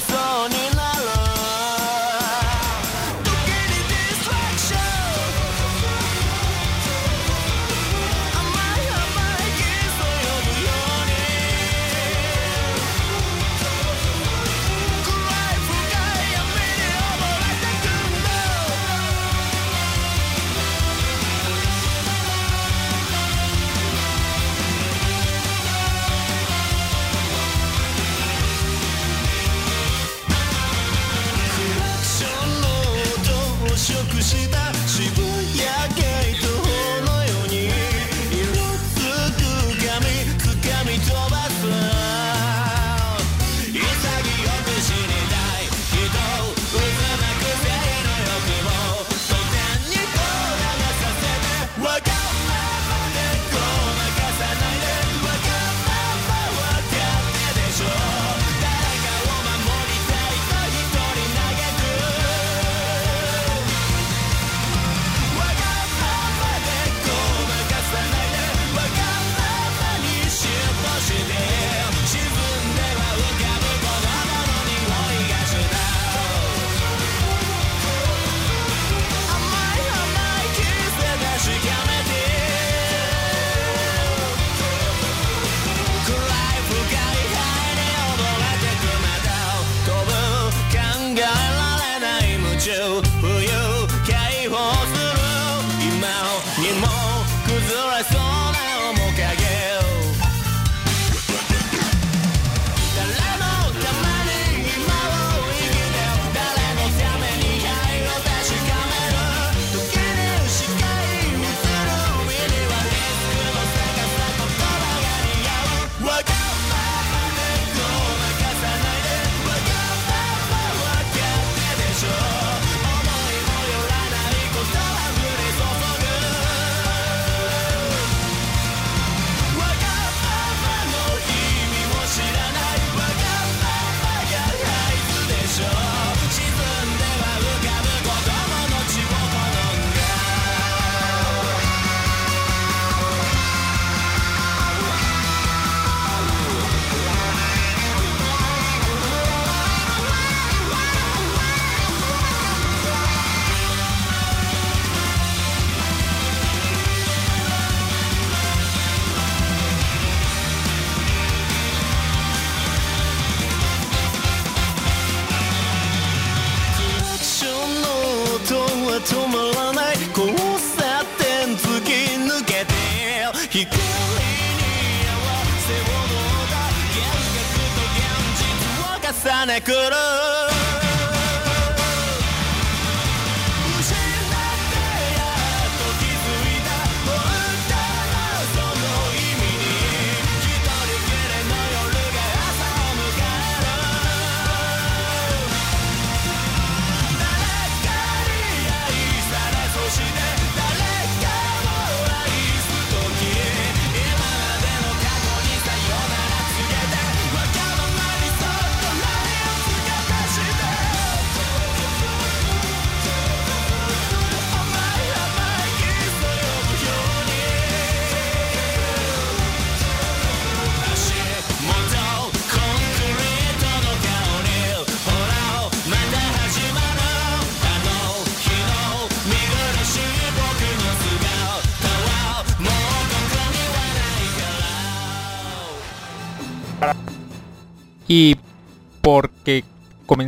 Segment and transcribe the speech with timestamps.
[0.00, 0.57] corazón.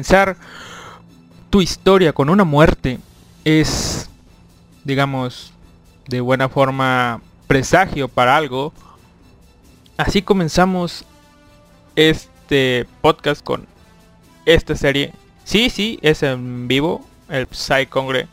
[0.01, 0.35] comenzar
[1.51, 2.99] tu historia con una muerte
[3.45, 4.09] es,
[4.83, 5.53] digamos,
[6.09, 8.73] de buena forma presagio para algo,
[9.99, 11.05] así comenzamos
[11.97, 13.67] este podcast con
[14.47, 15.13] esta serie.
[15.45, 18.27] Sí, sí, es en vivo, el Psy Congre.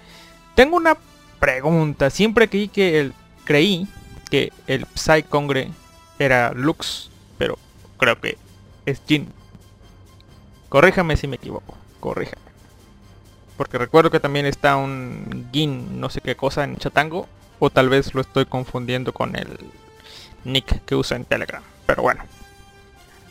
[0.55, 0.95] Tengo una
[1.37, 2.09] pregunta.
[2.09, 3.11] Siempre que
[3.43, 3.89] creí
[4.31, 5.69] que el Psy Congre
[6.17, 7.59] era Lux, pero
[7.97, 8.37] creo que
[8.85, 9.36] es Jin.
[10.69, 12.41] Corríjame si me equivoco, corríjame.
[13.57, 17.27] Porque recuerdo que también está un Gin, no sé qué cosa en Chatango,
[17.59, 19.47] o tal vez lo estoy confundiendo con el
[20.43, 21.63] nick que usa en Telegram.
[21.85, 22.23] Pero bueno.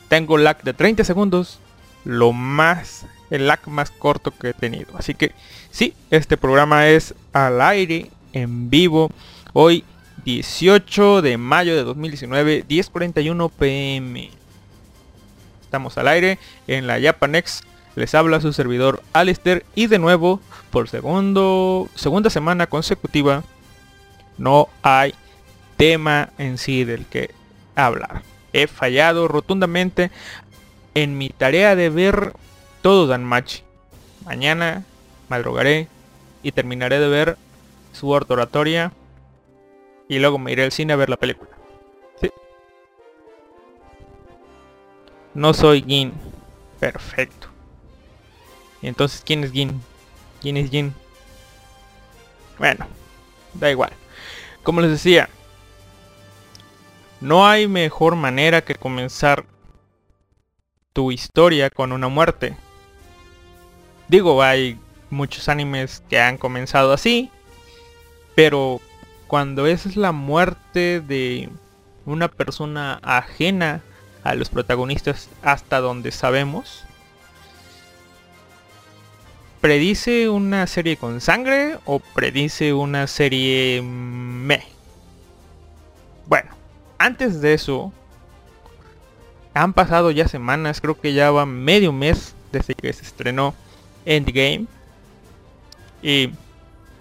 [0.09, 1.59] Tengo lag de 30 segundos,
[2.05, 4.97] lo más el lag más corto que he tenido.
[4.97, 5.33] Así que
[5.71, 9.11] sí, este programa es al aire en vivo
[9.53, 9.85] hoy
[10.25, 14.31] 18 de mayo de 2019, 10:41 pm.
[15.67, 17.63] Estamos al aire en la Japanex.
[17.97, 20.41] Les habla su servidor Alistair y de nuevo,
[20.71, 23.43] por segunda semana consecutiva,
[24.39, 25.15] no hay
[25.77, 27.31] tema en sí del que
[27.75, 28.23] hablar.
[28.53, 30.11] He fallado rotundamente
[30.95, 32.33] en mi tarea de ver
[32.81, 33.63] todo Danmachi.
[34.25, 34.85] Mañana
[35.29, 35.89] madrugaré
[36.43, 37.37] y terminaré de ver
[37.93, 38.93] su oratoria
[40.09, 41.56] y luego me iré al cine a ver la película.
[45.37, 46.15] No soy Gin.
[46.81, 47.49] Perfecto.
[48.81, 49.83] ¿Y entonces quién es Gin?
[50.41, 50.95] ¿Quién es Jin?
[52.59, 52.87] Bueno,
[53.53, 53.93] da igual.
[54.63, 55.29] Como les decía,
[57.21, 59.45] no hay mejor manera que comenzar
[60.95, 62.57] tu historia con una muerte.
[64.09, 64.81] Digo, hay
[65.11, 67.31] muchos animes que han comenzado así,
[68.35, 68.81] pero
[69.27, 71.51] cuando es la muerte de
[72.07, 73.83] una persona ajena
[74.27, 76.85] a los protagonistas hasta donde sabemos,
[79.61, 84.65] ¿predice una serie con sangre o predice una serie me?
[86.27, 86.51] Bueno,
[86.99, 87.93] antes de eso,
[89.55, 93.55] han pasado ya semanas, creo que ya va medio mes desde que se estrenó
[94.05, 94.67] Endgame.
[96.03, 96.33] Y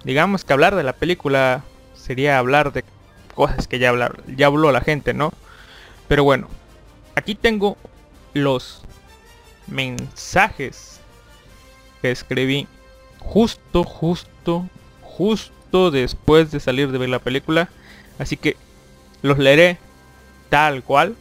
[0.04, 1.63] digamos que hablar de la película
[1.95, 2.83] sería hablar de
[3.33, 5.33] cosas que ya, hablar, ya habló la gente, ¿no?
[6.07, 6.48] Pero bueno,
[7.15, 7.77] aquí tengo
[8.33, 8.81] los
[9.67, 11.00] mensajes
[12.01, 12.67] que escribí
[13.19, 14.69] justo, justo,
[15.01, 17.69] justo después de salir de ver la película.
[18.19, 18.56] Así que
[19.21, 19.77] los leeré
[20.50, 21.15] tal cual.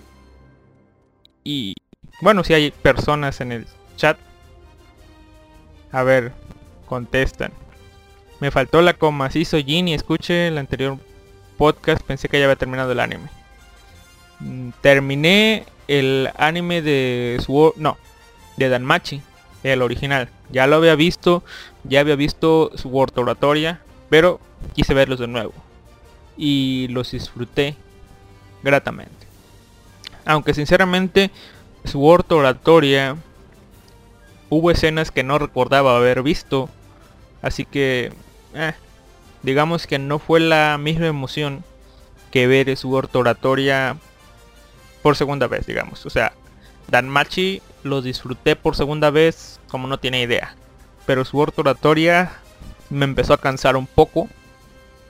[1.43, 1.75] Y
[2.20, 4.19] bueno, si hay personas en el chat.
[5.93, 6.32] A ver,
[6.87, 7.52] contestan.
[8.41, 9.31] Me faltó la coma.
[9.31, 10.99] Si soy Jin y escuche el anterior
[11.56, 12.02] podcast.
[12.02, 13.29] Pensé que ya había terminado el anime.
[14.41, 17.75] Mm, Terminé el anime de Sword...
[17.76, 17.96] No,
[18.56, 19.22] de Danmachi.
[19.62, 20.28] El original.
[20.50, 21.42] Ya lo había visto.
[21.84, 23.81] Ya había visto Sword Oratoria.
[24.10, 24.40] Pero
[24.75, 25.52] quise verlos de nuevo.
[26.36, 27.76] Y los disfruté
[28.62, 29.26] gratamente.
[30.25, 31.31] Aunque sinceramente
[31.84, 33.16] Sword Oratoria
[34.48, 36.69] hubo escenas que no recordaba haber visto.
[37.42, 38.12] Así que
[38.54, 38.72] eh,
[39.42, 41.64] digamos que no fue la misma emoción
[42.31, 43.96] que ver Sword Oratoria
[45.05, 46.06] por segunda vez, digamos.
[46.06, 46.33] O sea,
[46.89, 50.56] Danmachi lo disfruté por segunda vez como no tiene idea.
[51.05, 52.33] Pero Sword Oratoria
[52.89, 54.31] me empezó a cansar un poco.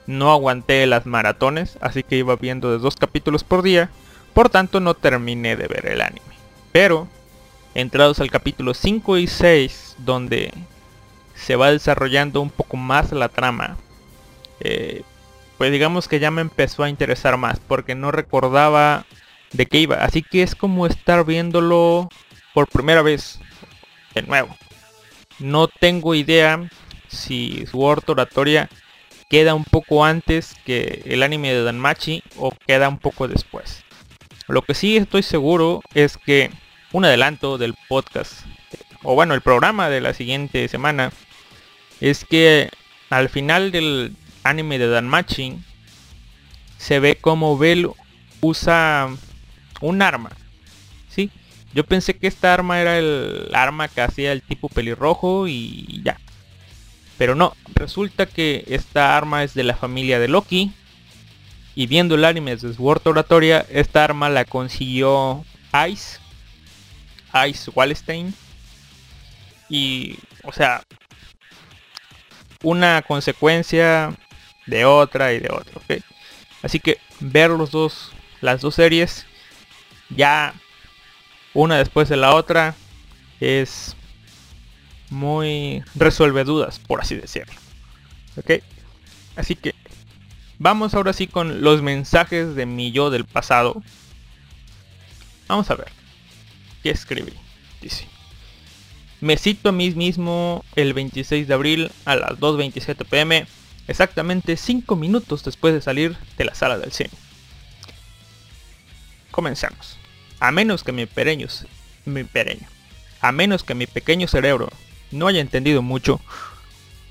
[0.05, 3.89] No aguanté las maratones, así que iba viendo de dos capítulos por día.
[4.33, 6.35] Por tanto no terminé de ver el anime.
[6.73, 7.07] Pero,
[7.73, 10.53] entrados al capítulo 5 y 6, donde
[11.35, 13.77] se va desarrollando un poco más la trama,
[14.59, 15.03] eh,
[15.57, 19.05] pues digamos que ya me empezó a interesar más, porque no recordaba
[19.55, 19.97] de qué iba.
[19.97, 22.09] Así que es como estar viéndolo
[22.53, 23.39] por primera vez,
[24.13, 24.55] de nuevo.
[25.39, 26.69] No tengo idea
[27.07, 28.69] si su oratoria
[29.29, 33.83] queda un poco antes que el anime de Danmachi o queda un poco después.
[34.47, 36.51] Lo que sí estoy seguro es que
[36.91, 38.45] un adelanto del podcast,
[39.03, 41.11] o bueno, el programa de la siguiente semana,
[41.99, 42.69] es que
[43.09, 45.57] al final del anime de Danmachi
[46.77, 47.89] se ve como Bell
[48.41, 49.09] usa
[49.81, 50.31] un arma.
[51.09, 51.31] ¿Sí?
[51.73, 56.17] Yo pensé que esta arma era el arma que hacía el tipo pelirrojo y ya.
[57.17, 60.73] Pero no, resulta que esta arma es de la familia de Loki.
[61.75, 65.43] Y viendo el anime de Sword Oratoria, esta arma la consiguió
[65.89, 66.19] Ice.
[67.49, 68.33] Ice Wallenstein.
[69.69, 70.83] Y, o sea,
[72.63, 74.13] una consecuencia
[74.65, 75.81] de otra y de otra.
[76.63, 79.25] Así que ver los dos, las dos series,
[80.09, 80.53] ya
[81.53, 82.75] una después de la otra,
[83.39, 83.95] es
[85.09, 87.53] muy resuelve dudas, por así decirlo.
[88.37, 88.61] ¿Ok?
[89.35, 89.73] Así que
[90.59, 93.81] vamos ahora sí con los mensajes de mi yo del pasado.
[95.47, 95.87] Vamos a ver.
[96.83, 97.33] ¿Qué escribí?
[97.81, 98.07] Dice.
[99.21, 103.47] Me cito a mí mismo el 26 de abril a las 2.27 pm,
[103.87, 107.11] exactamente 5 minutos después de salir de la sala del cine.
[109.35, 109.97] Comencemos.
[110.39, 111.47] A menos que mi pequeño,
[112.05, 112.65] mi pequeño,
[113.19, 114.69] a menos que mi pequeño cerebro
[115.11, 116.21] no haya entendido mucho,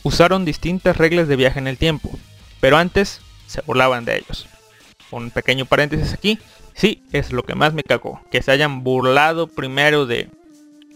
[0.04, 2.18] usaron distintas reglas de viaje en el tiempo,
[2.60, 4.46] pero antes se burlaban de ellos.
[5.10, 6.38] Un pequeño paréntesis aquí,
[6.72, 10.30] sí, es lo que más me cagó, que se hayan burlado primero de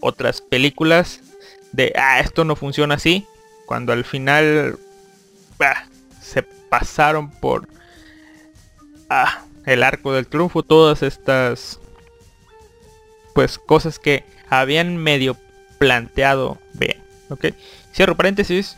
[0.01, 1.21] otras películas,
[1.73, 3.27] de, ah, esto no funciona así,
[3.67, 4.79] cuando al final
[6.19, 7.69] se pasaron por
[9.11, 11.79] ah, el arco del triunfo todas estas
[13.33, 15.37] pues cosas que habían medio
[15.77, 17.01] planteado bien.
[17.29, 17.47] ¿Ok?
[17.93, 18.77] Cierro paréntesis.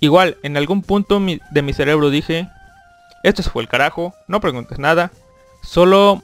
[0.00, 2.48] Igual, en algún punto de mi cerebro dije,
[3.22, 5.12] esto se fue el carajo, no preguntes nada.
[5.62, 6.22] Solo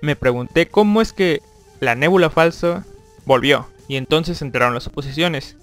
[0.00, 1.42] me pregunté cómo es que
[1.80, 2.84] la nébula falsa
[3.24, 3.68] volvió.
[3.88, 5.56] Y entonces entraron las oposiciones.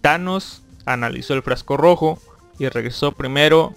[0.00, 2.18] Thanos analizó el frasco rojo
[2.58, 3.74] y regresó primero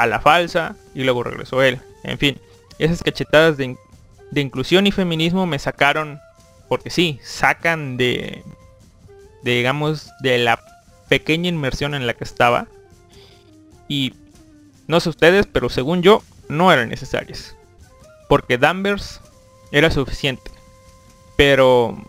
[0.00, 1.78] a la falsa y luego regresó él.
[2.04, 2.40] En fin,
[2.78, 3.76] esas cachetadas de,
[4.30, 6.18] de inclusión y feminismo me sacaron,
[6.70, 8.42] porque sí, sacan de,
[9.42, 10.58] de, digamos, de la
[11.10, 12.66] pequeña inmersión en la que estaba.
[13.88, 14.14] Y
[14.86, 17.54] no sé ustedes, pero según yo, no eran necesarias.
[18.26, 19.20] Porque Danvers
[19.70, 20.50] era suficiente.
[21.36, 22.02] Pero...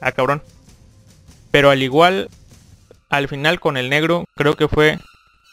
[0.00, 0.40] Ah, cabrón.
[1.50, 2.30] Pero al igual,
[3.08, 5.00] al final con el negro, creo que fue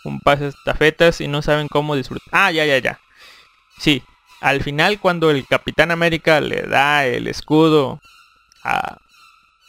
[0.04, 2.30] un pase de estafetas y no saben cómo disfrutar.
[2.32, 3.00] Ah, ya, ya, ya.
[3.78, 4.04] Sí,
[4.42, 8.02] al final cuando el Capitán América le da el escudo
[8.64, 8.98] a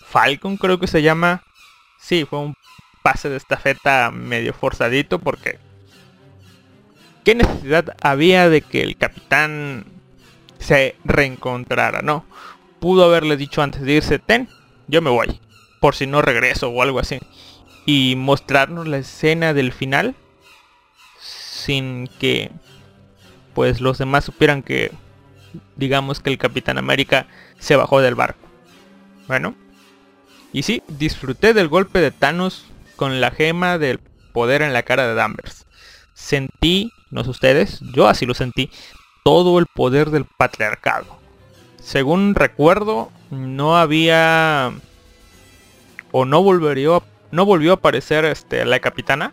[0.05, 1.43] Falcon, creo que se llama.
[1.99, 2.55] Sí, fue un
[3.03, 5.59] pase de estafeta medio forzadito porque...
[7.25, 9.85] ¿Qué necesidad había de que el capitán
[10.59, 12.03] se reencontrara?
[12.03, 12.25] No.
[12.81, 14.49] Pudo haberle dicho antes de irse, ten,
[14.89, 15.41] yo me voy.
[15.81, 17.21] Por si no regreso o algo así.
[17.87, 20.17] Y mostrarnos la escena del final.
[21.63, 22.51] Sin que
[23.55, 24.91] pues los demás supieran que
[25.77, 27.27] digamos que el Capitán América
[27.59, 28.49] se bajó del barco.
[29.29, 29.55] Bueno.
[30.53, 32.67] Y sí, disfruté del golpe de Thanos
[32.97, 34.01] con la gema del
[34.33, 35.67] poder en la cara de Danvers.
[36.15, 38.71] Sentí, no sé ustedes, yo así lo sentí,
[39.25, 41.07] todo el poder del patriarcado.
[41.81, 44.73] Según recuerdo, no había
[46.11, 46.99] o no volvería
[47.31, 49.33] no volvió a aparecer este la capitana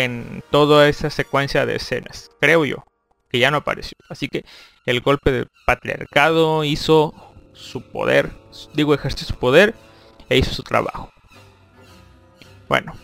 [0.00, 2.84] en toda esa secuencia de escenas, creo yo,
[3.30, 3.98] que ya no apareció.
[4.08, 4.44] Así que
[4.86, 7.14] el golpe del patriarcado hizo
[7.52, 8.30] su poder,
[8.74, 9.74] digo ejerció su poder
[10.28, 11.10] e hizo su trabajo.
[12.68, 12.94] Bueno,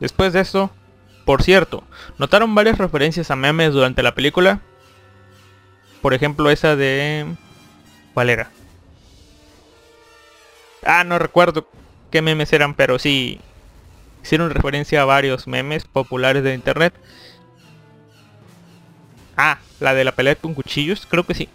[0.00, 0.70] después de eso,
[1.24, 1.82] por cierto,
[2.18, 4.60] ¿notaron varias referencias a memes durante la película?
[6.02, 7.26] Por ejemplo, esa de...
[8.12, 8.50] ¿Cuál era?
[10.84, 11.68] Ah, no recuerdo
[12.10, 13.40] qué memes eran, pero sí
[14.26, 16.92] hicieron referencia a varios memes populares de internet.
[19.36, 21.48] Ah, la de la pelea con cuchillos, creo que sí.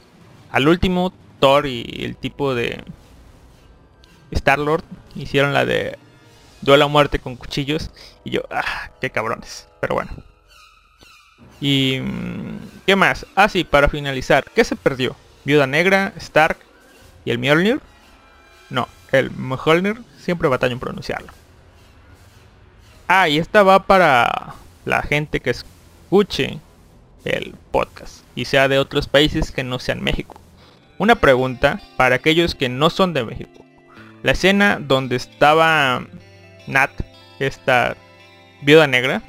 [0.52, 1.12] Al último,
[1.42, 2.82] Thor y el tipo de
[4.32, 4.86] Star-Lord
[5.16, 5.98] hicieron la de
[6.62, 7.92] duelo a muerte con cuchillos.
[8.24, 9.68] Y yo, ah, qué cabrones.
[9.82, 10.12] Pero bueno.
[11.60, 12.00] Y...
[12.00, 13.26] mm, ¿Qué más?
[13.36, 14.46] Ah, sí, para finalizar.
[14.56, 15.18] ¿Qué se perdió?
[15.44, 16.58] Viuda Negra, Stark
[17.26, 17.82] y el Mjolnir.
[18.70, 20.02] No, el Mjolnir.
[20.20, 21.41] Siempre batallo en pronunciarlo.
[23.14, 26.60] Ah, y esta va para la gente que escuche
[27.26, 30.40] el podcast y sea de otros países que no sean México.
[30.98, 33.66] Una pregunta para aquellos que no son de México.
[34.24, 36.06] La escena donde estaba
[36.68, 36.92] Nat,
[37.40, 37.98] esta
[38.62, 39.22] viuda negra,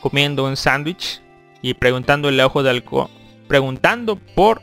[0.00, 1.20] comiendo un sándwich
[1.60, 3.10] y preguntándole a Ojo de Halcón,
[3.48, 4.62] preguntando por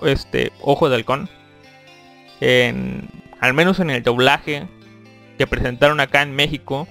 [0.00, 1.28] este Ojo de Halcón,
[2.40, 3.06] en,
[3.38, 4.66] al menos en el doblaje
[5.36, 6.88] que presentaron acá en México,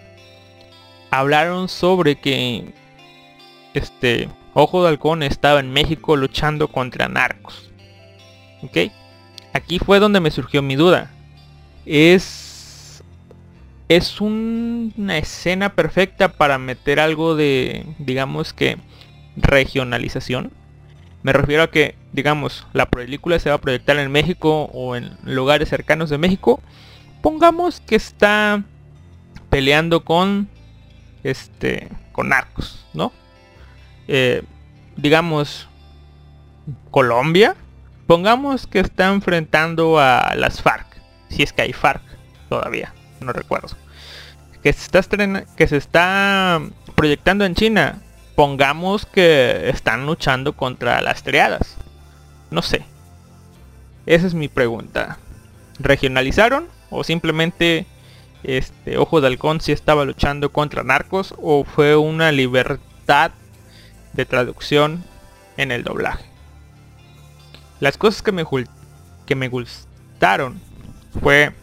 [1.12, 2.74] hablaron sobre que
[3.74, 7.72] este Ojo de Halcón estaba en México luchando contra narcos.
[8.64, 8.92] ¿Ok?
[9.54, 11.12] Aquí fue donde me surgió mi duda.
[11.86, 13.04] Es...
[13.88, 18.78] Es un- una escena perfecta para meter algo de, digamos que,
[19.36, 20.52] regionalización.
[21.24, 25.12] Me refiero a que, digamos, la película se va a proyectar en México o en
[25.24, 26.62] lugares cercanos de México.
[27.22, 28.64] Pongamos que está
[29.50, 30.48] peleando con,
[31.24, 33.12] este, con narcos, ¿no?
[34.08, 34.44] Eh,
[34.96, 35.68] digamos,
[36.92, 37.56] Colombia.
[38.08, 40.88] Pongamos que está enfrentando a las FARC.
[41.30, 42.02] Si es que hay FARC
[42.50, 42.94] todavía.
[43.20, 43.70] No recuerdo.
[44.64, 45.18] Que se está,
[45.56, 46.60] que se está
[46.96, 48.02] proyectando en China.
[48.36, 51.78] Pongamos que están luchando contra las triadas.
[52.50, 52.84] No sé.
[54.06, 55.20] Esa es mi pregunta.
[55.78, 56.68] ¿Regionalizaron?
[56.90, 57.86] ¿O simplemente
[58.44, 61.34] este Ojo de Halcón sí estaba luchando contra narcos?
[61.42, 63.32] ¿O fue una libertad
[64.14, 65.04] de traducción
[65.58, 66.26] en el doblaje?
[67.80, 68.46] Las cosas que me,
[69.26, 70.60] que me gustaron
[71.22, 71.54] fue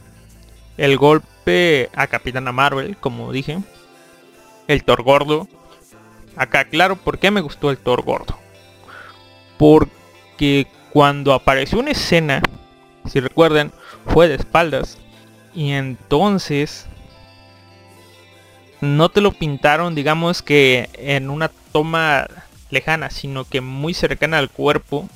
[0.76, 3.58] el golpe a Capitana Marvel, como dije.
[4.66, 5.48] El Thor gordo.
[6.36, 8.38] Acá claro por qué me gustó el Thor gordo.
[9.58, 12.42] Porque cuando apareció una escena,
[13.06, 13.72] si recuerdan,
[14.06, 14.98] fue de espaldas.
[15.56, 16.86] Y entonces
[18.82, 22.28] no te lo pintaron, digamos que en una toma
[22.70, 25.08] lejana, sino que muy cercana al cuerpo.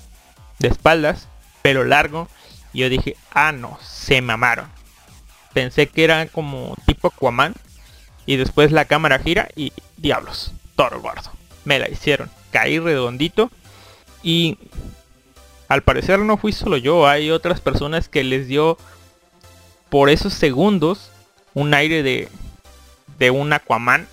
[0.58, 1.28] de espaldas,
[1.62, 2.28] pelo largo.
[2.72, 4.66] Y yo dije, ah no, se mamaron.
[5.52, 7.54] Pensé que era como tipo Aquaman.
[8.26, 11.30] Y después la cámara gira y diablos, toro gordo.
[11.64, 12.30] Me la hicieron.
[12.50, 13.50] Caí redondito.
[14.22, 14.58] Y
[15.68, 17.06] al parecer no fui solo yo.
[17.06, 18.78] Hay otras personas que les dio
[19.90, 21.10] por esos segundos
[21.54, 22.28] un aire de,
[23.18, 24.08] de un Aquaman.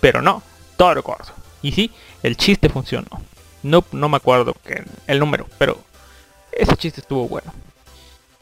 [0.00, 0.42] Pero no,
[0.76, 1.32] toro gordo.
[1.62, 1.92] Y sí,
[2.22, 3.08] el chiste funcionó.
[3.62, 4.56] No, no me acuerdo
[5.06, 5.78] el número, pero
[6.50, 7.52] ese chiste estuvo bueno.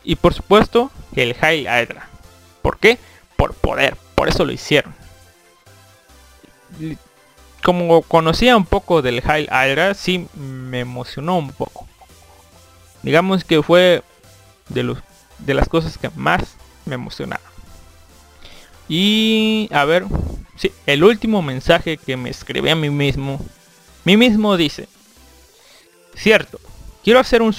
[0.03, 2.09] Y por supuesto, el Hail Hydra.
[2.63, 2.99] ¿Por qué?
[3.37, 4.95] Por poder, por eso lo hicieron.
[7.63, 11.87] Como conocía un poco del Hail Hydra, sí me emocionó un poco.
[13.03, 14.03] Digamos que fue
[14.69, 14.99] de, los,
[15.45, 17.47] de las cosas que más me emocionaron.
[18.89, 20.05] Y a ver,
[20.57, 23.41] sí, el último mensaje que me escribí a mí mismo.
[24.05, 24.89] Mí mismo dice,
[26.15, 26.59] cierto,
[27.05, 27.55] quiero hacer un,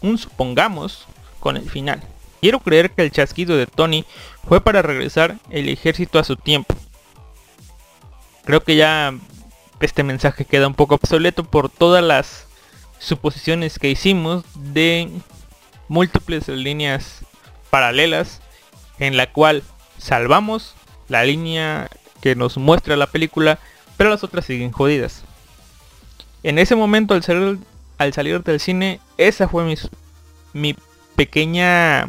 [0.00, 1.06] un supongamos
[1.38, 2.02] con el final.
[2.40, 4.04] Quiero creer que el chasquido de Tony
[4.48, 6.74] fue para regresar el ejército a su tiempo.
[8.44, 9.14] Creo que ya
[9.78, 12.46] este mensaje queda un poco obsoleto por todas las
[12.98, 15.08] suposiciones que hicimos de
[15.92, 17.20] múltiples líneas
[17.68, 18.40] paralelas
[18.98, 19.62] en la cual
[19.98, 20.74] salvamos
[21.08, 21.90] la línea
[22.22, 23.58] que nos muestra la película,
[23.98, 25.22] pero las otras siguen jodidas.
[26.42, 27.58] En ese momento al salir,
[27.98, 29.74] al salir del cine, esa fue mi,
[30.54, 30.74] mi
[31.14, 32.08] pequeña,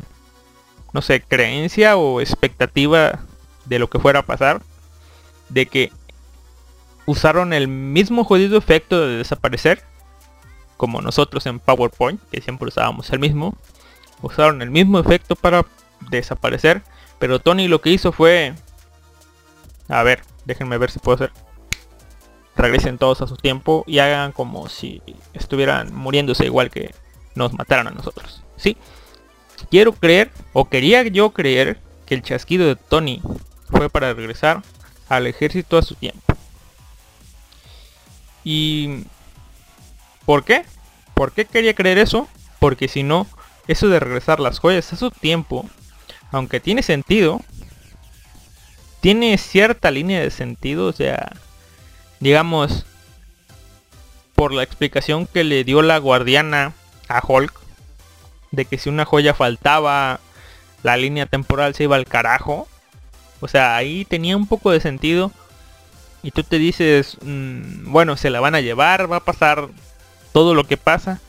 [0.93, 3.19] no sé, creencia o expectativa
[3.65, 4.61] de lo que fuera a pasar.
[5.49, 5.91] De que
[7.05, 9.83] usaron el mismo jodido efecto de desaparecer.
[10.77, 13.57] Como nosotros en PowerPoint, que siempre usábamos el mismo.
[14.23, 15.65] Usaron el mismo efecto para
[16.09, 16.81] desaparecer.
[17.19, 18.55] Pero Tony lo que hizo fue...
[19.87, 21.31] A ver, déjenme ver si puedo hacer.
[22.55, 25.01] Regresen todos a su tiempo y hagan como si
[25.33, 26.95] estuvieran muriéndose igual que
[27.35, 28.43] nos mataron a nosotros.
[28.57, 28.77] ¿Sí?
[29.69, 33.21] Quiero creer, o quería yo creer, que el chasquido de Tony
[33.69, 34.61] fue para regresar
[35.09, 36.21] al ejército a su tiempo.
[38.43, 39.03] ¿Y
[40.25, 40.65] por qué?
[41.13, 42.27] ¿Por qué quería creer eso?
[42.59, 43.27] Porque si no,
[43.67, 45.69] eso de regresar las joyas a su tiempo,
[46.31, 47.41] aunque tiene sentido,
[49.01, 51.31] tiene cierta línea de sentido, o sea,
[52.19, 52.85] digamos,
[54.35, 56.73] por la explicación que le dio la guardiana
[57.07, 57.53] a Hulk,
[58.51, 60.19] de que si una joya faltaba,
[60.83, 62.67] la línea temporal se iba al carajo.
[63.39, 65.31] O sea, ahí tenía un poco de sentido.
[66.21, 69.69] Y tú te dices, mm, bueno, se la van a llevar, va a pasar
[70.31, 71.19] todo lo que pasa.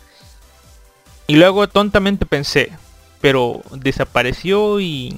[1.27, 2.73] Y luego tontamente pensé,
[3.21, 5.17] pero desapareció y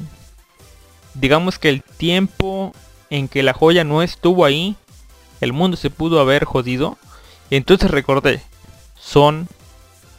[1.15, 2.73] digamos que el tiempo
[3.11, 4.77] en que la joya no estuvo ahí,
[5.41, 6.97] el mundo se pudo haber jodido.
[7.51, 8.41] Y entonces recordé,
[8.99, 9.49] son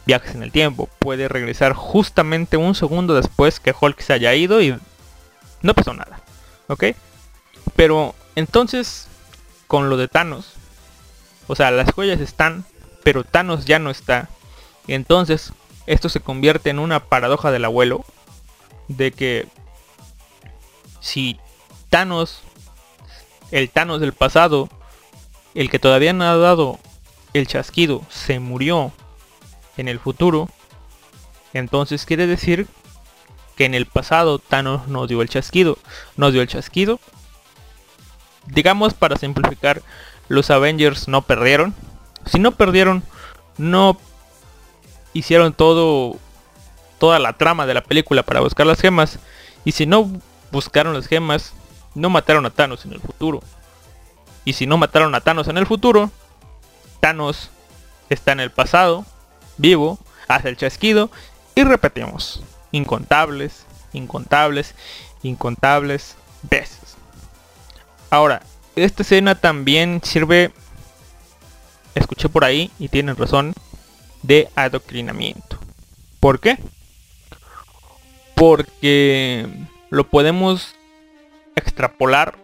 [0.06, 0.88] viajes en el tiempo.
[0.98, 4.76] Puede regresar justamente un segundo después que Hulk se haya ido y
[5.62, 6.20] no pasó nada.
[6.68, 6.84] ¿Ok?
[7.76, 9.08] Pero entonces,
[9.66, 10.54] con lo de Thanos,
[11.46, 12.64] o sea, las joyas están,
[13.04, 14.28] pero Thanos ya no está.
[14.86, 15.52] Y entonces,
[15.88, 18.04] esto se convierte en una paradoja del abuelo.
[18.88, 19.46] De que
[21.00, 21.38] si
[21.90, 22.42] Thanos,
[23.50, 24.68] el Thanos del pasado,
[25.54, 26.78] el que todavía no ha dado
[27.32, 28.92] el chasquido, se murió
[29.76, 30.48] en el futuro,
[31.52, 32.66] entonces quiere decir
[33.56, 35.78] que en el pasado Thanos nos dio el chasquido.
[36.16, 37.00] Nos dio el chasquido.
[38.46, 39.82] Digamos para simplificar,
[40.28, 41.74] los Avengers no perdieron.
[42.26, 43.02] Si no perdieron,
[43.56, 43.98] no
[45.12, 46.16] hicieron todo
[46.98, 49.18] toda la trama de la película para buscar las gemas.
[49.64, 50.10] Y si no
[50.50, 51.52] buscaron las gemas,
[51.94, 53.40] no mataron a Thanos en el futuro.
[54.44, 56.10] Y si no mataron a Thanos en el futuro,
[57.00, 57.50] Thanos
[58.08, 59.04] está en el pasado
[59.56, 61.10] vivo, hace el chasquido
[61.54, 62.42] y repetimos.
[62.72, 64.74] Incontables, incontables,
[65.22, 66.96] incontables veces.
[68.10, 68.42] Ahora,
[68.76, 70.52] esta escena también sirve,
[71.94, 73.54] escuché por ahí y tienen razón,
[74.22, 75.58] de adoctrinamiento.
[76.20, 76.58] ¿Por qué?
[78.34, 79.46] Porque
[79.90, 80.74] lo podemos
[81.56, 82.36] extrapolar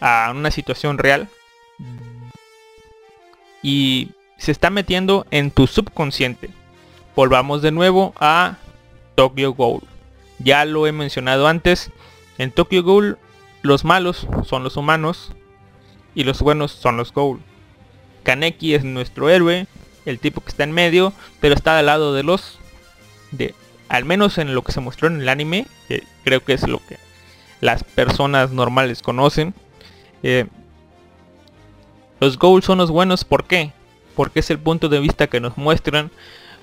[0.00, 1.28] a una situación real
[3.62, 6.50] y se está metiendo en tu subconsciente.
[7.16, 8.56] Volvamos de nuevo a
[9.14, 9.82] Tokyo Ghoul.
[10.38, 11.90] Ya lo he mencionado antes.
[12.38, 13.18] En Tokyo Ghoul
[13.62, 15.32] los malos son los humanos
[16.14, 17.40] y los buenos son los Ghoul.
[18.22, 19.66] Kaneki es nuestro héroe,
[20.08, 22.58] el tipo que está en medio, pero está al lado de los
[23.30, 23.54] de
[23.88, 26.78] al menos en lo que se mostró en el anime, que creo que es lo
[26.86, 26.98] que
[27.60, 29.54] las personas normales conocen.
[30.22, 30.46] Eh,
[32.20, 33.72] los Ghoul son los buenos, ¿por qué?
[34.18, 36.10] porque es el punto de vista que nos muestran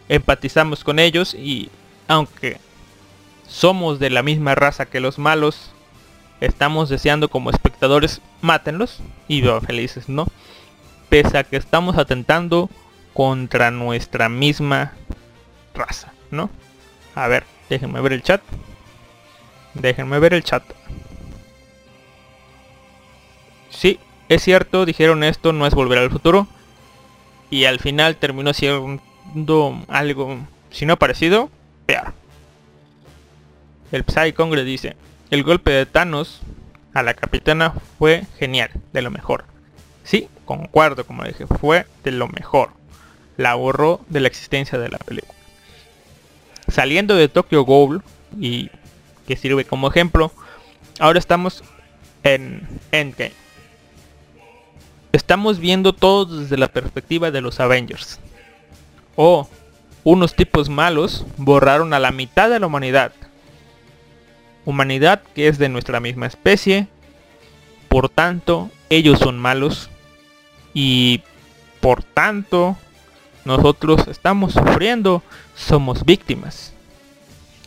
[0.10, 1.70] empatizamos con ellos y
[2.10, 2.58] aunque
[3.48, 5.72] somos de la misma raza que los malos,
[6.42, 10.28] estamos deseando como espectadores mátenlos y veo felices, ¿no?
[11.08, 12.70] Pese a que estamos atentando
[13.16, 14.92] contra nuestra misma
[15.74, 16.50] raza, ¿no?
[17.16, 18.42] A ver, déjenme ver el chat.
[19.74, 20.64] Déjenme ver el chat.
[23.70, 26.46] Sí, es cierto, dijeron esto no es volver al futuro.
[27.50, 29.00] Y al final terminó siendo
[29.88, 30.38] algo,
[30.70, 31.50] si no parecido,
[31.86, 32.14] peor.
[33.94, 34.98] El Psy Congress dice,
[35.32, 36.42] el golpe de Thanos
[36.94, 39.46] a la capitana fue genial, de lo mejor.
[40.04, 42.72] Sí, concuerdo, como dije, fue de lo mejor.
[43.38, 45.34] La borró de la existencia de la película.
[46.68, 48.02] Saliendo de Tokyo Ghoul,
[48.40, 48.70] y
[49.28, 50.32] que sirve como ejemplo,
[51.00, 51.64] ahora estamos
[52.24, 53.34] en Endgame.
[55.12, 58.20] Estamos viendo todo desde la perspectiva de los Avengers.
[59.16, 59.48] Oh,
[60.04, 63.14] unos tipos malos borraron a la mitad de la humanidad.
[64.66, 66.88] Humanidad que es de nuestra misma especie.
[67.88, 69.90] Por tanto, ellos son malos.
[70.74, 71.22] Y
[71.80, 72.78] por tanto,
[73.46, 75.24] nosotros estamos sufriendo.
[75.56, 76.74] Somos víctimas.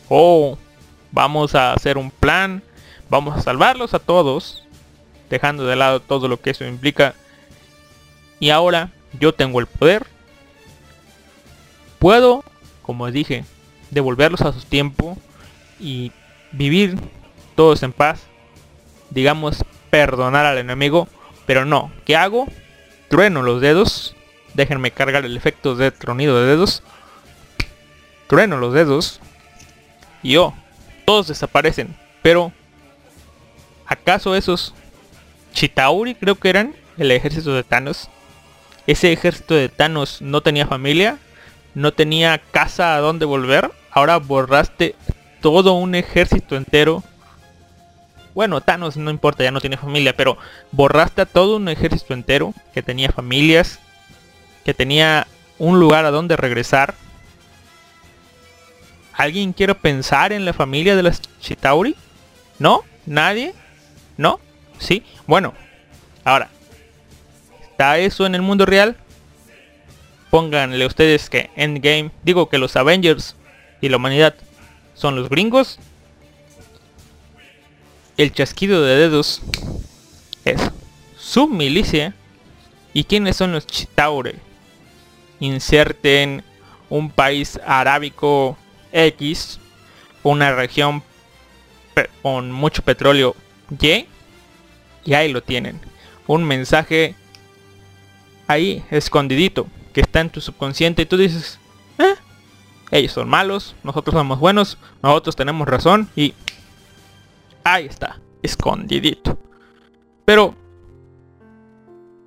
[0.09, 0.59] Oh,
[1.12, 2.62] vamos a hacer un plan.
[3.09, 4.64] Vamos a salvarlos a todos.
[5.31, 7.14] Dejando de lado todo lo que eso implica
[8.41, 10.07] y ahora yo tengo el poder.
[11.99, 12.45] Puedo,
[12.83, 13.45] como dije,
[13.91, 15.17] devolverlos a su tiempo
[15.81, 16.12] y
[16.53, 16.97] vivir
[17.57, 18.23] todos en paz.
[19.11, 21.09] Digamos, perdonar al enemigo.
[21.47, 22.47] Pero no, ¿qué hago?
[23.09, 24.14] Trueno los dedos.
[24.54, 26.82] Déjenme cargar el efecto de tronido de dedos.
[28.26, 29.20] Trueno los dedos.
[30.22, 30.54] Y oh,
[31.04, 31.94] todos desaparecen.
[32.22, 32.52] Pero,
[33.87, 34.74] ¿acaso esos
[35.52, 38.11] Chitauri creo que eran el ejército de Thanos?
[38.88, 41.18] ese ejército de Thanos no tenía familia,
[41.74, 44.94] no tenía casa a donde volver, ahora borraste
[45.42, 47.04] todo un ejército entero.
[48.34, 50.38] Bueno, Thanos no importa, ya no tiene familia, pero
[50.72, 53.78] borraste a todo un ejército entero que tenía familias,
[54.68, 55.26] que tenía
[55.59, 56.94] un lugar a donde regresar.
[59.14, 61.96] ¿Alguien quiere pensar en la familia de los Chitauri?
[62.59, 62.85] ¿No?
[63.07, 63.54] ¿Nadie?
[64.18, 64.38] ¿No?
[64.78, 65.07] ¿Sí?
[65.26, 65.54] Bueno,
[66.22, 66.50] ahora,
[67.62, 68.98] ¿Está eso en el mundo real?
[70.28, 73.37] Pónganle ustedes que Endgame, digo que los Avengers
[73.81, 74.35] y la humanidad
[74.92, 75.78] son los gringos.
[78.18, 79.40] El chasquido de dedos
[80.44, 80.61] es
[81.16, 82.12] su milicia.
[82.92, 84.47] ¿Y quiénes son los Chitaure?
[85.40, 86.42] Inserten
[86.90, 88.57] un país arábico
[88.92, 89.61] X,
[90.22, 91.03] una región
[92.22, 93.35] con mucho petróleo
[93.81, 94.07] Y,
[95.05, 95.81] y ahí lo tienen.
[96.27, 97.14] Un mensaje
[98.46, 101.59] ahí escondidito, que está en tu subconsciente y tú dices,
[101.98, 102.14] eh,
[102.90, 106.35] ellos son malos, nosotros somos buenos, nosotros tenemos razón y
[107.64, 109.38] ahí está, escondidito.
[110.24, 110.55] Pero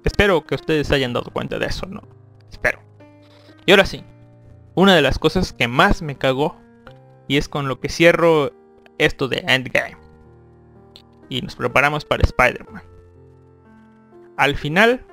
[0.04, 2.04] espero que ustedes hayan dado cuenta de eso, ¿no?
[3.65, 4.04] Y ahora sí,
[4.76, 6.58] una de las cosas que más me cagó
[7.28, 8.52] y es con lo que cierro
[8.97, 9.97] esto de Endgame.
[11.30, 12.84] Y nos preparamos para Spider-Man.
[14.38, 15.06] Al final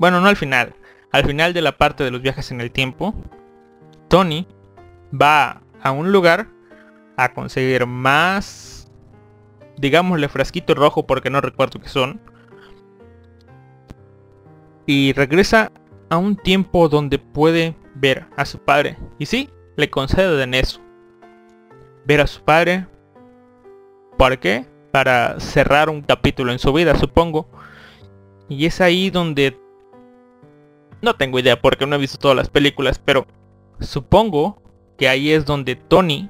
[0.00, 0.74] bueno, no al final.
[1.12, 3.14] Al final de la parte de los viajes en el tiempo,
[4.08, 4.46] Tony
[5.12, 6.48] va a un lugar
[7.18, 8.90] a conseguir más,
[9.76, 12.18] digámosle frasquito rojo porque no recuerdo qué son.
[14.86, 15.70] Y regresa
[16.10, 18.98] a un tiempo donde puede ver a su padre.
[19.18, 20.80] Y sí, le conceden eso.
[22.04, 22.86] Ver a su padre.
[24.18, 24.66] ¿Para qué?
[24.92, 27.48] Para cerrar un capítulo en su vida, supongo.
[28.48, 29.58] Y es ahí donde
[31.00, 33.26] no tengo idea porque no he visto todas las películas, pero
[33.78, 34.60] supongo
[34.98, 36.28] que ahí es donde Tony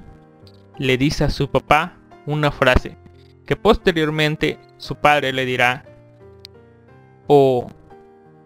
[0.77, 2.97] le dice a su papá una frase
[3.45, 5.83] que posteriormente su padre le dirá
[7.27, 7.67] o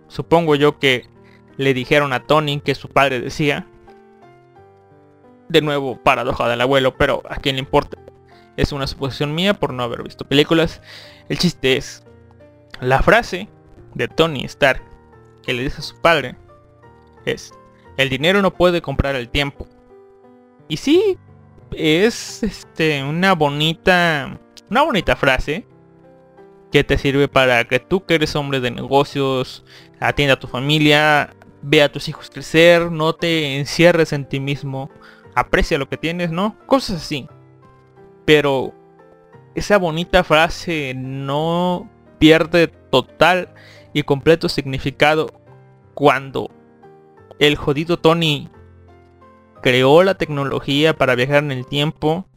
[0.07, 1.07] supongo yo que
[1.57, 3.67] le dijeron a Tony que su padre decía
[5.49, 7.97] de nuevo paradoja del abuelo pero a quién le importa
[8.57, 10.81] es una suposición mía por no haber visto películas
[11.29, 12.03] el chiste es
[12.81, 13.49] la frase
[13.93, 14.81] de Tony Stark
[15.43, 16.35] que le dice a su padre
[17.25, 17.53] es,
[17.97, 19.67] el dinero no puede comprar el tiempo.
[20.67, 21.17] Y sí,
[21.71, 24.39] es este, una bonita,
[24.69, 25.65] una bonita frase
[26.71, 29.63] que te sirve para que tú que eres hombre de negocios,
[29.99, 31.35] atienda a tu familia,
[31.67, 34.91] ve a tus hijos crecer, no te encierres en ti mismo,
[35.33, 36.55] aprecia lo que tienes, ¿no?
[36.67, 37.27] Cosas así.
[38.23, 38.71] Pero
[39.55, 43.53] esa bonita frase no pierde total
[43.93, 45.41] y completo significado
[45.95, 46.51] cuando
[47.39, 48.49] el jodido Tony
[49.63, 52.27] creó la tecnología para viajar en el tiempo.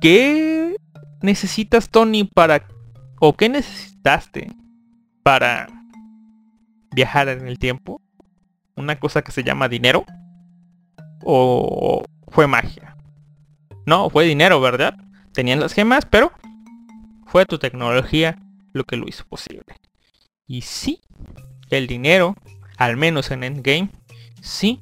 [0.00, 0.76] ¿Qué
[1.22, 2.68] necesitas, Tony, para...
[3.20, 4.54] o qué necesitaste
[5.24, 5.66] para
[6.94, 8.00] viajar en el tiempo?
[8.76, 10.04] ¿Una cosa que se llama dinero?
[11.22, 12.96] ¿O fue magia?
[13.86, 14.96] No, fue dinero, ¿verdad?
[15.32, 16.32] Tenían las gemas, pero
[17.26, 18.38] fue tu tecnología
[18.72, 19.64] lo que lo hizo posible.
[20.46, 21.00] Y sí,
[21.70, 22.34] el dinero,
[22.76, 23.90] al menos en Endgame,
[24.40, 24.80] sí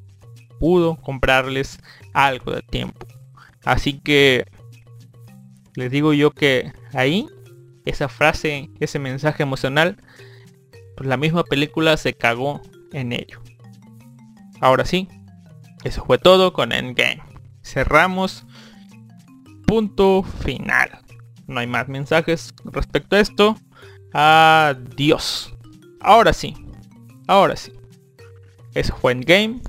[0.60, 1.80] pudo comprarles
[2.12, 3.06] algo de tiempo.
[3.64, 4.46] Así que
[5.74, 7.26] les digo yo que ahí,
[7.84, 9.96] esa frase, ese mensaje emocional,
[11.02, 12.60] la misma película se cagó
[12.92, 13.40] en ello.
[14.60, 15.08] Ahora sí,
[15.84, 17.22] eso fue todo con Endgame.
[17.62, 18.46] Cerramos.
[19.66, 20.90] Punto final.
[21.46, 23.56] No hay más mensajes respecto a esto.
[24.12, 25.54] Adiós.
[26.00, 26.54] Ahora sí.
[27.26, 27.72] Ahora sí.
[28.74, 29.60] Eso fue Endgame.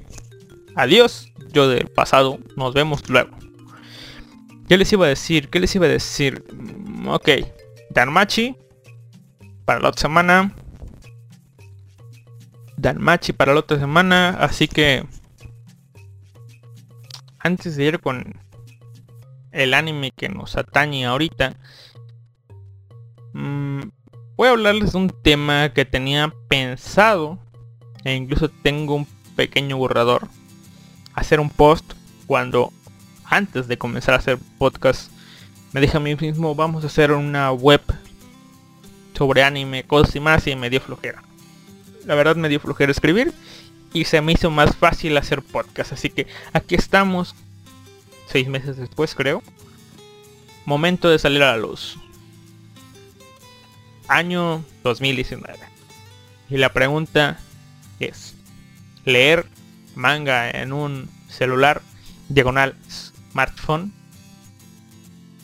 [0.76, 1.32] Adiós.
[1.52, 2.40] Yo del pasado.
[2.56, 3.32] Nos vemos luego.
[4.68, 5.50] ¿Qué les iba a decir?
[5.50, 6.44] ¿Qué les iba a decir?
[6.54, 7.30] Mm, Ok.
[7.90, 8.56] Danmachi.
[9.66, 10.54] Para la otra semana.
[12.78, 14.30] Danmachi para la otra semana.
[14.40, 15.06] Así que...
[17.40, 18.40] Antes de ir con
[19.52, 21.56] el anime que nos atañe ahorita.
[23.34, 23.82] mm,
[24.36, 27.40] voy a hablarles de un tema que tenía pensado.
[28.04, 30.28] E incluso tengo un pequeño borrador.
[31.14, 31.94] Hacer un post
[32.26, 32.72] cuando
[33.26, 35.12] antes de comenzar a hacer podcast
[35.74, 37.82] me dije a mí mismo vamos a hacer una web
[39.18, 41.24] sobre anime, cosas y más y me dio flojera.
[42.06, 43.34] La verdad me dio flojera escribir
[43.94, 45.94] y se me hizo más fácil hacer podcast.
[45.94, 47.36] Así que aquí estamos,
[48.28, 49.42] seis meses después creo.
[50.66, 51.98] Momento de salir a la luz.
[54.08, 55.58] Año 2019.
[56.50, 57.40] Y la pregunta
[58.00, 58.36] es,
[59.06, 59.46] ¿leer
[59.96, 61.82] manga en un celular
[62.30, 63.94] diagonal smartphone?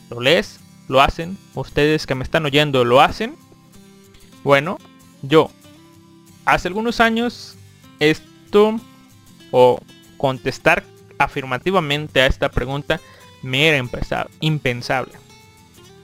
[0.09, 0.59] ¿Lo lees?
[0.87, 1.37] ¿Lo hacen?
[1.53, 3.35] ¿Ustedes que me están oyendo lo hacen?
[4.43, 4.77] Bueno,
[5.21, 5.51] yo
[6.45, 7.57] hace algunos años
[7.99, 8.79] esto
[9.51, 9.79] o
[10.17, 10.83] contestar
[11.17, 12.99] afirmativamente a esta pregunta
[13.41, 13.83] me era
[14.41, 15.13] impensable.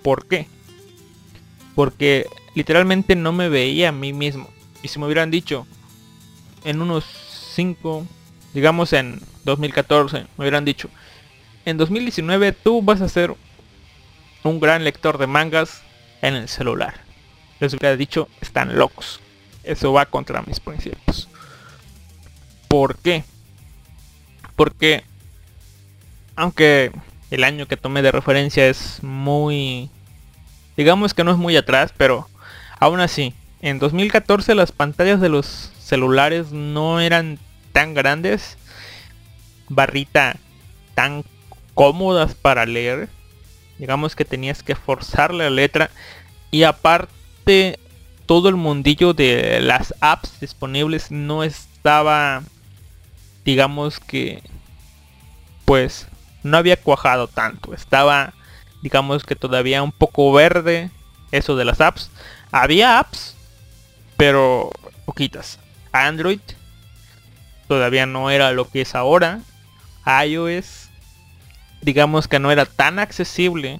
[0.04, 0.48] ¿Por qué?
[1.74, 4.50] Porque literalmente no me veía a mí mismo.
[4.84, 5.66] Y si me hubieran dicho
[6.64, 7.06] en unos
[7.56, 8.06] 5,
[8.54, 10.90] digamos en 2014, me hubieran dicho,
[11.66, 13.36] en 2019 tú vas a ser
[14.44, 15.82] un gran lector de mangas
[16.22, 17.02] en el celular.
[17.60, 19.20] Les hubiera dicho, están locos.
[19.66, 21.28] Eso va contra mis principios.
[22.68, 23.24] ¿Por qué?
[24.56, 25.04] Porque
[26.36, 26.92] aunque
[27.32, 29.90] el año que tomé de referencia es muy
[30.78, 32.28] digamos que no es muy atrás, pero
[32.80, 37.40] aún así, en 2014 las pantallas de los celulares no eran
[37.72, 38.58] tan grandes,
[39.70, 40.38] barrita
[40.94, 41.24] tan
[41.74, 43.10] cómodas para leer.
[43.78, 45.90] Digamos que tenías que forzar la letra
[46.52, 47.80] y aparte
[48.26, 52.44] todo el mundillo de las apps disponibles no estaba
[53.44, 54.42] digamos que
[55.66, 56.08] pues
[56.44, 57.74] no había cuajado tanto.
[57.74, 58.34] Estaba
[58.82, 60.90] digamos que todavía un poco verde
[61.32, 62.10] eso de las apps.
[62.52, 63.36] Había apps
[64.18, 64.72] pero
[65.06, 65.60] poquitas.
[65.92, 66.40] Android
[67.68, 69.42] todavía no era lo que es ahora.
[70.06, 70.90] iOS
[71.82, 73.80] digamos que no era tan accesible.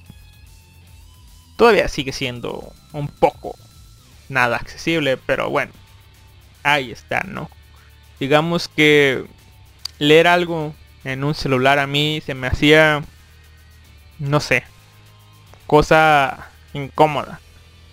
[1.56, 3.56] Todavía sigue siendo un poco
[4.28, 5.72] nada accesible, pero bueno,
[6.62, 7.50] ahí está, ¿no?
[8.18, 9.24] Digamos que
[9.98, 13.02] leer algo en un celular a mí se me hacía,
[14.18, 14.64] no sé,
[15.66, 17.40] cosa incómoda.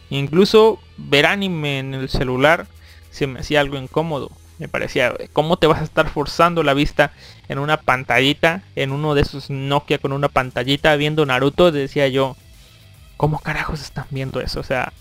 [0.09, 2.67] Incluso ver anime en el celular
[3.09, 4.31] se me hacía algo incómodo.
[4.59, 7.11] Me parecía, ¿cómo te vas a estar forzando la vista
[7.49, 11.71] en una pantallita, en uno de esos Nokia con una pantallita viendo Naruto?
[11.71, 12.37] Decía yo,
[13.17, 14.59] ¿cómo carajos están viendo eso?
[14.59, 14.93] O sea,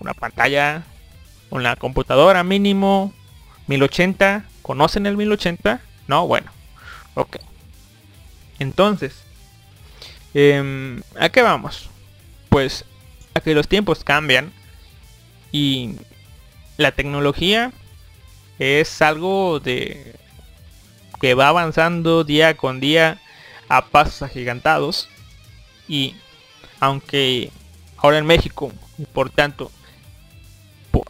[0.00, 0.84] una pantalla,
[1.50, 3.12] una computadora mínimo,
[3.66, 4.44] 1080.
[4.62, 5.80] ¿Conocen el 1080?
[6.06, 6.50] No, bueno.
[7.14, 7.36] Ok.
[8.58, 9.24] Entonces,
[10.34, 11.90] em, ¿a qué vamos?
[12.48, 12.84] Pues
[13.34, 14.52] a que los tiempos cambian
[15.52, 15.96] y
[16.76, 17.72] la tecnología
[18.58, 20.14] es algo de
[21.20, 23.20] que va avanzando día con día
[23.68, 25.08] a pasos agigantados
[25.88, 26.14] y
[26.80, 27.50] aunque
[27.96, 28.72] ahora en México
[29.12, 29.70] por tanto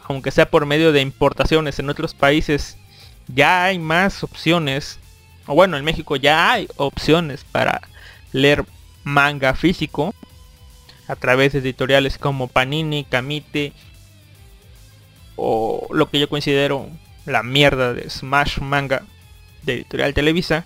[0.07, 2.77] aunque sea por medio de importaciones en otros países
[3.27, 4.99] ya hay más opciones
[5.47, 7.81] o bueno en México ya hay opciones para
[8.31, 8.65] leer
[9.03, 10.13] manga físico
[11.07, 13.73] a través de editoriales como Panini, Kamite
[15.35, 16.87] o lo que yo considero
[17.25, 19.03] la mierda de Smash Manga
[19.63, 20.65] de Editorial Televisa,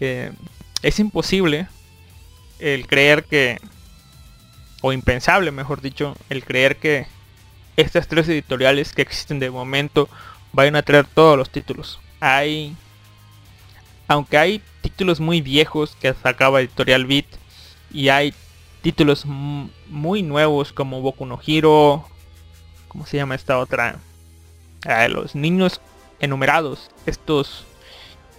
[0.00, 1.68] es imposible
[2.58, 3.60] el creer que,
[4.80, 7.06] o impensable mejor dicho, el creer que
[7.76, 10.08] estas tres editoriales que existen de momento
[10.52, 12.00] vayan a traer todos los títulos.
[12.20, 12.76] Hay,
[14.08, 17.26] aunque hay títulos muy viejos que sacaba Editorial Beat
[17.90, 18.34] y hay
[18.82, 22.06] títulos muy nuevos como Boku no Hero,
[22.88, 23.98] ¿cómo se llama esta otra?
[25.08, 25.80] Los niños
[26.18, 27.64] enumerados, estos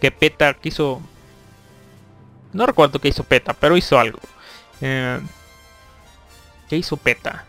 [0.02, 1.02] que PETA quiso...
[2.52, 4.20] No recuerdo qué hizo PETA, pero hizo algo.
[4.82, 5.20] Eh,
[6.70, 7.46] ¿Qué hizo PETA?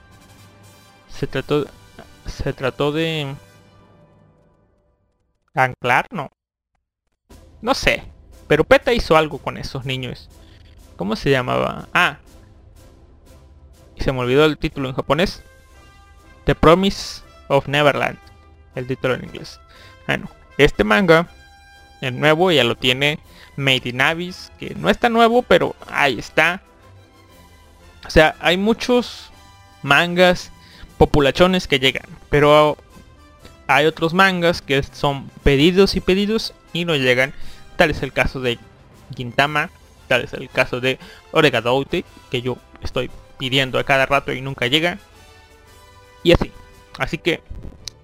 [1.18, 1.66] Se trató,
[2.26, 3.34] se trató de...
[5.54, 6.30] Anclar, no.
[7.62, 8.04] No sé.
[8.48, 10.28] Pero PETA hizo algo con esos niños.
[10.96, 11.88] ¿Cómo se llamaba?
[11.94, 12.18] Ah.
[13.96, 15.42] Y se me olvidó el título en japonés.
[16.44, 18.18] The Promise of Neverland.
[18.74, 19.60] El título en inglés.
[20.06, 21.28] Bueno, este manga,
[22.00, 23.18] el nuevo, ya lo tiene
[23.56, 26.60] Made in Abyss, que no está nuevo, pero ahí está.
[28.06, 29.30] O sea, hay muchos
[29.82, 30.50] mangas
[30.98, 32.76] populachones que llegan, pero
[33.66, 37.32] hay otros mangas que son pedidos y pedidos y no llegan.
[37.76, 38.58] Tal es el caso de
[39.16, 39.70] Gintama,
[40.08, 40.98] tal es el caso de
[41.32, 44.98] Oregadoute, que yo estoy pidiendo a cada rato y nunca llega.
[46.22, 46.52] Y así.
[46.98, 47.42] Así que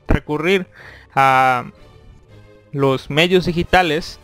[0.08, 0.66] recurrir
[1.14, 1.66] a
[2.72, 4.18] los medios digitales,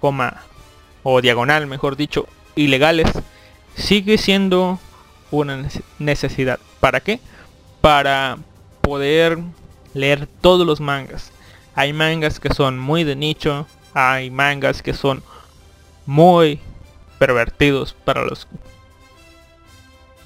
[0.00, 0.42] coma,
[1.02, 3.08] o diagonal, mejor dicho, ilegales,
[3.74, 4.78] sigue siendo
[5.30, 6.58] una necesidad.
[6.80, 7.20] ¿Para qué?
[7.82, 8.38] Para
[8.80, 9.38] poder
[9.92, 11.32] leer todos los mangas.
[11.74, 15.22] Hay mangas que son muy de nicho, hay mangas que son
[16.06, 16.60] muy
[17.18, 18.48] pervertidos para los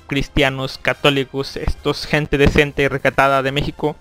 [0.06, 3.96] cristianos católicos, estos gente decente y recatada de México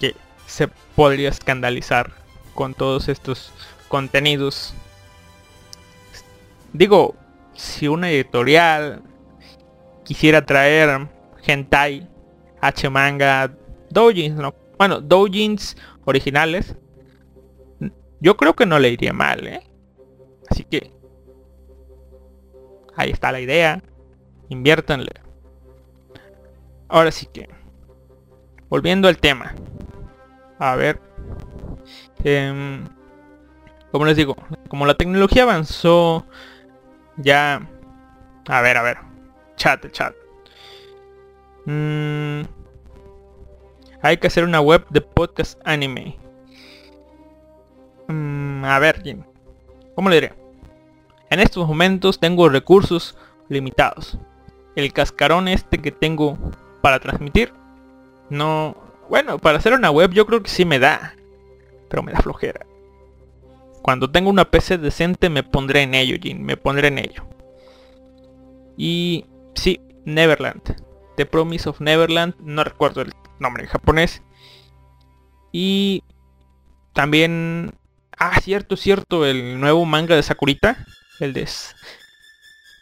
[0.00, 0.14] que
[0.46, 2.12] se podría escandalizar
[2.54, 3.52] con todos estos
[3.88, 4.74] contenidos.
[6.72, 7.14] Digo,
[7.54, 9.02] si una editorial
[10.04, 11.08] quisiera traer
[11.46, 12.08] hentai,
[12.66, 13.56] H manga,
[13.90, 14.54] doujins, ¿no?
[14.78, 16.76] Bueno, doujins originales,
[18.20, 19.62] yo creo que no le iría mal, ¿eh?
[20.48, 20.92] Así que
[22.96, 23.82] ahí está la idea.
[24.48, 25.12] Inviértanle.
[26.88, 27.48] Ahora sí que
[28.68, 29.54] volviendo al tema.
[30.58, 31.00] A ver.
[32.24, 32.84] Em,
[33.92, 34.36] como les digo,
[34.68, 36.26] como la tecnología avanzó,
[37.16, 37.68] ya...
[38.48, 38.98] A ver, a ver.
[39.56, 40.14] Chat, chat.
[41.66, 42.42] Mm,
[44.02, 46.18] hay que hacer una web de podcast anime.
[48.08, 49.22] Mm, a ver, Jim.
[49.94, 50.34] ¿Cómo le diré?
[51.30, 53.16] En estos momentos tengo recursos
[53.48, 54.18] limitados.
[54.76, 56.38] El cascarón este que tengo
[56.82, 57.52] para transmitir.
[58.30, 58.76] No...
[59.08, 61.14] Bueno, para hacer una web yo creo que sí me da.
[61.88, 62.66] Pero me da flojera.
[63.82, 66.44] Cuando tengo una PC decente me pondré en ello, Jin.
[66.44, 67.24] Me pondré en ello.
[68.76, 69.24] Y...
[69.54, 70.76] Sí, Neverland.
[71.16, 72.34] The Promise of Neverland.
[72.40, 74.22] No recuerdo el nombre en japonés.
[75.52, 76.02] Y...
[76.92, 77.74] También...
[78.16, 79.26] Ah, cierto, cierto.
[79.26, 80.84] El nuevo manga de Sakurita.
[81.20, 81.46] El de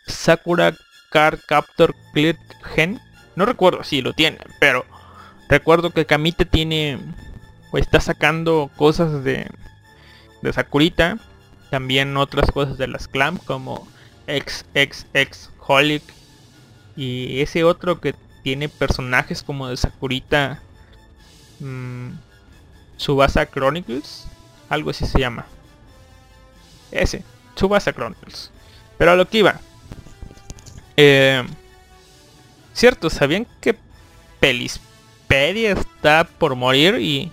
[0.07, 0.75] Sakura
[1.11, 2.37] Card Captor Clear
[2.75, 3.01] Gen.
[3.37, 4.85] No recuerdo si lo tiene, pero
[5.49, 6.99] recuerdo que Kamite tiene
[7.73, 9.49] o está sacando cosas de,
[10.43, 11.19] de Sakurita.
[11.71, 13.89] También otras cosas de las Clamp como
[14.27, 16.03] XXX Holic.
[16.97, 20.61] Y ese otro que tiene personajes como de Sakurita.
[21.59, 22.11] Mmm,
[22.97, 24.27] Subasa Chronicles.
[24.69, 25.47] Algo así se llama.
[26.93, 27.25] Ese.
[27.57, 28.53] Subasa Chronicles.
[28.99, 29.59] Pero a lo que iba.
[30.97, 31.43] Eh,
[32.75, 33.77] cierto, ¿sabían que
[34.39, 37.33] Pelispedia está por morir y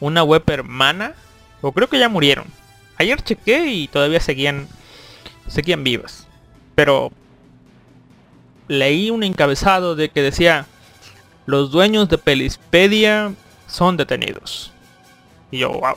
[0.00, 1.14] una web hermana?
[1.60, 2.46] O creo que ya murieron.
[2.96, 4.68] Ayer chequé y todavía seguían
[5.48, 6.26] seguían vivas.
[6.74, 7.12] Pero
[8.68, 10.66] leí un encabezado de que decía
[11.46, 13.34] los dueños de Pelispedia
[13.66, 14.72] son detenidos.
[15.50, 15.96] Y yo, wow.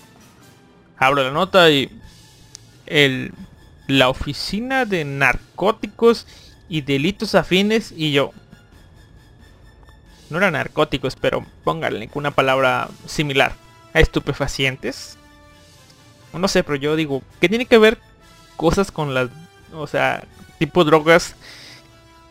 [0.97, 1.89] Abro la nota y
[2.85, 3.31] el,
[3.87, 6.27] la oficina de narcóticos
[6.69, 8.31] y delitos afines y yo.
[10.29, 13.53] No eran narcóticos, pero pónganle una palabra similar.
[13.93, 15.17] A estupefacientes.
[16.33, 17.97] No sé, pero yo digo, ¿qué tiene que ver
[18.57, 19.29] cosas con las...
[19.73, 20.23] O sea,
[20.59, 21.35] tipo drogas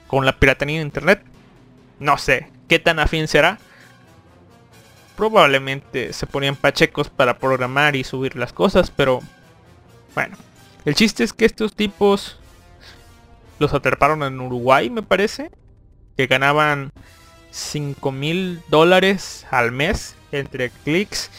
[0.07, 1.23] con la piratería en internet?
[1.99, 3.59] No sé, ¿qué tan afín será?
[5.17, 9.21] Probablemente se ponían pachecos para programar y subir las cosas, pero...
[10.15, 10.37] Bueno,
[10.85, 12.39] el chiste es que estos tipos
[13.59, 15.51] los atraparon en Uruguay, me parece.
[16.17, 16.93] Que ganaban
[17.51, 21.31] 5 mil dólares al mes entre clics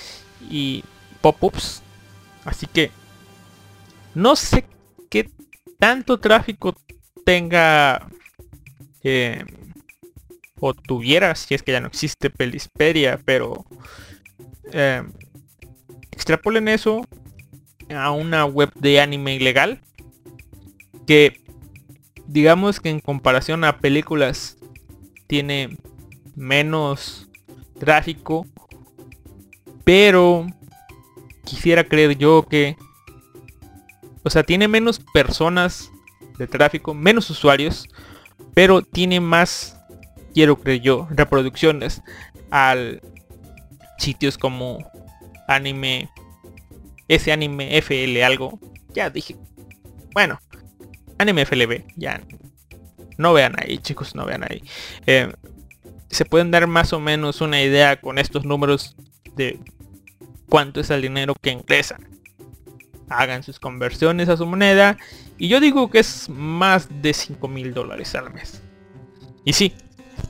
[0.50, 0.84] y
[1.22, 1.82] pop-ups.
[2.46, 2.92] Así que
[4.14, 4.66] No sé
[5.10, 5.30] qué
[5.80, 6.76] tanto tráfico
[7.24, 8.08] tenga
[9.04, 9.46] eh,
[10.60, 13.66] o tuviera, si es que ya no existe Pelispedia, pero
[14.72, 15.04] eh,
[16.12, 17.06] extrapolen eso
[17.90, 19.82] a una web de anime ilegal
[21.06, 21.42] que
[22.28, 24.58] digamos que en comparación a películas
[25.28, 25.78] tiene
[26.36, 27.30] menos
[27.80, 28.46] tráfico
[29.84, 30.46] pero
[31.46, 32.76] quisiera creer yo que
[34.24, 35.92] o sea tiene menos personas
[36.38, 37.88] de tráfico menos usuarios
[38.58, 39.78] pero tiene más
[40.34, 42.02] quiero creer yo reproducciones
[42.50, 43.04] al
[44.00, 44.80] sitios como
[45.48, 46.10] anime
[47.08, 48.60] ese anime FL algo.
[48.96, 49.36] Ya dije
[50.12, 50.40] bueno
[51.20, 52.20] anime FLB ya
[53.20, 54.64] no vean ahí chicos no vean ahí.
[55.06, 55.32] Eh,
[56.10, 58.96] se pueden dar más o menos una idea con estos números
[59.36, 59.60] de
[60.50, 62.17] cuánto es el dinero que ingresan
[63.10, 64.98] hagan sus conversiones a su moneda.
[65.38, 68.62] Y yo digo que es más de 5 mil dólares al mes.
[69.46, 69.74] Y sí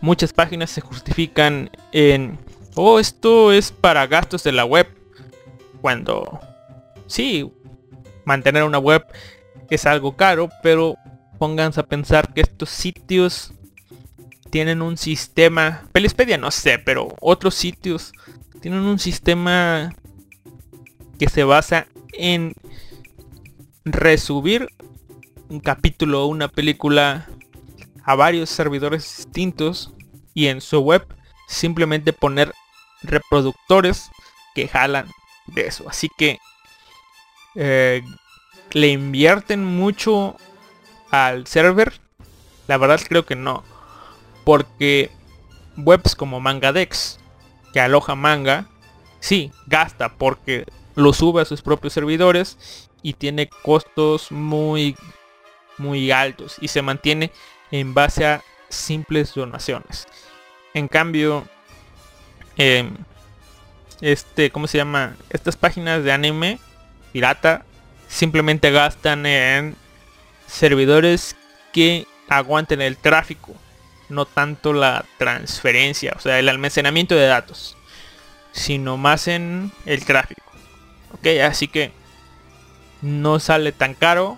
[0.01, 2.38] muchas páginas se justifican en
[2.75, 4.88] oh esto es para gastos de la web.
[5.82, 6.39] Cuando
[7.07, 7.51] sí
[8.25, 9.05] mantener una web
[9.69, 10.97] es algo caro pero
[11.39, 13.53] pónganse a pensar que estos sitios
[14.49, 18.11] tienen un sistema Pelispedia no sé pero otros sitios
[18.61, 19.93] tienen un sistema
[21.19, 22.53] que se basa en
[23.93, 24.67] resubir
[25.49, 27.27] un capítulo o una película
[28.03, 29.93] a varios servidores distintos
[30.33, 31.05] y en su web
[31.47, 32.53] simplemente poner
[33.01, 34.09] reproductores
[34.55, 35.07] que jalan
[35.47, 35.85] de eso.
[35.88, 36.39] Así que
[37.55, 38.03] eh,
[38.71, 40.35] le invierten mucho
[41.09, 41.99] al server.
[42.67, 43.63] La verdad creo que no.
[44.43, 45.11] Porque
[45.77, 47.19] webs como Mangadex,
[47.73, 48.67] que aloja manga,
[49.19, 50.65] sí, gasta porque
[50.95, 54.95] lo sube a sus propios servidores y tiene costos muy
[55.78, 57.32] muy altos y se mantiene
[57.72, 60.08] en base a simples donaciones.
[60.74, 61.48] En cambio,
[62.58, 62.89] eh,
[64.02, 65.16] este, ¿cómo se llama?
[65.30, 66.60] Estas páginas de anime
[67.12, 67.64] pirata
[68.08, 69.76] simplemente gastan en
[70.48, 71.36] servidores
[71.74, 73.56] que aguanten el tráfico,
[74.10, 77.78] no tanto la transferencia, o sea, el almacenamiento de datos,
[78.52, 80.41] sino más en el tráfico.
[81.14, 81.91] Ok, así que
[83.02, 84.38] no sale tan caro,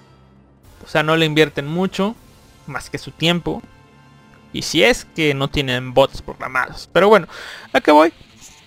[0.84, 2.16] o sea, no le invierten mucho,
[2.68, 3.62] más que su tiempo.
[4.52, 6.90] Y si es que no tienen bots programados.
[6.92, 7.28] Pero bueno,
[7.74, 8.14] ¿a qué voy?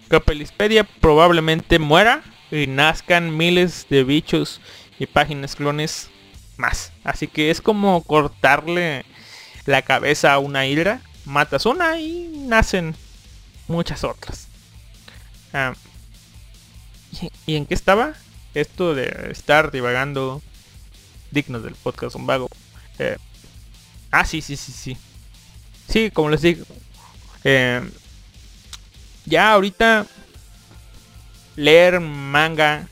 [0.08, 4.60] Que Pelispedia probablemente muera y nazcan miles de bichos
[4.98, 6.10] y páginas clones
[6.56, 6.92] más.
[7.02, 9.04] Así que es como cortarle
[9.66, 11.00] la cabeza a una hidra.
[11.24, 12.94] Matas una y nacen
[13.68, 14.48] muchas otras.
[15.52, 15.74] Ah,
[17.10, 18.14] ¿y, ¿Y en qué estaba?
[18.54, 20.42] Esto de estar divagando
[21.30, 22.48] dignos del podcast un vago.
[22.98, 23.16] Eh,
[24.10, 24.96] ah, sí, sí, sí, sí.
[25.88, 26.64] Sí, como les digo.
[27.44, 27.82] eh,
[29.24, 30.06] ya ahorita
[31.56, 32.88] leer manga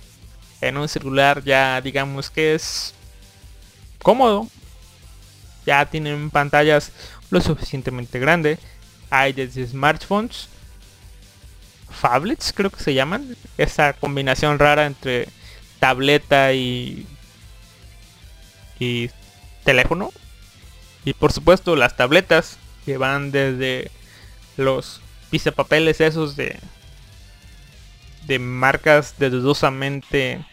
[0.60, 2.94] en un celular ya digamos que es
[4.02, 4.48] cómodo.
[5.66, 6.90] Ya tienen pantallas
[7.30, 8.58] lo suficientemente grande.
[9.10, 10.48] Hay desde smartphones.
[11.90, 13.36] Phablets creo que se llaman.
[13.58, 15.28] Esa combinación rara entre
[15.80, 17.06] tableta y
[18.78, 19.10] y
[19.64, 20.10] teléfono.
[21.04, 23.90] Y por supuesto las tabletas que van desde
[24.56, 25.00] los
[25.30, 26.58] pisapapeles esos de
[28.26, 30.44] de marcas de dudosamente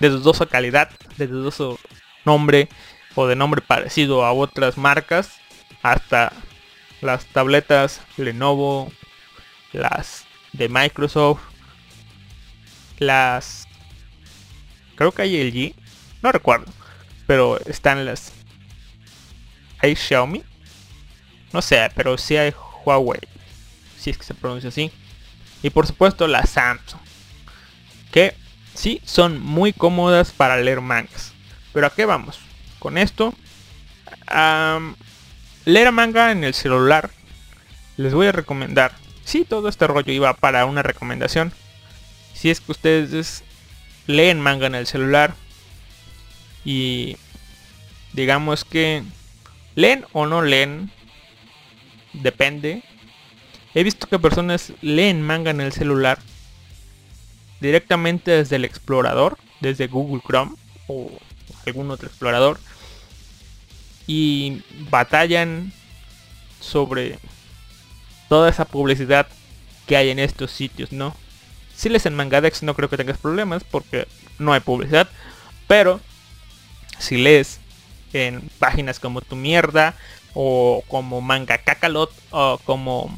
[0.00, 1.78] de dudosa calidad, de dudoso
[2.24, 2.68] nombre
[3.14, 5.40] o de nombre parecido a otras marcas
[5.82, 6.32] hasta
[7.00, 8.92] las tabletas Lenovo,
[9.72, 11.40] las de Microsoft,
[12.98, 13.67] las
[14.98, 15.74] creo que hay LG,
[16.22, 16.66] no recuerdo,
[17.28, 18.32] pero están las
[19.78, 20.42] hay Xiaomi,
[21.52, 22.52] no sé, pero sí hay
[22.84, 23.20] Huawei,
[23.96, 24.90] si es que se pronuncia así,
[25.62, 27.00] y por supuesto la Samsung,
[28.10, 28.34] que
[28.74, 31.32] sí son muy cómodas para leer mangas.
[31.72, 32.40] Pero a qué vamos?
[32.80, 33.32] Con esto,
[34.26, 34.96] am,
[35.64, 37.10] leer manga en el celular,
[37.96, 38.92] les voy a recomendar.
[39.24, 41.52] Sí, todo este rollo iba para una recomendación.
[42.34, 43.44] Si es que ustedes
[44.08, 45.34] leen manga en el celular
[46.64, 47.16] y
[48.14, 49.04] digamos que
[49.76, 50.90] leen o no leen,
[52.14, 52.82] depende.
[53.74, 56.18] He visto que personas leen manga en el celular
[57.60, 60.56] directamente desde el explorador, desde Google Chrome
[60.88, 61.10] o
[61.66, 62.58] algún otro explorador
[64.06, 65.72] y batallan
[66.60, 67.18] sobre
[68.28, 69.28] toda esa publicidad
[69.86, 71.14] que hay en estos sitios, ¿no?
[71.78, 74.08] Si les en Mangadex no creo que tengas problemas porque
[74.40, 75.08] no hay publicidad,
[75.68, 76.00] pero
[76.98, 77.60] si lees
[78.12, 79.94] en páginas como Tu Mierda
[80.34, 83.16] o como Manga Kakalot o como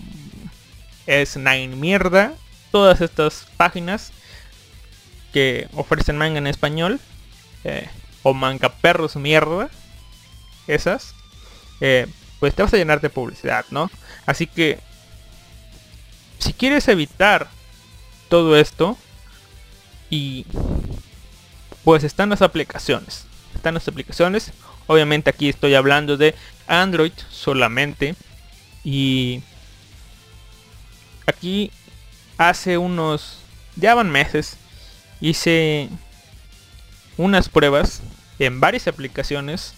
[1.07, 2.35] es Nine Mierda,
[2.71, 4.13] todas estas páginas
[5.33, 7.01] que ofrecen manga en español
[7.65, 7.89] eh,
[8.23, 9.71] o Manga Perros Mierda,
[10.67, 11.15] esas,
[11.81, 12.07] eh,
[12.39, 13.91] pues te vas a llenar de publicidad, ¿no?
[14.27, 14.79] Así que
[16.39, 17.49] si quieres evitar
[18.31, 18.97] todo esto
[20.09, 20.47] y
[21.85, 23.27] pues están las aplicaciones.
[23.55, 24.53] Están las aplicaciones.
[24.87, 26.35] Obviamente aquí estoy hablando de
[26.67, 28.15] android solamente.
[28.83, 29.43] Y
[31.27, 31.71] aquí
[32.39, 33.39] hace unos
[33.77, 34.57] ya van meses
[35.21, 35.89] hice
[37.19, 38.01] unas pruebas
[38.39, 39.75] en varias aplicaciones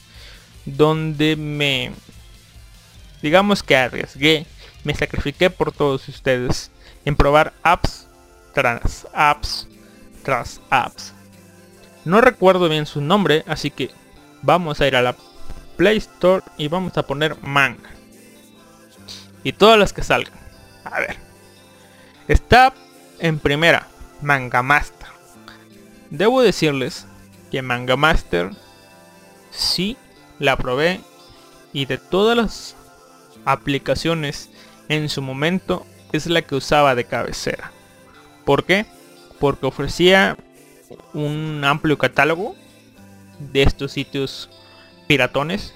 [0.65, 1.91] donde me
[3.21, 4.47] digamos que arriesgué
[4.85, 6.71] me sacrifiqué por todos ustedes
[7.05, 8.07] en probar apps
[8.53, 9.69] tras apps
[10.23, 11.13] tras apps.
[12.05, 13.91] No recuerdo bien su nombre, así que
[14.43, 15.17] vamos a ir a la
[15.77, 17.91] Play Store y vamos a poner manga.
[19.45, 20.39] Y todas las que salgan.
[20.85, 21.17] A ver.
[22.29, 22.73] Está
[23.19, 23.89] en primera,
[24.21, 25.09] Manga Master.
[26.11, 27.07] Debo decirles
[27.51, 28.51] que Manga Master
[29.51, 29.97] sí
[30.39, 31.01] la probé
[31.73, 32.77] y de todas las
[33.45, 34.51] aplicaciones
[34.89, 37.73] en su momento es la que usaba de cabecera.
[38.45, 38.87] ¿Por qué?
[39.39, 40.37] Porque ofrecía
[41.13, 42.55] un amplio catálogo
[43.39, 44.51] de estos sitios
[45.07, 45.75] piratones.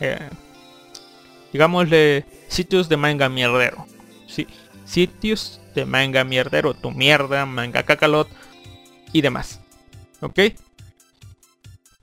[0.00, 0.28] Eh,
[1.52, 3.86] digámosle sitios de manga mierdero.
[4.26, 4.46] Sí,
[4.84, 8.28] sitios de manga mierdero, tu mierda, manga cacalot
[9.12, 9.60] y demás.
[10.20, 10.40] ¿Ok?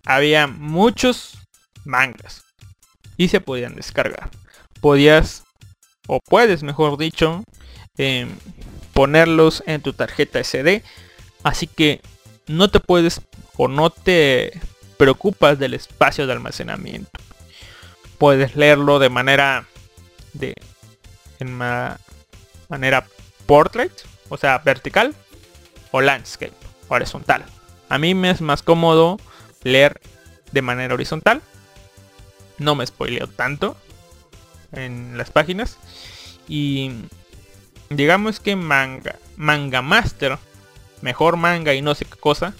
[0.06, 1.38] Había muchos
[1.84, 2.44] mangas
[3.18, 4.30] y se podían descargar.
[4.82, 5.44] Podías,
[6.08, 7.44] o puedes mejor dicho,
[7.98, 8.30] em,
[8.96, 10.82] ponerlos en tu tarjeta SD.
[11.44, 12.02] Así que
[12.48, 13.22] no te puedes
[13.58, 14.54] o no te
[14.98, 17.12] preocupas del espacio de almacenamiento.
[18.18, 19.68] Puedes leerlo de manera
[20.32, 20.56] de
[21.40, 21.52] en
[22.70, 23.06] manera
[23.46, 23.92] portrait,
[24.30, 25.14] o sea, vertical
[25.92, 26.54] o landscape,
[26.88, 27.44] horizontal.
[27.90, 29.20] A mí me es más cómodo
[29.64, 30.00] leer
[30.54, 31.42] de manera horizontal.
[32.58, 33.76] No me spoileo tanto
[34.72, 35.78] en las páginas
[36.48, 36.92] y
[37.90, 40.38] digamos que manga, manga master,
[41.02, 42.54] mejor manga y no sé qué cosa,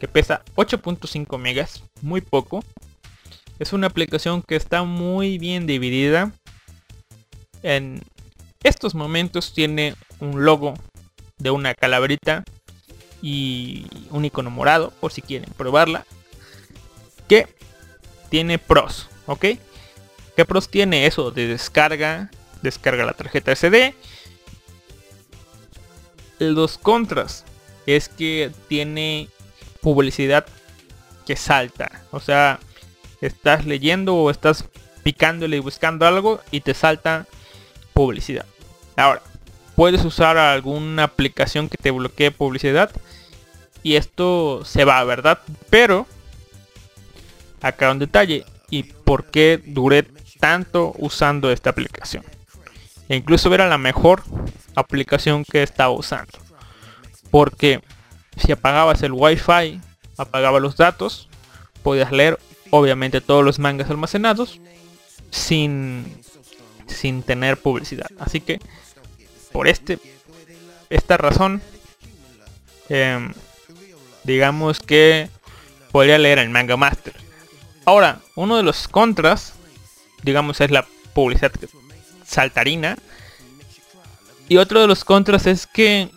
[0.00, 2.64] que pesa 8.5 megas, muy poco.
[3.58, 6.32] Es una aplicación que está muy bien dividida.
[7.62, 8.02] En
[8.62, 10.74] estos momentos tiene un logo
[11.38, 12.44] de una calaverita
[13.22, 16.04] y un icono morado, por si quieren probarla.
[17.28, 17.48] Que
[18.28, 19.46] tiene pros, ¿ok?
[20.36, 22.30] ¿Qué pros tiene eso de descarga?
[22.62, 23.94] Descarga la tarjeta SD
[26.38, 27.44] los contras
[27.86, 29.28] es que tiene
[29.80, 30.46] publicidad
[31.26, 32.02] que salta.
[32.10, 32.60] O sea,
[33.20, 34.64] estás leyendo o estás
[35.02, 37.26] picándole y buscando algo y te salta
[37.92, 38.46] publicidad.
[38.96, 39.22] Ahora,
[39.74, 42.90] puedes usar alguna aplicación que te bloquee publicidad
[43.82, 45.38] y esto se va, ¿verdad?
[45.70, 46.06] Pero
[47.60, 50.06] acá un detalle y por qué duré
[50.40, 52.24] tanto usando esta aplicación.
[53.08, 54.24] E incluso era la mejor
[54.76, 56.38] aplicación que estaba usando.
[57.30, 57.80] Porque
[58.36, 59.80] si apagabas el wifi,
[60.16, 61.28] apagaba los datos,
[61.82, 62.38] podías leer
[62.70, 64.60] obviamente todos los mangas almacenados
[65.30, 66.22] sin,
[66.86, 68.06] sin tener publicidad.
[68.18, 68.60] Así que
[69.52, 69.98] por este
[70.90, 71.62] esta razón
[72.88, 73.32] em,
[74.24, 75.28] digamos que
[75.90, 77.14] podría leer el manga master.
[77.84, 79.54] Ahora, uno de los contras,
[80.22, 81.52] digamos, es la publicidad
[82.24, 82.98] saltarina
[84.48, 86.10] y otro de los contras es que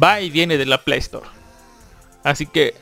[0.00, 1.26] va y viene de la Play Store.
[2.24, 2.74] Así que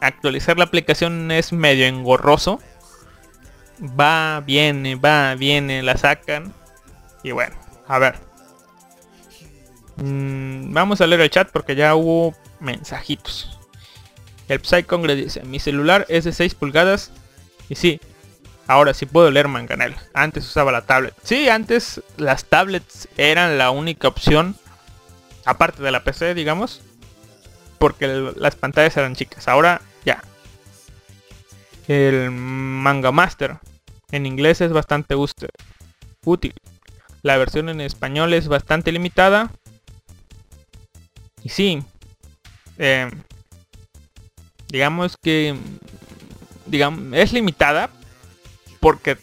[0.00, 2.60] actualizar la aplicación es medio engorroso.
[3.80, 6.52] Va, viene, va, viene, la sacan.
[7.22, 7.56] Y bueno,
[7.86, 8.16] a ver.
[9.96, 13.58] Mm, vamos a leer el chat porque ya hubo mensajitos.
[14.48, 17.12] El Psycon le dice, mi celular es de 6 pulgadas.
[17.68, 18.00] Y sí,
[18.68, 19.96] Ahora sí puedo leer Manganel.
[20.12, 21.14] Antes usaba la tablet.
[21.22, 24.56] Sí, antes las tablets eran la única opción.
[25.46, 26.82] Aparte de la PC, digamos.
[27.78, 28.06] Porque
[28.36, 29.48] las pantallas eran chicas.
[29.48, 30.22] Ahora ya.
[31.88, 33.56] El Manga Master.
[34.12, 36.52] En inglés es bastante útil.
[37.22, 39.50] La versión en español es bastante limitada.
[41.42, 41.82] Y sí.
[42.76, 43.10] Eh,
[44.68, 45.56] digamos que
[46.68, 47.90] digamos, es limitada,
[48.80, 49.18] porque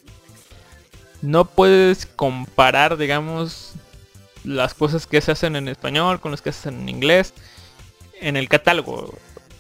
[1.22, 3.74] no puedes comparar, digamos,
[4.44, 7.34] las cosas que se hacen en español con las que se hacen en inglés
[8.22, 9.18] en el catálogo.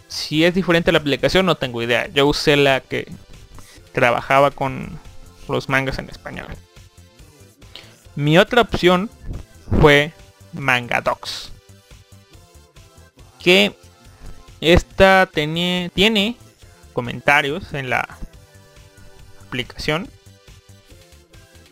[0.07, 2.07] Si es diferente la aplicación no tengo idea.
[2.07, 3.11] Yo usé la que
[3.91, 4.99] trabajaba con
[5.47, 6.47] los mangas en español.
[8.15, 9.09] Mi otra opción
[9.81, 10.13] fue
[10.53, 11.51] Mangadox.
[13.43, 13.75] Que
[14.61, 16.37] esta tiene, tiene
[16.93, 18.17] comentarios en la
[19.55, 20.07] aplicación.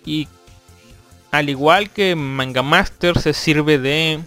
[0.05, 0.27] Y
[1.31, 4.21] al igual que Manga Master se sirve de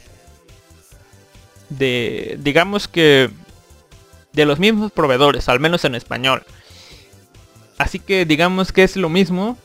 [1.68, 3.30] de digamos que
[4.32, 6.44] de los mismos proveedores, al menos en español.
[7.78, 9.58] Así que digamos que es lo mismo,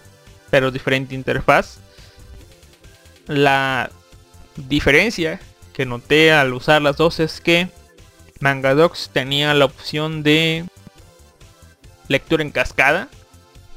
[0.50, 1.80] pero diferente interfaz.
[3.28, 3.92] La
[4.56, 5.40] diferencia
[5.74, 7.70] que noté al usar las dos es que
[8.40, 10.66] Mangadox tenía la opción de
[12.08, 13.08] lectura en cascada,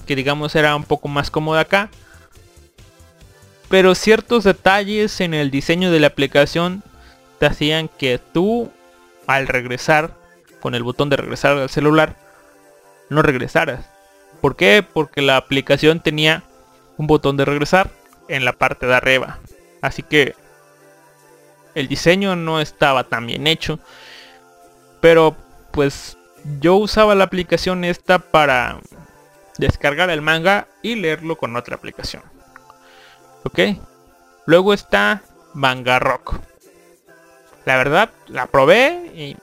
[0.04, 1.90] que digamos era un poco más cómoda acá.
[3.68, 6.82] Pero ciertos detalles en el diseño de la aplicación
[7.38, 8.70] te hacían que tú
[9.26, 10.14] al regresar
[10.60, 12.16] con el botón de regresar al celular
[13.08, 13.86] no regresaras.
[14.40, 14.82] ¿Por qué?
[14.82, 16.42] Porque la aplicación tenía
[16.96, 17.90] un botón de regresar
[18.28, 19.38] en la parte de arriba.
[19.80, 20.34] Así que
[21.74, 23.78] el diseño no estaba tan bien hecho.
[25.00, 25.36] Pero
[25.70, 26.16] pues
[26.60, 28.80] yo usaba la aplicación esta para
[29.58, 32.22] descargar el manga y leerlo con otra aplicación.
[33.44, 33.60] Ok.
[34.46, 35.22] Luego está
[35.54, 36.36] Manga Rock.
[37.64, 39.36] La verdad, la probé y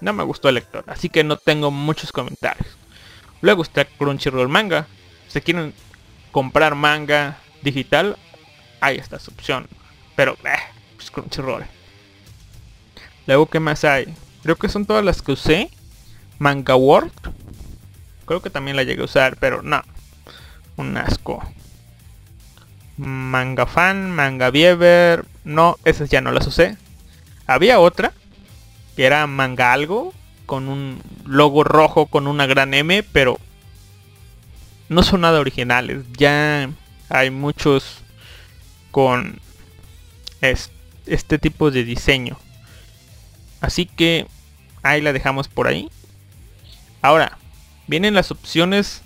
[0.00, 0.84] no me gustó el lector.
[0.86, 2.76] Así que no tengo muchos comentarios.
[3.40, 4.86] Luego está Crunchyroll Manga.
[5.28, 5.74] Si quieren
[6.32, 8.16] comprar manga digital,
[8.80, 9.68] hay esta opción.
[10.16, 10.58] Pero, eh,
[10.96, 11.64] pues Crunchyroll.
[13.26, 14.14] Luego, ¿qué más hay?
[14.42, 15.70] Creo que son todas las que usé.
[16.38, 17.12] Manga World.
[18.28, 19.82] Creo que también la llegué a usar, pero no.
[20.76, 21.42] Un asco.
[22.98, 25.24] Manga Fan, Manga Bieber.
[25.44, 26.76] No, esas ya no las usé.
[27.46, 28.12] Había otra.
[28.96, 30.12] Que era Manga Algo.
[30.44, 33.02] Con un logo rojo con una gran M.
[33.02, 33.38] Pero
[34.90, 36.04] no son nada originales.
[36.12, 36.68] Ya
[37.08, 38.02] hay muchos
[38.90, 39.40] con
[40.42, 42.36] este tipo de diseño.
[43.62, 44.26] Así que
[44.82, 45.88] ahí la dejamos por ahí.
[47.00, 47.38] Ahora,
[47.88, 49.02] vienen las opciones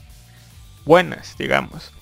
[0.85, 1.93] buenas, digamos.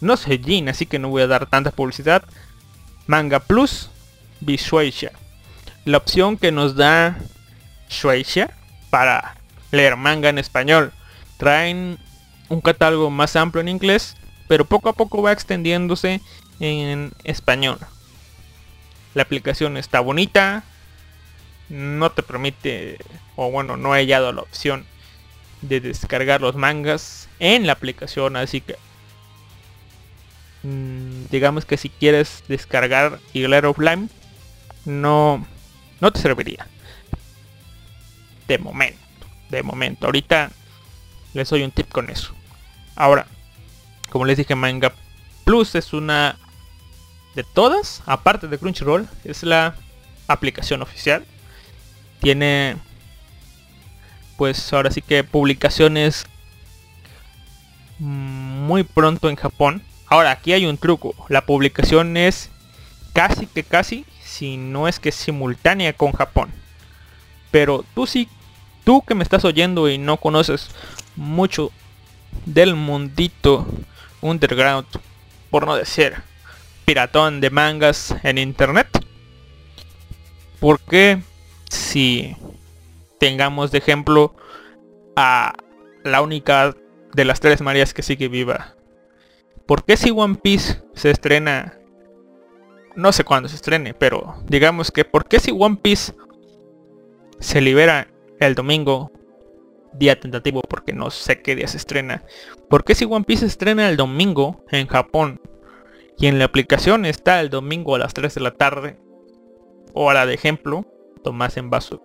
[0.00, 2.22] No soy Jin, así que no voy a dar tanta publicidad.
[3.06, 3.88] Manga Plus,
[4.40, 5.12] Bishueisha.
[5.84, 7.16] La opción que nos da
[7.88, 8.50] Shueisha
[8.90, 9.36] para
[9.70, 10.92] leer manga en español.
[11.38, 11.98] Traen
[12.48, 14.16] un catálogo más amplio en inglés,
[14.48, 16.20] pero poco a poco va extendiéndose
[16.60, 17.78] en español.
[19.14, 20.64] La aplicación está bonita,
[21.68, 22.98] no te permite,
[23.36, 24.84] o bueno, no he hallado la opción
[25.62, 28.76] de descargar los mangas en la aplicación, así que
[30.62, 34.10] mm, digamos que si quieres descargar leer offline,
[34.84, 35.46] no,
[36.00, 36.66] no te serviría.
[38.46, 38.98] De momento,
[39.50, 40.06] de momento.
[40.06, 40.50] Ahorita
[41.34, 42.34] les doy un tip con eso.
[42.96, 43.26] Ahora,
[44.10, 44.94] como les dije, Manga
[45.44, 46.36] Plus es una
[47.34, 49.74] de todas, aparte de Crunchyroll, es la
[50.28, 51.24] aplicación oficial
[52.20, 52.76] tiene
[54.38, 56.24] pues ahora sí que publicaciones
[57.98, 59.82] muy pronto en Japón.
[60.06, 61.14] Ahora aquí hay un truco.
[61.28, 62.50] La publicación es
[63.12, 66.50] casi que casi, si no es que simultánea con Japón.
[67.50, 68.28] Pero tú sí,
[68.84, 70.68] tú que me estás oyendo y no conoces
[71.16, 71.72] mucho
[72.46, 73.66] del mundito
[74.20, 74.86] underground,
[75.50, 76.14] por no decir
[76.84, 78.86] piratón de mangas en internet.
[80.60, 81.20] ¿Por qué
[81.68, 82.36] si
[83.18, 84.34] tengamos de ejemplo
[85.16, 85.54] a
[86.04, 86.74] la única
[87.14, 88.74] de las tres Marías que sigue viva.
[89.66, 91.78] ¿Por qué si One Piece se estrena?
[92.96, 96.14] No sé cuándo se estrene, pero digamos que ¿por qué si One Piece
[97.38, 98.08] se libera
[98.40, 99.12] el domingo?
[99.94, 102.22] Día tentativo porque no sé qué día se estrena.
[102.68, 105.40] ¿Por qué si One Piece se estrena el domingo en Japón?
[106.18, 108.98] Y en la aplicación está el domingo a las 3 de la tarde.
[109.94, 110.84] O la de ejemplo,
[111.32, 112.02] más en, vaso,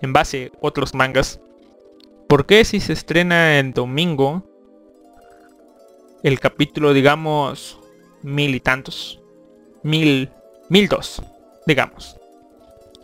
[0.00, 1.40] en base otros mangas.
[2.28, 4.42] ¿Por qué si se estrena en domingo
[6.22, 7.78] el capítulo, digamos,
[8.22, 9.20] mil y tantos?
[9.82, 10.30] Mil,
[10.68, 11.22] mil dos,
[11.66, 12.16] digamos.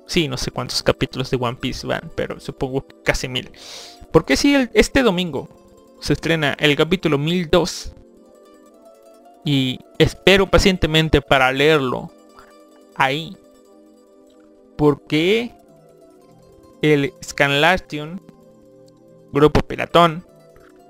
[0.07, 3.51] Sí, no sé cuántos capítulos de One Piece van, pero supongo que casi mil.
[4.11, 5.49] ¿Por qué si el, este domingo
[6.01, 7.19] se estrena el capítulo
[7.51, 7.93] dos
[9.45, 12.11] y espero pacientemente para leerlo
[12.97, 13.37] ahí
[14.77, 15.55] por qué
[16.83, 18.21] el Scanlation,
[19.33, 20.27] grupo piratón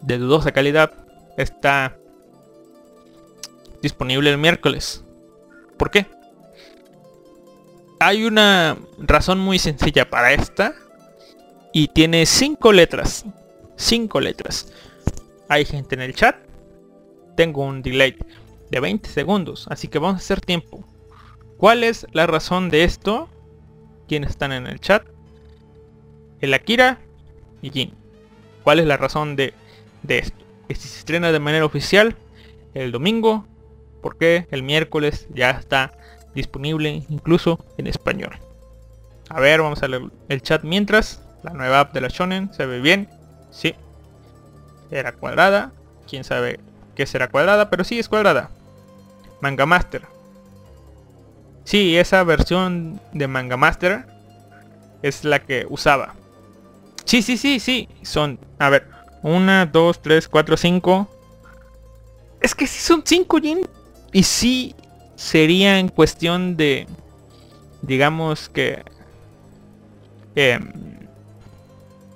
[0.01, 0.93] de dudosa calidad,
[1.37, 1.97] está
[3.83, 5.05] disponible el miércoles.
[5.77, 6.07] ¿Por qué?
[8.01, 10.75] Hay una razón muy sencilla para esta.
[11.75, 13.25] y tiene cinco letras.
[13.77, 14.73] Cinco letras.
[15.49, 16.37] Hay gente en el chat.
[17.37, 18.17] Tengo un delay
[18.71, 20.85] de 20 segundos, así que vamos a hacer tiempo.
[21.57, 23.29] ¿Cuál es la razón de esto?
[24.07, 25.12] ¿Quiénes están en el chat?
[26.43, 26.99] El Akira
[27.63, 27.95] y Jin.
[28.65, 29.55] ¿Cuál es la razón de,
[30.07, 30.45] esto?
[30.69, 32.17] Que si se estrena de manera oficial
[32.75, 33.47] el domingo,
[34.03, 35.93] porque el miércoles ya está
[36.35, 38.39] disponible incluso en español.
[39.29, 41.23] A ver, vamos a leer el chat mientras.
[41.45, 43.09] La nueva app de la Shonen se ve bien.
[43.51, 43.75] Sí.
[44.91, 45.73] Era cuadrada.
[46.09, 46.59] Quién sabe
[46.97, 48.51] qué será cuadrada, pero sí es cuadrada.
[49.41, 50.03] Manga Master.
[51.65, 54.07] Sí, esa versión de Manga Master
[55.03, 56.15] es la que usaba.
[57.05, 57.89] Sí, sí, sí, sí.
[58.03, 58.89] Son, a ver,
[59.23, 61.09] una, dos, tres, cuatro, cinco.
[62.41, 63.67] Es que sí son cinco, Jin.
[64.13, 64.75] Y sí
[65.15, 66.87] sería en cuestión de,
[67.83, 68.83] digamos que,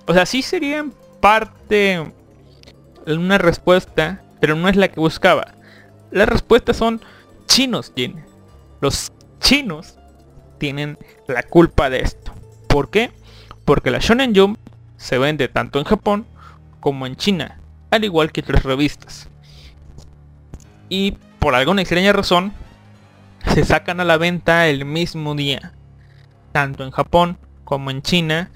[0.07, 2.12] o sea, sí sería en parte
[3.07, 5.55] una respuesta, pero no es la que buscaba.
[6.11, 7.01] Las respuestas son
[7.47, 8.22] chinos, Jin.
[8.80, 9.99] Los chinos
[10.59, 12.32] tienen la culpa de esto.
[12.68, 13.11] ¿Por qué?
[13.64, 14.59] Porque la Shonen Jump
[14.97, 16.26] se vende tanto en Japón
[16.80, 17.59] como en China,
[17.90, 19.28] al igual que otras revistas.
[20.88, 22.53] Y por alguna extraña razón,
[23.55, 25.72] se sacan a la venta el mismo día,
[26.53, 28.51] tanto en Japón como en China,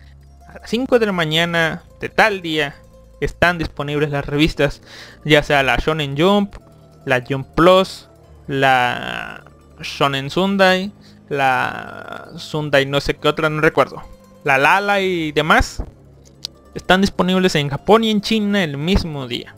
[0.48, 2.74] a las 5 de la mañana de tal día
[3.20, 4.82] están disponibles las revistas,
[5.24, 6.56] ya sea la Shonen Jump,
[7.04, 8.08] la Jump Plus,
[8.46, 9.44] la
[9.80, 10.92] Shonen Sunday,
[11.28, 14.02] la Sunday no sé qué otra, no recuerdo.
[14.44, 15.82] La Lala y demás
[16.74, 19.54] están disponibles en Japón y en China el mismo día.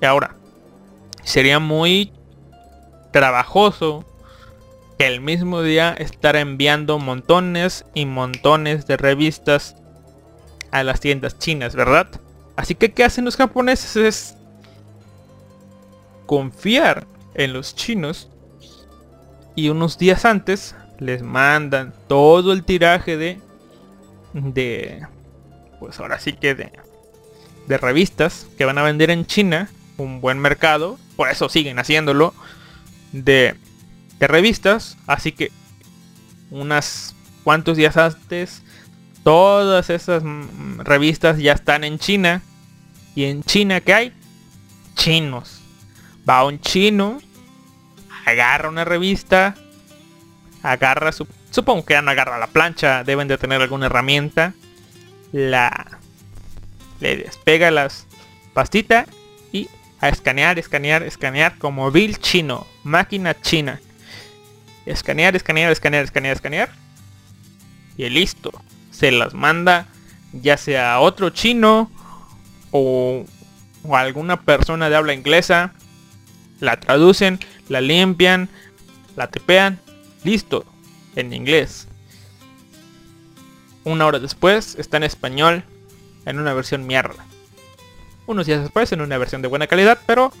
[0.00, 0.36] Y ahora,
[1.24, 2.12] sería muy
[3.12, 4.04] trabajoso
[4.98, 9.76] que el mismo día estar enviando montones y montones de revistas
[10.70, 12.08] a las tiendas chinas, ¿verdad?
[12.56, 13.96] Así que ¿qué hacen los japoneses?
[13.96, 14.36] Es
[16.26, 18.28] confiar en los chinos
[19.54, 23.40] y unos días antes les mandan todo el tiraje de
[24.32, 25.06] de
[25.78, 29.68] pues ahora sí que de revistas que van a vender en China
[29.98, 32.32] un buen mercado por eso siguen haciéndolo
[33.10, 33.56] de,
[34.20, 34.96] revistas.
[35.08, 35.50] Así que
[36.48, 38.62] unas cuantos días antes
[39.24, 40.22] todas esas
[40.78, 42.40] revistas ya están en China.
[43.16, 44.12] Y en China que hay
[44.94, 45.60] chinos.
[46.28, 47.18] Va un chino
[48.24, 49.56] agarra una revista,
[50.62, 51.26] agarra su...
[51.50, 54.54] Supongo que no agarra la plancha, deben de tener alguna herramienta.
[55.32, 55.98] La...
[57.00, 58.06] Le despega las
[58.54, 59.06] pastita
[59.52, 59.68] y
[60.00, 63.80] a escanear, escanear, escanear como Bill chino, máquina china.
[64.84, 66.70] Escanear, escanear, escanear, escanear, escanear.
[67.96, 68.50] Y listo.
[68.90, 69.86] Se las manda
[70.32, 71.90] ya sea otro chino
[72.70, 73.24] o,
[73.82, 75.72] o alguna persona de habla inglesa.
[76.60, 78.48] La traducen, la limpian,
[79.16, 79.80] la tepean,
[80.24, 80.64] listo,
[81.14, 81.87] en inglés.
[83.88, 85.64] Una hora después está en español
[86.26, 87.24] en una versión mierda.
[88.26, 90.32] Unos días después en una versión de buena calidad, pero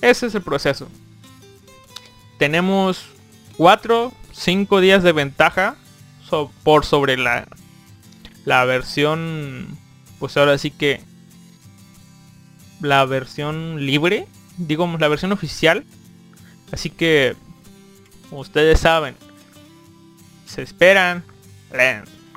[0.00, 0.88] ese es el proceso.
[2.38, 3.06] Tenemos
[3.56, 5.76] 4, 5 días de ventaja
[6.62, 7.46] por sobre la,
[8.44, 9.78] la versión,
[10.18, 11.00] pues ahora sí que
[12.80, 14.26] la versión libre,
[14.56, 15.84] digamos la versión oficial
[16.72, 17.36] Así que,
[18.30, 19.16] ustedes saben,
[20.46, 21.24] se esperan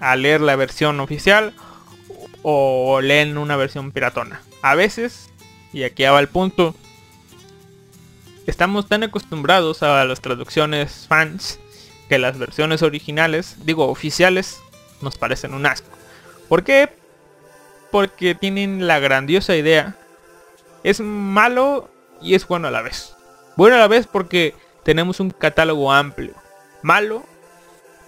[0.04, 1.54] a leer la versión oficial
[2.41, 4.41] o leen una versión piratona.
[4.62, 5.30] A veces,
[5.72, 6.76] y aquí va el punto,
[8.45, 11.58] estamos tan acostumbrados a las traducciones fans
[12.10, 14.62] que las versiones originales, digo oficiales,
[15.01, 15.88] nos parecen un asco.
[16.49, 16.89] ¿Por qué?
[17.89, 19.95] Porque tienen la grandiosa idea.
[20.84, 21.89] Es malo
[22.22, 23.16] y es bueno a la vez.
[23.56, 26.34] Bueno a la vez porque tenemos un catálogo amplio.
[26.82, 27.24] Malo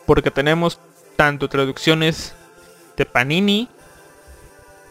[0.06, 0.80] porque tenemos
[1.16, 2.34] tanto traducciones
[2.97, 3.70] de Panini,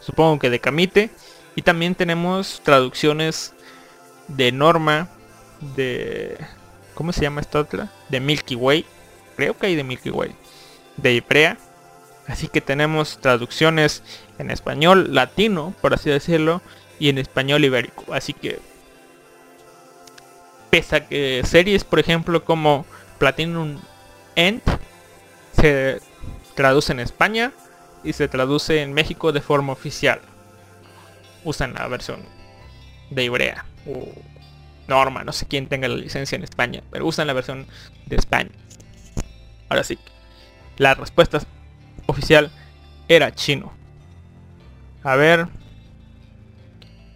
[0.00, 1.10] supongo que de Camite,
[1.56, 3.54] y también tenemos traducciones
[4.28, 5.08] de Norma,
[5.76, 6.36] de...
[6.94, 7.90] ¿Cómo se llama esta otra?
[8.08, 8.86] De Milky Way.
[9.36, 10.34] Creo que hay de Milky Way.
[10.96, 11.58] De Iprea.
[12.26, 14.02] Así que tenemos traducciones
[14.38, 16.62] en español latino, por así decirlo,
[16.98, 18.14] y en español ibérico.
[18.14, 18.60] Así que
[20.70, 22.86] pese a que series, por ejemplo, como
[23.18, 23.78] Platinum
[24.36, 24.62] End
[25.60, 26.00] se
[26.54, 27.52] traduce en España
[28.02, 30.20] y se traduce en México de forma oficial.
[31.44, 32.20] Usan la versión
[33.10, 34.08] de Ibrea o
[34.86, 37.66] Norma, no sé quién tenga la licencia en España, pero usan la versión
[38.06, 38.50] de España.
[39.68, 39.98] Ahora sí,
[40.76, 41.40] la respuesta
[42.06, 42.50] oficial
[43.08, 43.72] era chino.
[45.02, 45.48] A ver.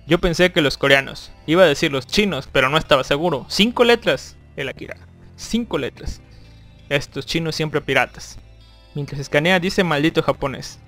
[0.06, 1.32] Yo pensé que los coreanos.
[1.46, 3.44] Iba a decir los chinos, pero no estaba seguro.
[3.48, 4.96] Cinco letras, el Akira.
[5.36, 6.22] Cinco letras.
[6.88, 8.38] Estos chinos siempre piratas.
[8.98, 10.80] Mientras escanea dice maldito japonés.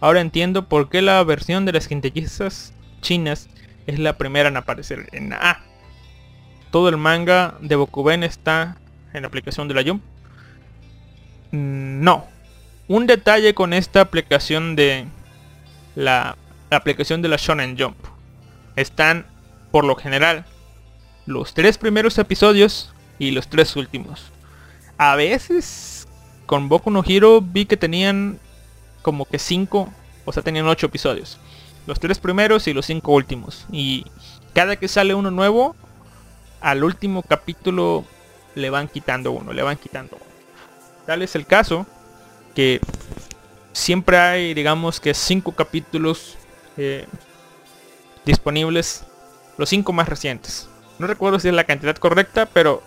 [0.00, 2.72] Ahora entiendo por qué la versión de las quintillizas
[3.02, 3.50] chinas
[3.86, 5.60] es la primera en aparecer en A.
[6.70, 8.78] Todo el manga de Bokuben está
[9.12, 10.02] en la aplicación de la Jump.
[11.50, 12.26] Mm, No.
[12.88, 15.04] Un detalle con esta aplicación de
[15.94, 16.38] la
[16.70, 17.98] aplicación de la Shonen Jump.
[18.76, 19.26] Están,
[19.72, 20.46] por lo general,
[21.26, 24.32] los tres primeros episodios y los tres últimos.
[24.96, 25.95] A veces
[26.46, 28.38] con Boku no Hero vi que tenían
[29.02, 29.92] como que cinco,
[30.24, 31.38] o sea, tenían ocho episodios.
[31.86, 33.66] Los tres primeros y los cinco últimos.
[33.70, 34.04] Y
[34.54, 35.76] cada que sale uno nuevo,
[36.60, 38.04] al último capítulo
[38.54, 40.24] le van quitando uno, le van quitando uno.
[41.06, 41.86] Tal es el caso
[42.54, 42.80] que
[43.72, 46.36] siempre hay, digamos que cinco capítulos
[46.76, 47.06] eh,
[48.24, 49.04] disponibles,
[49.58, 50.68] los cinco más recientes.
[50.98, 52.82] No recuerdo si es la cantidad correcta, pero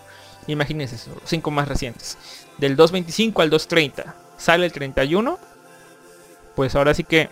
[0.50, 2.18] imagínense eso, los cinco más recientes.
[2.58, 5.38] Del 2.25 al 2.30 sale el 31,
[6.54, 7.28] pues ahora sí que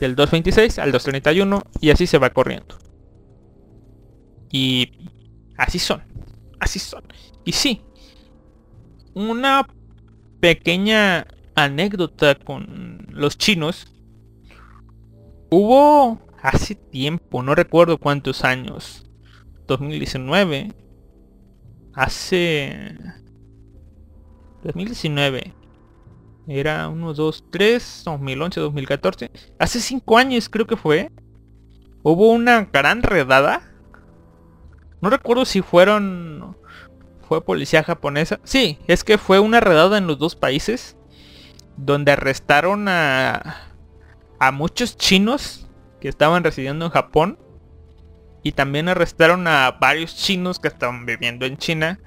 [0.00, 2.78] del 2.26 al 2.31 y así se va corriendo.
[4.50, 4.92] Y
[5.56, 6.02] así son,
[6.60, 7.04] así son.
[7.44, 7.82] Y sí,
[9.14, 9.66] una
[10.40, 13.86] pequeña anécdota con los chinos.
[15.50, 19.06] Hubo hace tiempo, no recuerdo cuántos años,
[19.66, 20.74] 2019,
[21.98, 22.96] hace
[24.62, 25.52] 2019,
[26.46, 31.10] era 1, 2, 3, 2011, 2014, hace 5 años creo que fue,
[32.02, 33.62] hubo una gran redada.
[35.00, 36.56] No recuerdo si fueron
[37.28, 38.40] fue policía japonesa.
[38.44, 40.96] Sí, es que fue una redada en los dos países
[41.76, 43.74] donde arrestaron a
[44.38, 45.66] a muchos chinos
[46.00, 47.38] que estaban residiendo en Japón
[48.48, 52.00] y también arrestaron a varios chinos que estaban viviendo en China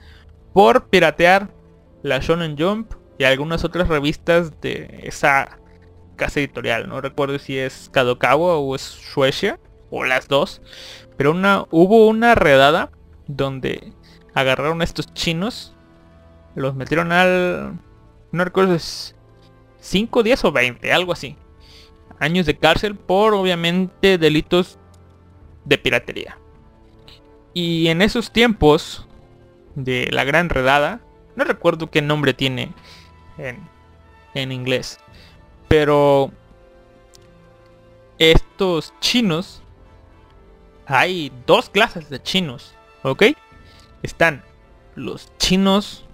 [0.54, 1.52] por piratear
[2.02, 5.60] la Shonen Jump y algunas otras revistas de esa
[6.16, 6.90] casa editorial.
[6.90, 9.60] No recuerdo si es Kadokawa o es Shueisha
[9.92, 10.64] o las dos,
[11.16, 12.90] pero una hubo una redada
[13.28, 13.94] donde
[14.34, 15.76] agarraron a estos chinos,
[16.56, 17.78] los metieron al...
[18.32, 19.16] no recuerdo es
[19.80, 21.38] 5 días o 20, algo así.
[22.20, 24.80] Años de cárcel por obviamente delitos
[25.66, 26.38] de piratería.
[27.54, 29.08] Y en esos tiempos
[29.76, 31.02] de la gran redada,
[31.36, 32.72] no recuerdo qué nombre tiene
[33.38, 33.60] en,
[34.34, 35.00] en inglés,
[35.68, 36.32] pero
[38.20, 39.64] estos chinos,
[40.86, 43.24] hay dos clases de chinos, ¿ok?
[44.04, 44.44] Están
[44.96, 46.06] los chinos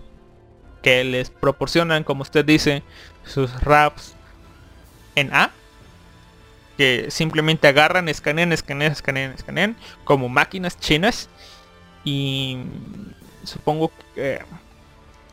[0.81, 2.83] que les proporcionan, como usted dice,
[3.25, 4.15] sus raps
[5.15, 5.51] en A.
[6.78, 9.75] Que simplemente agarran, escanean, escanean, escanean, escanean.
[10.03, 11.30] Como máquinas chinas.
[12.03, 12.59] Y
[13.43, 14.39] supongo que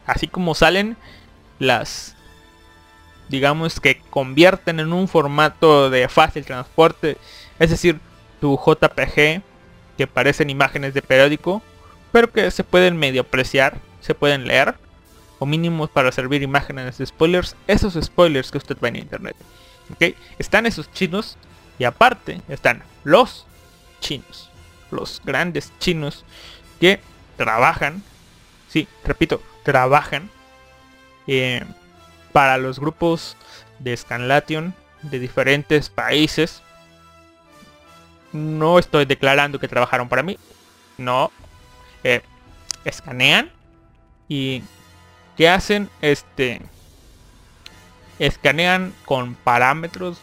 [0.06, 0.96] así como salen
[1.58, 2.14] las
[3.28, 7.16] digamos que convierten en un formato de fácil transporte
[7.58, 7.98] es decir
[8.40, 9.42] tu JPG
[9.96, 11.62] que parecen imágenes de periódico
[12.12, 14.74] pero que se pueden medio apreciar se pueden leer
[15.38, 19.36] o mínimos para servir imágenes de spoilers esos spoilers que usted ve en internet
[20.38, 21.36] están esos chinos
[21.78, 23.46] y aparte están los
[24.00, 24.50] chinos
[24.90, 26.24] los grandes chinos
[26.80, 27.00] que
[27.36, 28.02] trabajan
[28.68, 30.30] sí repito trabajan
[31.26, 31.64] eh,
[32.32, 33.36] para los grupos
[33.78, 36.62] de Scanlation de diferentes países.
[38.32, 40.38] No estoy declarando que trabajaron para mí.
[40.98, 41.30] No.
[42.02, 42.22] Eh,
[42.84, 43.50] escanean.
[44.28, 44.62] Y
[45.36, 45.88] ¿qué hacen?
[46.00, 46.60] Este.
[48.18, 50.18] Escanean con parámetros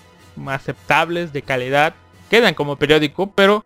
[0.48, 1.94] aceptables de calidad.
[2.30, 3.64] Quedan como periódico, pero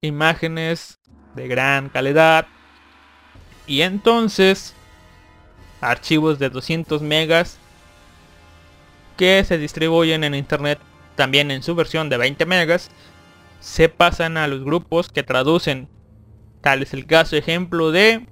[0.00, 0.98] imágenes
[1.34, 2.46] de gran calidad.
[3.66, 4.74] Y entonces
[5.80, 7.58] archivos de 200 megas
[9.16, 10.78] que se distribuyen en internet
[11.14, 12.90] también en su versión de 20 megas
[13.60, 15.88] se pasan a los grupos que traducen
[16.60, 18.26] tal es el caso ejemplo de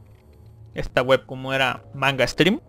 [0.74, 2.60] esta web como era manga stream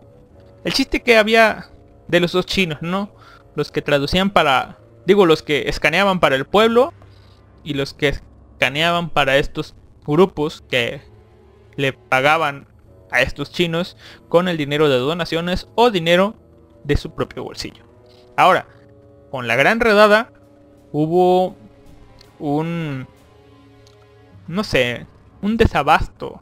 [0.64, 1.68] el chiste que había
[2.08, 3.10] de los dos chinos no
[3.54, 6.92] los que traducían para digo los que escaneaban para el pueblo
[7.64, 9.74] y los que escaneaban para estos
[10.06, 11.02] grupos que
[11.76, 12.66] le pagaban
[13.10, 13.96] a estos chinos
[14.28, 16.34] con el dinero de donaciones o dinero
[16.84, 17.84] de su propio bolsillo.
[18.36, 18.66] Ahora,
[19.30, 20.32] con la gran redada
[20.92, 21.56] hubo
[22.38, 23.06] un,
[24.46, 25.06] no sé,
[25.42, 26.40] un desabasto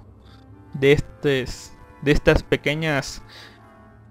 [0.74, 3.22] de estos, de estas pequeñas,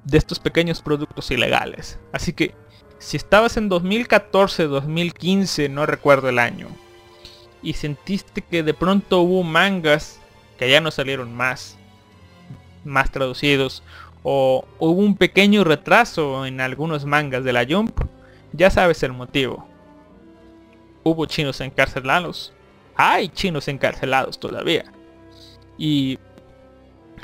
[0.06, 2.00] de estos pequeños productos ilegales.
[2.14, 2.56] Así que
[2.98, 6.70] Si estabas en 2014, 2015, no recuerdo el año,
[7.62, 10.20] y sentiste que de pronto hubo mangas
[10.58, 11.78] que ya no salieron más,
[12.86, 13.84] más traducidos,
[14.24, 18.00] o hubo un pequeño retraso en algunos mangas de la Jump,
[18.54, 19.68] ya sabes el motivo.
[21.04, 22.54] Hubo chinos encarcelados.
[22.96, 24.92] Hay chinos encarcelados todavía.
[25.78, 26.18] Y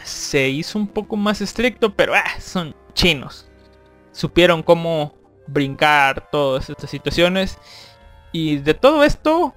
[0.03, 3.49] se hizo un poco más estricto, pero ah, son chinos.
[4.11, 5.15] Supieron cómo
[5.47, 7.57] brincar todas estas situaciones.
[8.31, 9.53] Y de todo esto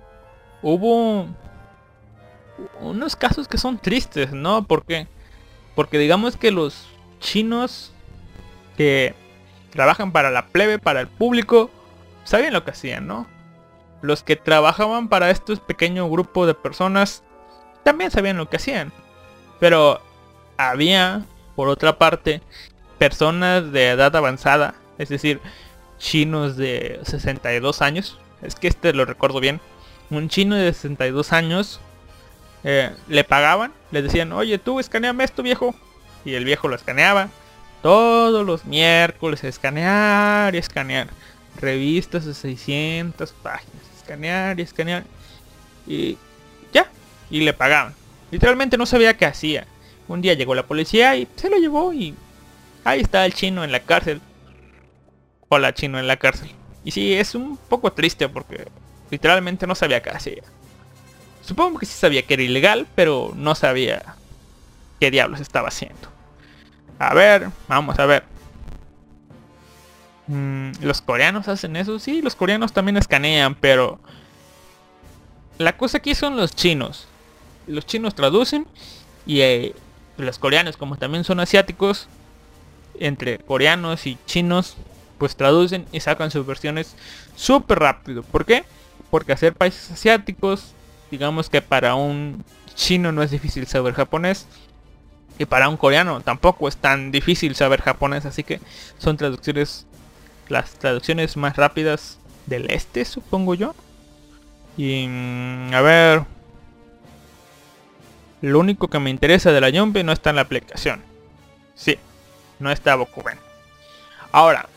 [0.62, 1.26] hubo
[2.80, 4.66] unos casos que son tristes, ¿no?
[4.66, 5.06] Porque
[5.74, 6.86] porque digamos que los
[7.18, 7.92] chinos
[8.76, 9.14] que
[9.70, 11.70] trabajan para la plebe, para el público,
[12.22, 13.26] sabían lo que hacían, ¿no?
[14.02, 17.24] Los que trabajaban para estos pequeños grupos de personas
[17.82, 18.92] también sabían lo que hacían.
[19.58, 20.00] Pero
[20.56, 21.24] había,
[21.56, 22.40] por otra parte,
[22.98, 25.40] personas de edad avanzada, es decir,
[25.98, 28.18] chinos de 62 años.
[28.42, 29.60] Es que este lo recuerdo bien.
[30.10, 31.80] Un chino de 62 años
[32.62, 35.74] eh, le pagaban, le decían, oye tú escaneame esto viejo.
[36.24, 37.28] Y el viejo lo escaneaba.
[37.82, 41.08] Todos los miércoles escanear y escanear.
[41.60, 43.82] Revistas de 600 páginas.
[43.96, 45.04] Escanear y escanear.
[45.86, 46.16] Y
[46.72, 46.90] ya.
[47.30, 47.94] Y le pagaban.
[48.30, 49.66] Literalmente no sabía qué hacía.
[50.08, 52.14] Un día llegó la policía y se lo llevó y
[52.84, 54.20] ahí está el chino en la cárcel.
[55.48, 56.50] Hola chino en la cárcel.
[56.84, 58.66] Y sí, es un poco triste porque
[59.10, 60.42] literalmente no sabía qué hacía.
[61.42, 64.16] Supongo que sí sabía que era ilegal, pero no sabía
[65.00, 66.08] qué diablos estaba haciendo.
[66.98, 68.24] A ver, vamos a ver.
[70.26, 71.98] Mm, ¿Los coreanos hacen eso?
[71.98, 74.00] Sí, los coreanos también escanean, pero...
[75.58, 77.06] La cosa aquí son los chinos.
[77.66, 78.66] Los chinos traducen
[79.26, 79.74] y eh,
[80.16, 82.08] los coreanos, como también son asiáticos,
[82.98, 84.76] entre coreanos y chinos,
[85.18, 86.96] pues traducen y sacan sus versiones
[87.36, 88.22] súper rápido.
[88.22, 88.64] ¿Por qué?
[89.10, 90.72] Porque hacer países asiáticos,
[91.10, 92.44] digamos que para un
[92.74, 94.46] chino no es difícil saber japonés.
[95.36, 98.24] Y para un coreano tampoco es tan difícil saber japonés.
[98.24, 98.60] Así que
[98.98, 99.86] son traducciones,
[100.48, 103.74] las traducciones más rápidas del este, supongo yo.
[104.76, 106.22] Y mm, a ver,
[108.44, 111.02] lo único que me interesa de la Yombe no está en la aplicación.
[111.74, 111.98] Sí,
[112.58, 113.38] no está Bokuben.
[114.32, 114.68] Ahora,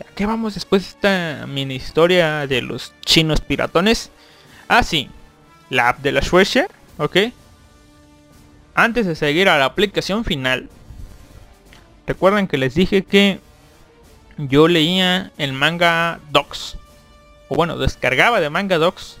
[0.00, 4.10] ¿a qué vamos después de esta mini historia de los chinos piratones?
[4.66, 5.08] Ah, sí,
[5.68, 6.66] la app de la Shueisha,
[6.98, 7.16] ¿ok?
[8.74, 10.68] Antes de seguir a la aplicación final,
[12.08, 13.38] recuerden que les dije que
[14.36, 16.76] yo leía el manga Docs.
[17.48, 19.18] O bueno, descargaba de manga Docs,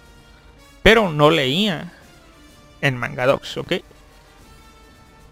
[0.82, 1.92] pero no leía
[2.80, 3.74] en Mangadox, ¿ok?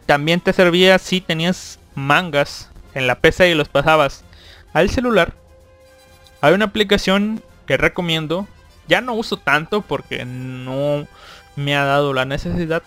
[0.06, 4.24] También te servía si tenías mangas en la PC y los pasabas
[4.72, 5.34] al celular.
[6.40, 8.48] Hay una aplicación que recomiendo.
[8.86, 11.06] Ya no uso tanto porque no
[11.56, 12.82] me ha dado la necesidad.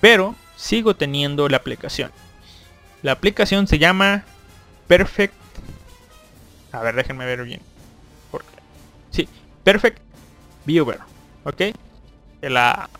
[0.00, 2.12] Pero sigo teniendo la aplicación.
[3.02, 4.24] La aplicación se llama
[4.86, 5.34] Perfect.
[6.72, 7.60] A ver, déjenme ver bien.
[8.30, 8.48] Porque...
[9.10, 9.28] Sí,
[9.64, 10.02] Perfect
[10.66, 10.98] Viewer.
[11.44, 11.62] ¿Ok?
[12.42, 12.90] La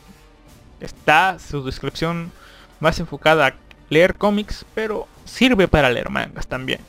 [0.81, 2.33] está su descripción
[2.81, 3.55] más enfocada a
[3.89, 6.81] leer cómics, pero sirve para leer mangas también.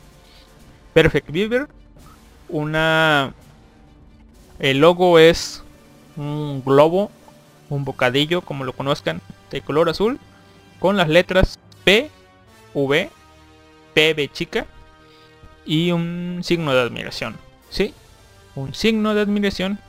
[0.93, 1.67] Perfect Viewer,
[2.47, 3.33] una...
[4.59, 5.63] El logo es
[6.17, 7.11] un globo,
[7.69, 9.21] un bocadillo, como lo conozcan,
[9.51, 10.19] de color azul,
[10.79, 12.09] con las letras P,
[12.73, 13.09] V,
[13.93, 14.65] PB chica
[15.65, 17.37] y un signo de admiración.
[17.69, 17.93] ¿Sí?
[18.55, 19.79] Un signo de admiración.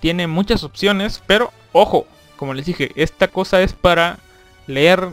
[0.00, 2.06] Tiene muchas opciones, pero ojo,
[2.40, 4.18] como les dije, esta cosa es para
[4.66, 5.10] leer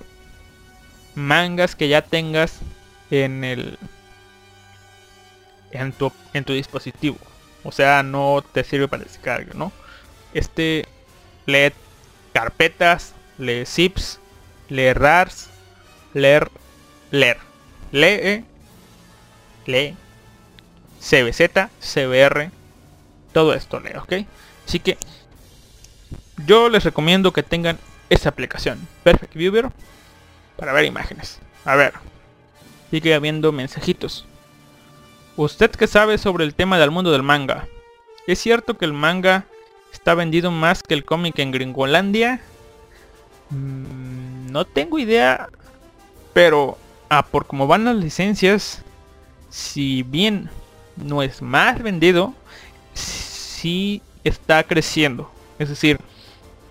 [1.13, 2.59] mangas que ya tengas
[3.11, 3.77] en el
[5.71, 7.17] en tu, en tu dispositivo.
[7.65, 9.73] O sea, no te sirve para descargar, ¿no?
[10.33, 10.85] Este
[11.45, 11.73] lee
[12.31, 14.21] carpetas, lee zips,
[14.69, 15.49] lee rars,
[16.13, 16.49] leer,
[17.11, 17.39] leer,
[17.91, 18.45] lee,
[19.65, 19.97] lee,
[21.01, 22.51] CBZ, CBR,
[23.33, 24.13] todo esto lee, ¿ok?
[24.65, 24.97] Así que
[26.45, 27.77] yo les recomiendo que tengan
[28.09, 29.69] esta aplicación, Perfect Viewer,
[30.55, 31.39] para ver imágenes.
[31.65, 31.93] A ver,
[32.91, 34.25] sigue habiendo mensajitos.
[35.35, 37.67] ¿Usted qué sabe sobre el tema del mundo del manga?
[38.25, 39.45] ¿Es cierto que el manga
[39.93, 42.41] está vendido más que el cómic en Gringolandia?
[43.49, 45.49] Mm, no tengo idea,
[46.33, 46.77] pero
[47.09, 48.83] ah, por cómo van las licencias,
[49.49, 50.49] si bien
[50.95, 52.33] no es más vendido,
[52.93, 55.31] sí está creciendo.
[55.59, 55.99] Es decir,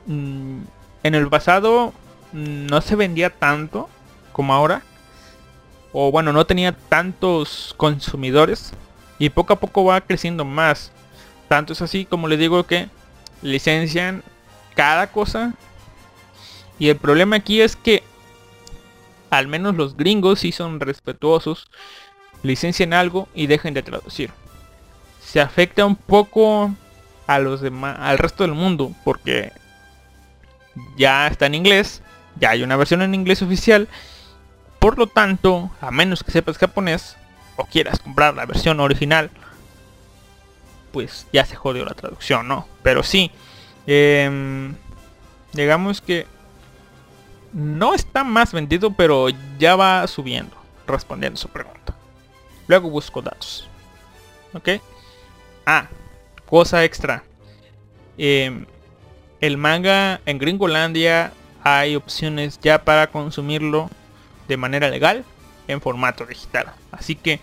[0.06, 0.60] Mm,
[1.02, 1.92] en el pasado
[2.32, 3.88] mm, no se vendía tanto
[4.32, 4.82] como ahora.
[5.92, 8.72] O bueno, no tenía tantos consumidores.
[9.18, 10.92] Y poco a poco va creciendo más.
[11.48, 12.88] Tanto es así como les digo que
[13.42, 14.22] licencian
[14.74, 15.54] cada cosa.
[16.78, 18.02] Y el problema aquí es que
[19.30, 21.68] al menos los gringos sí son respetuosos.
[22.42, 24.30] Licencian algo y dejen de traducir.
[25.22, 26.74] Se afecta un poco
[27.26, 29.52] a los demás, al resto del mundo, porque
[30.96, 32.02] ya está en inglés,
[32.38, 33.88] ya hay una versión en inglés oficial.
[34.78, 37.16] Por lo tanto, a menos que sepas japonés
[37.56, 39.30] o quieras comprar la versión original,
[40.92, 42.68] pues ya se jodió la traducción, ¿no?
[42.82, 43.30] Pero sí,
[43.86, 44.74] em,
[45.52, 46.26] digamos que
[47.52, 50.56] no está más vendido, pero ya va subiendo,
[50.86, 51.94] respondiendo su pregunta.
[52.66, 53.68] Luego busco datos.
[54.52, 54.68] ¿Ok?
[55.64, 55.88] Ah,
[56.46, 57.24] cosa extra.
[58.18, 58.66] Em,
[59.46, 61.32] el manga en Gringolandia
[61.62, 63.90] hay opciones ya para consumirlo
[64.48, 65.24] de manera legal
[65.68, 66.72] en formato digital.
[66.90, 67.40] Así que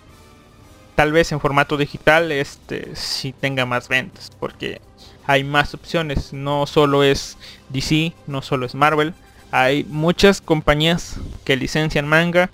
[0.94, 4.80] tal vez en formato digital este si tenga más ventas porque
[5.26, 6.32] hay más opciones.
[6.32, 7.38] No solo es
[7.70, 9.14] DC, no solo es Marvel.
[9.50, 12.50] Hay muchas compañías que licencian manga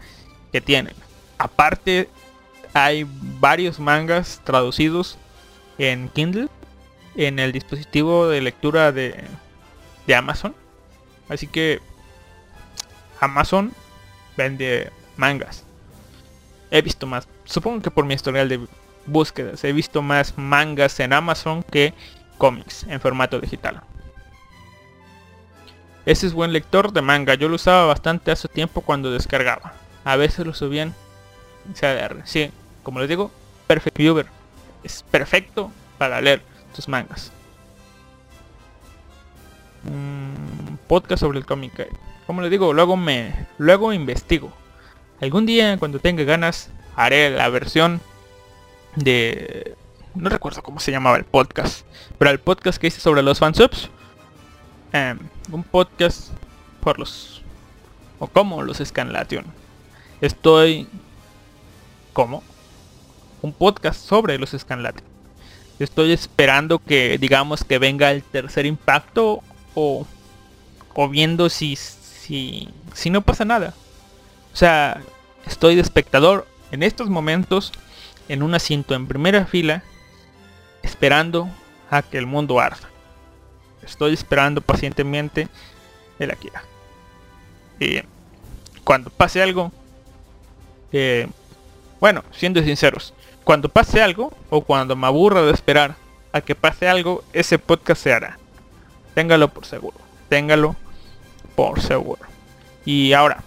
[0.53, 0.95] que tienen.
[1.39, 2.09] Aparte
[2.73, 3.07] hay
[3.41, 5.19] varios mangas traducidos
[5.79, 6.49] en Kindle
[7.15, 9.25] en el dispositivo de lectura de,
[10.07, 10.55] de Amazon.
[11.29, 11.81] Así que
[13.21, 13.73] Amazon
[14.37, 15.65] vende mangas.
[16.71, 18.61] He visto más, supongo que por mi historial de
[19.07, 21.95] búsquedas, he visto más mangas en Amazon que
[22.39, 23.83] cómics en formato digital.
[26.07, 29.75] Ese es buen lector de manga, yo lo usaba bastante hace tiempo cuando descargaba.
[30.05, 30.95] A veces lo subían
[31.67, 32.23] en CDR.
[32.25, 32.51] Sí,
[32.83, 33.31] como les digo,
[33.67, 34.27] Perfect Viewer.
[34.83, 36.43] Es perfecto para leer
[36.75, 37.33] tus mangas.
[39.85, 41.89] Mm, podcast sobre el cómic.
[42.27, 44.53] Como les digo, luego me luego investigo.
[45.21, 48.01] Algún día cuando tenga ganas haré la versión
[48.97, 49.77] de
[50.15, 51.87] no recuerdo cómo se llamaba el podcast,
[52.19, 53.91] pero el podcast que hice sobre los fansubs.
[54.93, 55.19] Em,
[55.53, 56.31] un podcast
[56.81, 57.43] por los
[58.19, 59.45] o como los Scanlation.
[60.21, 60.89] Estoy
[62.13, 62.43] como
[63.41, 65.10] un podcast sobre los Scanlation.
[65.81, 69.43] Estoy esperando que digamos que venga el tercer impacto
[69.75, 70.07] o,
[70.95, 73.75] o viendo si, si, si no pasa nada.
[74.53, 75.01] O sea,
[75.47, 77.73] estoy de espectador en estos momentos
[78.29, 79.83] en un asiento en primera fila
[80.83, 81.49] esperando
[81.91, 82.89] a que el mundo arda.
[83.83, 85.49] Estoy esperando pacientemente
[86.19, 86.63] el Akira.
[87.79, 88.03] Y
[88.85, 89.73] cuando pase algo,
[90.93, 91.27] eh,
[91.99, 93.15] bueno, siendo sinceros,
[93.45, 95.97] cuando pase algo o cuando me aburra de esperar
[96.33, 98.39] a que pase algo, ese podcast se hará.
[99.15, 99.97] Téngalo por seguro.
[100.29, 100.77] Téngalo
[101.57, 102.23] por seguro.
[102.85, 103.43] Y ahora,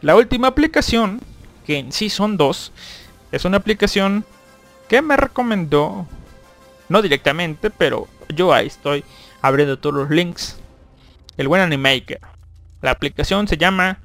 [0.00, 1.20] la última aplicación,
[1.66, 2.72] que en sí son dos,
[3.30, 4.24] es una aplicación
[4.88, 6.06] que me recomendó,
[6.88, 9.04] no directamente, pero yo ahí estoy
[9.40, 10.58] abriendo todos los links.
[11.36, 12.20] El buen Animaker.
[12.82, 14.00] La aplicación se llama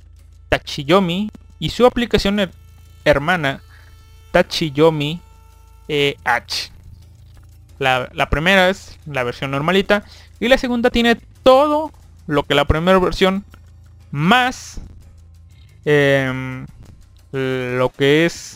[0.49, 1.29] Tachiyomi
[1.59, 2.51] y su aplicación
[3.03, 3.61] hermana
[4.31, 5.19] Tachiyomi
[5.87, 6.71] EH.
[7.79, 10.03] La, la, primera es la versión normalita
[10.39, 11.91] y la segunda tiene todo
[12.25, 13.45] lo que la primera versión
[14.11, 14.81] más
[15.85, 16.65] eh,
[17.31, 18.55] lo que es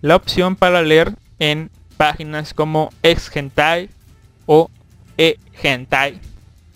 [0.00, 3.90] la opción para leer en páginas como Exgentai
[4.46, 4.70] o
[5.18, 6.20] E-Gentai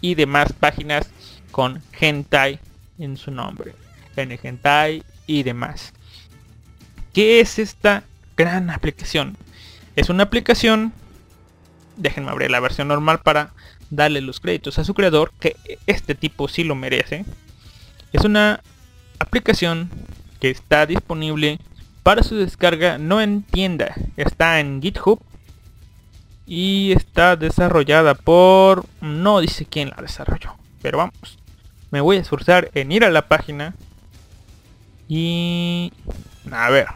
[0.01, 1.09] y demás páginas
[1.51, 2.59] con Gentai
[2.99, 3.75] en su nombre.
[4.17, 5.93] N-Gentai y demás.
[7.13, 8.05] ¿Qué es esta
[8.37, 9.37] gran aplicación?
[9.97, 10.93] Es una aplicación,
[11.97, 13.53] déjenme abrir la versión normal para
[13.91, 15.57] darle los créditos a su creador, que
[15.87, 17.25] este tipo sí lo merece.
[18.13, 18.61] Es una
[19.19, 19.91] aplicación
[20.39, 21.59] que está disponible
[22.03, 25.21] para su descarga no en tienda, está en GitHub
[26.47, 28.87] y está desarrollada por...
[29.01, 31.39] no dice quién la desarrolló, pero vamos.
[31.91, 33.75] Me voy a esforzar en ir a la página
[35.09, 35.93] y...
[36.51, 36.87] a ver,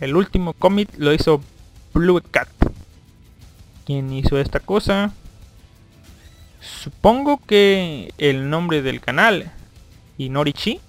[0.00, 1.42] el último commit lo hizo
[1.92, 2.48] Blue Cat.
[3.86, 5.12] ¿Quién hizo esta cosa?
[6.60, 9.52] Supongo que el nombre del canal.
[10.18, 10.80] Inorichi.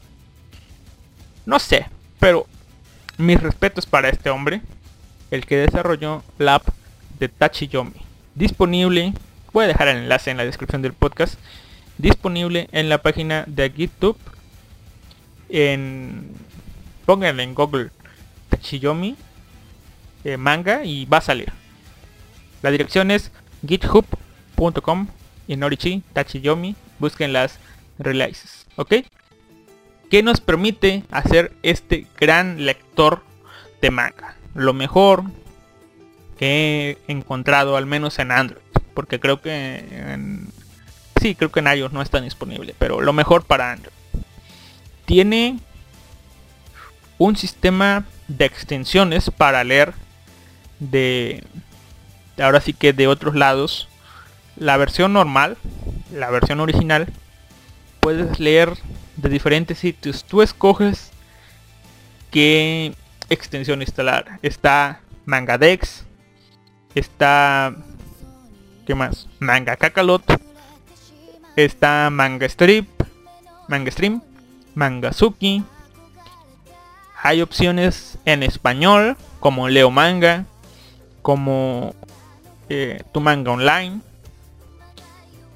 [1.45, 1.88] No sé,
[2.19, 2.47] pero
[3.17, 4.61] mis respetos para este hombre.
[5.31, 6.67] El que desarrolló la app
[7.19, 7.93] de Tachiyomi.
[8.35, 9.13] Disponible,
[9.51, 11.35] voy a dejar el enlace en la descripción del podcast.
[11.97, 14.17] Disponible en la página de GitHub.
[15.49, 16.31] En,
[17.06, 17.91] pónganle en Google
[18.49, 19.15] Tachiyomi
[20.23, 21.52] eh, manga y va a salir.
[22.61, 23.32] La dirección es
[23.65, 25.07] github.com
[25.48, 26.76] Inorichi Tachiyomi.
[26.98, 27.60] Busquen las
[27.99, 28.65] releases.
[28.76, 28.95] ¿Ok?
[30.10, 33.23] Que nos permite hacer este gran lector
[33.82, 34.36] de manga.
[34.56, 35.23] lo mejor
[36.40, 38.64] que he encontrado al menos en Android.
[38.94, 40.18] Porque creo que.
[41.22, 42.73] Sí, creo que en iOS no está disponible.
[42.80, 43.94] Pero lo mejor para Android.
[45.06, 45.60] Tiene
[47.18, 49.94] un sistema de extensiones para leer
[50.80, 51.44] de...
[52.38, 53.88] Ahora sí que de otros lados.
[54.58, 55.58] La versión normal,
[56.14, 57.08] la versión original,
[58.00, 58.74] puedes leer
[59.18, 60.24] de diferentes sitios.
[60.24, 61.12] Tú escoges
[62.32, 62.94] qué
[63.30, 64.40] extensión instalar.
[64.42, 66.06] Está Mangadex,
[66.94, 67.76] está
[68.86, 69.28] ¿qué más?
[69.40, 70.24] Manga Kakalot,
[71.56, 72.88] está Manga Strip,
[73.68, 74.22] Manga Stream,
[74.76, 75.64] Mangazuki.
[77.22, 80.46] Hay opciones en español como Leo Manga,
[81.22, 81.96] como
[82.70, 84.02] eh, Tu Manga Online.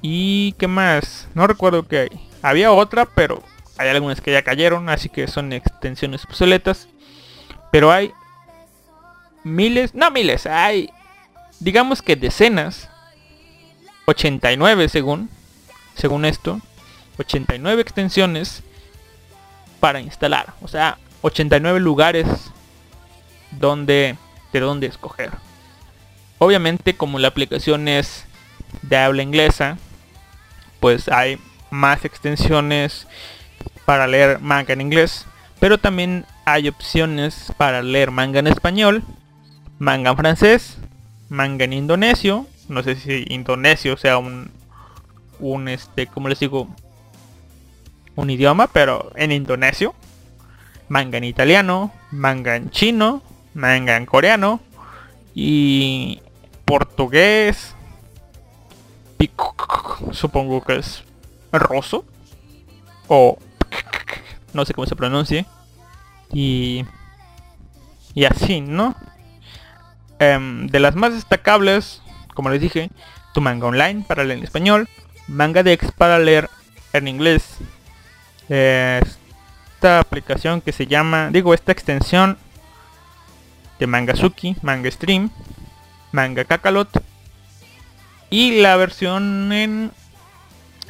[0.02, 1.28] ¿Y qué más?
[1.34, 2.28] No recuerdo qué hay.
[2.42, 3.42] Había otra, pero
[3.78, 6.88] hay algunas que ya cayeron, así que son extensiones obsoletas.
[7.70, 8.12] Pero hay
[9.44, 10.90] miles, no miles, hay
[11.60, 12.88] digamos que decenas,
[14.06, 15.30] 89 según,
[15.94, 16.60] según esto,
[17.18, 18.62] 89 extensiones
[19.78, 20.54] para instalar.
[20.62, 22.26] O sea, 89 lugares
[23.50, 24.16] donde,
[24.52, 25.30] de donde escoger.
[26.38, 28.24] Obviamente como la aplicación es
[28.82, 29.78] de habla inglesa,
[30.80, 31.38] pues hay
[31.70, 33.06] más extensiones
[33.84, 35.26] para leer manga en inglés,
[35.58, 39.02] pero también hay opciones para leer manga en español,
[39.78, 40.78] manga en francés,
[41.28, 44.50] manga en indonesio, no sé si indonesio sea un
[45.40, 46.68] un este, como les digo,
[48.16, 49.94] un idioma, pero en indonesio,
[50.90, 53.22] manga en italiano, manga en chino,
[53.54, 54.60] manga en coreano
[55.34, 56.20] y
[56.66, 57.74] portugués,
[60.12, 61.02] supongo que es
[61.50, 62.04] roso
[63.08, 63.38] o
[64.52, 65.46] no sé cómo se pronuncie.
[66.30, 66.84] Y
[68.12, 68.94] y así no
[70.20, 72.02] Em, de las más destacables
[72.34, 72.90] como les dije
[73.32, 74.86] tu manga online para leer en español
[75.28, 76.50] manga dex para leer
[76.92, 77.56] en inglés
[79.80, 82.36] esta aplicación que se llama digo esta extensión
[83.78, 85.30] de Mangazuki, Manga Stream,
[86.12, 87.02] Manga Kakalot
[88.28, 89.90] y la versión en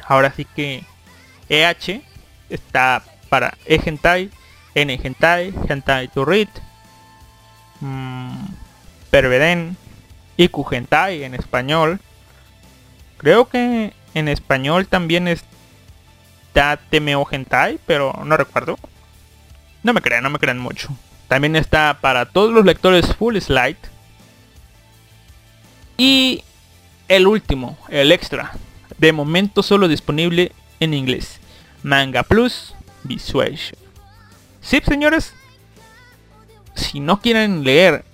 [0.05, 0.83] ahora sí que
[1.47, 2.01] EH
[2.49, 4.29] está para E-Hentai,
[4.75, 6.49] N-Hentai, Hentai to Read,
[7.79, 8.45] mmm,
[9.09, 9.77] Perveden
[10.35, 12.01] y Hentai en español.
[13.19, 15.60] Creo que en español también está
[16.53, 18.77] Temeo Hentai, pero no recuerdo.
[19.83, 20.89] No me crean, no me crean mucho.
[21.27, 23.77] También está para todos los lectores Full Slide.
[25.97, 26.43] Y
[27.07, 28.51] el último, el extra.
[28.97, 31.39] De momento solo disponible en inglés.
[31.83, 33.79] Manga Plus Visuation.
[34.61, 35.33] Sí, señores.
[36.75, 38.05] Si no quieren leer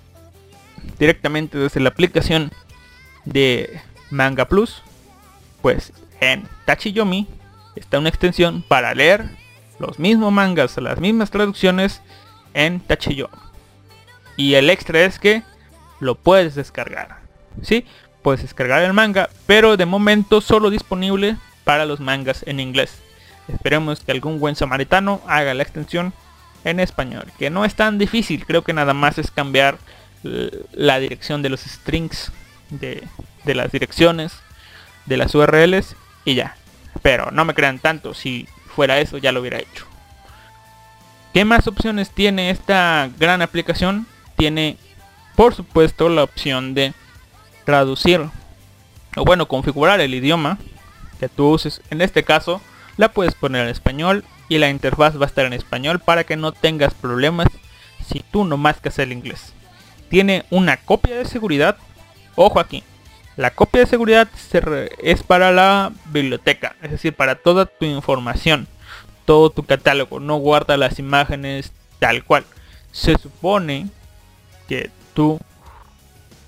[0.98, 2.52] directamente desde la aplicación
[3.24, 4.82] de Manga Plus,
[5.62, 7.28] pues en Tachiyomi
[7.78, 9.30] está una extensión para leer
[9.78, 12.02] los mismos mangas, las mismas traducciones
[12.54, 13.34] en Tachiyomi.
[14.36, 15.42] Y el extra es que
[16.00, 17.18] lo puedes descargar.
[17.62, 17.84] ¿Sí?
[18.22, 22.98] Puedes descargar el manga, pero de momento solo disponible para los mangas en inglés.
[23.48, 26.12] Esperemos que algún buen samaritano haga la extensión
[26.64, 29.78] en español, que no es tan difícil, creo que nada más es cambiar
[30.22, 32.32] la dirección de los strings
[32.70, 33.06] de,
[33.44, 34.32] de las direcciones
[35.06, 36.56] de las URLs y ya.
[37.02, 39.86] Pero no me crean tanto, si fuera eso ya lo hubiera hecho.
[41.32, 44.06] ¿Qué más opciones tiene esta gran aplicación?
[44.36, 44.76] Tiene,
[45.36, 46.94] por supuesto, la opción de
[47.64, 48.22] traducir
[49.16, 50.58] o bueno, configurar el idioma
[51.20, 51.80] que tú uses.
[51.90, 52.60] En este caso,
[52.96, 56.36] la puedes poner en español y la interfaz va a estar en español para que
[56.36, 57.48] no tengas problemas
[58.06, 59.52] si tú no mascas el inglés.
[60.08, 61.76] Tiene una copia de seguridad.
[62.34, 62.82] Ojo aquí.
[63.38, 64.26] La copia de seguridad
[64.98, 68.66] es para la biblioteca, es decir, para toda tu información,
[69.26, 70.18] todo tu catálogo.
[70.18, 71.70] No guarda las imágenes
[72.00, 72.44] tal cual.
[72.90, 73.86] Se supone
[74.66, 75.38] que tú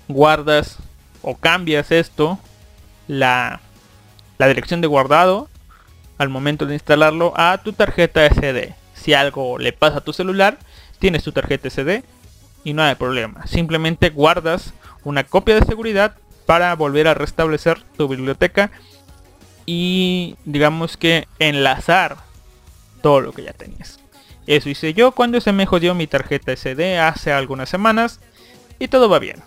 [0.09, 0.79] guardas
[1.21, 2.37] o cambias esto,
[3.07, 3.61] la,
[4.37, 5.47] la dirección de guardado
[6.17, 8.75] al momento de instalarlo a tu tarjeta SD.
[8.95, 10.57] Si algo le pasa a tu celular,
[10.99, 12.03] tienes tu tarjeta SD
[12.65, 13.47] y no hay problema.
[13.47, 14.73] Simplemente guardas
[15.05, 18.71] una copia de seguridad para volver a restablecer tu biblioteca
[19.65, 22.17] y digamos que enlazar
[23.01, 23.99] todo lo que ya tenías.
[24.47, 28.19] Eso hice yo cuando se me jodió mi tarjeta SD hace algunas semanas
[28.79, 29.37] y todo va bien.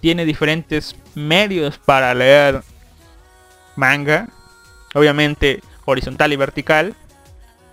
[0.00, 2.62] Tiene diferentes medios para leer
[3.76, 4.28] manga,
[4.94, 6.94] obviamente horizontal y vertical,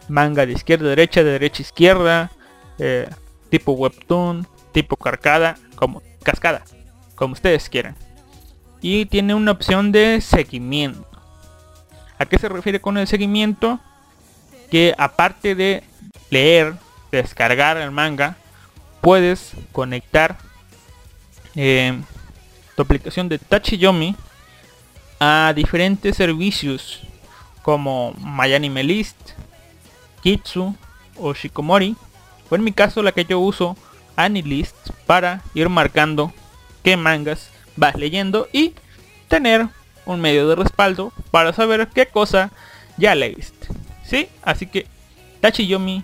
[0.10, 2.32] manga de izquierda a derecha, de derecha a izquierda,
[2.78, 3.10] eh,
[3.50, 6.64] tipo webtoon, tipo carcada, como cascada,
[7.16, 7.96] como ustedes quieran.
[8.82, 11.06] Y tiene una opción de seguimiento.
[12.18, 13.80] ¿A qué se refiere con el seguimiento?
[14.72, 15.84] Que aparte de
[16.30, 16.76] leer,
[17.12, 18.38] descargar el manga,
[19.02, 20.38] puedes conectar
[21.56, 22.00] eh,
[22.76, 24.16] tu aplicación de Tachiyomi
[25.20, 27.02] a diferentes servicios
[27.62, 29.18] como MyAnimeList,
[30.24, 30.76] Kitsu
[31.18, 31.96] o Shikomori.
[32.50, 33.78] O en mi caso la que yo uso
[34.16, 34.76] Anilist
[35.06, 36.34] para ir marcando
[36.84, 38.74] qué mangas vas leyendo y
[39.28, 39.68] tener
[40.06, 42.52] un medio de respaldo para saber qué cosa
[42.98, 43.68] ya leíste.
[44.04, 44.28] ¿Sí?
[44.44, 44.86] Así que
[45.42, 46.04] Tachiyomi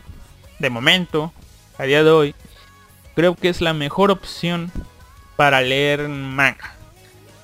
[0.60, 1.34] de momento,
[1.78, 2.36] a día de hoy,
[3.16, 4.72] creo que es la mejor opción
[5.36, 6.76] para leer manga.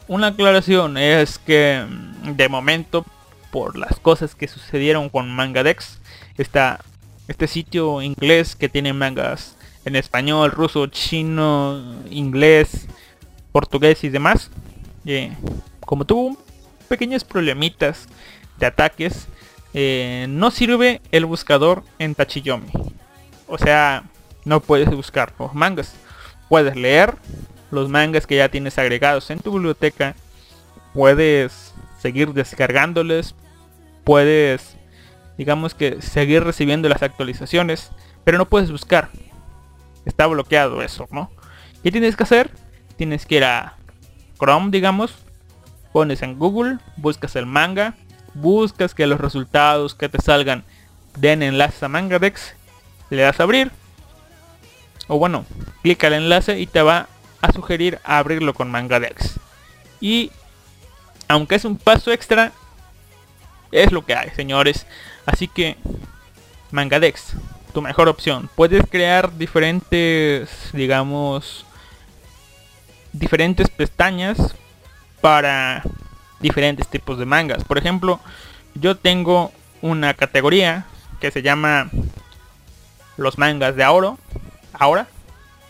[0.08, 3.06] Una aclaración es que mm, de momento
[3.52, 5.99] por las cosas que sucedieron con Mangadex,
[6.38, 6.80] está
[7.28, 12.88] este sitio inglés que tiene mangas en español, ruso, chino, inglés,
[13.52, 14.49] portugués y demás.
[15.06, 15.32] Eh,
[15.86, 16.38] como tuvo
[16.88, 18.07] pequeños problemitas
[18.57, 19.28] de ataques,
[19.73, 22.72] eh, no sirve el buscador en Tachiyomi.
[23.48, 24.03] O sea,
[24.45, 25.94] no puedes buscar los mangas.
[26.49, 27.15] Puedes leer
[27.72, 30.15] los mangas que ya tienes agregados en tu biblioteca.
[30.94, 33.36] Puedes seguir descargándoles.
[34.03, 34.76] Puedes,
[35.38, 37.91] digamos que, seguir recibiendo las actualizaciones.
[38.23, 39.10] Pero no puedes buscar.
[40.06, 41.32] Está bloqueado eso, ¿no?
[41.84, 42.52] ¿Qué tienes que hacer?
[43.02, 43.78] Tienes que ir a
[44.38, 45.15] Chrome, digamos.
[45.91, 47.95] Pones en Google, buscas el manga.
[48.36, 50.64] Buscas que los resultados que te salgan
[51.18, 52.53] den enlaces a Mangadex.
[53.10, 53.72] Le das a abrir.
[55.07, 55.48] O bueno,
[55.82, 57.07] clica el enlace y te va
[57.41, 59.40] a sugerir abrirlo con Mangadex.
[59.99, 60.32] Y
[61.28, 62.52] aunque es un paso extra,
[63.72, 64.86] es lo que hay, señores.
[65.26, 65.76] Así que
[66.69, 67.34] Mangadex,
[67.73, 68.48] tu mejor opción.
[68.56, 71.65] Puedes crear diferentes, digamos,
[73.13, 74.55] diferentes pestañas
[75.21, 75.83] para
[76.39, 77.63] diferentes tipos de mangas.
[77.63, 78.19] Por ejemplo,
[78.75, 79.51] yo tengo
[79.81, 80.85] una categoría
[81.19, 81.89] que se llama
[83.17, 84.17] los mangas de oro,
[84.73, 85.07] ahora,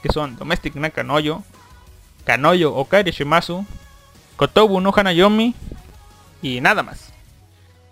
[0.01, 1.43] que son Domestic Nakanoyo,
[2.23, 3.65] Kanoyo Okairi Shimasu,
[4.35, 5.53] Kotobu no Hanayomi
[6.41, 7.11] y nada más.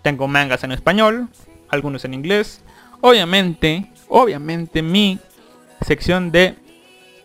[0.02, 1.28] Tengo mangas en español,
[1.68, 2.62] algunos en inglés.
[3.00, 5.18] Obviamente, obviamente mi
[5.86, 6.56] sección de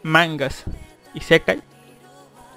[0.04, 0.66] mangas
[1.14, 1.62] y sekai.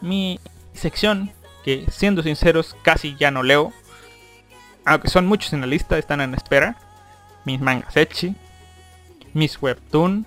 [0.00, 0.40] Mi
[0.74, 1.32] sección
[1.64, 3.72] que siendo sinceros casi ya no leo.
[4.84, 6.76] Aunque son muchos en la lista, están en espera.
[7.44, 8.34] Mis mangas echi.
[9.34, 10.26] Mis webtoon.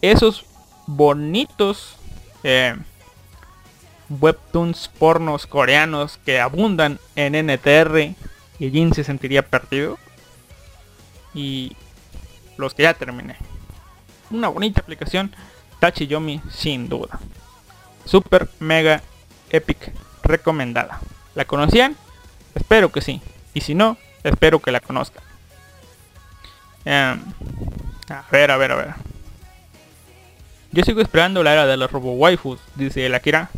[0.00, 0.44] Esos
[0.86, 1.96] bonitos
[2.42, 2.76] eh,
[4.08, 8.14] webtoons pornos coreanos que abundan en NTR
[8.58, 9.98] y Jin se sentiría perdido.
[11.34, 11.76] Y
[12.56, 13.36] los que ya terminé.
[14.30, 15.34] Una bonita aplicación.
[15.80, 17.18] Tachiyomi sin duda.
[18.04, 19.02] Super mega
[19.50, 19.92] epic
[20.22, 21.00] recomendada.
[21.34, 21.96] ¿La conocían?
[22.54, 23.20] Espero que sí.
[23.54, 25.22] Y si no, espero que la conozcan.
[26.84, 27.20] Em,
[28.08, 28.94] a ver, a ver, a ver.
[30.72, 33.50] Yo sigo esperando la era de los robo waifus, dice el Akira.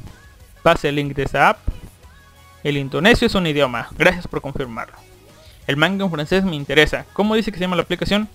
[0.63, 1.59] Pase el link de esa app.
[2.63, 3.89] El indonesio es un idioma.
[3.93, 4.97] Gracias por confirmarlo.
[5.67, 7.07] El manga en francés me interesa.
[7.13, 8.29] ¿Cómo dice que se llama la aplicación?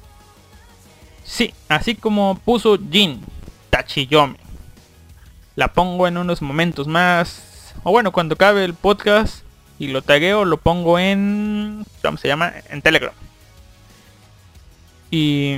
[1.23, 3.21] Sí, así como puso Jin
[3.69, 4.37] Tachiyomi.
[5.59, 7.75] La pongo en unos momentos más.
[7.83, 9.43] O bueno, cuando acabe el podcast
[9.77, 11.83] y lo tagueo, lo pongo en...
[12.01, 12.53] ¿Cómo se llama?
[12.69, 13.13] En Telegram.
[15.11, 15.57] Y...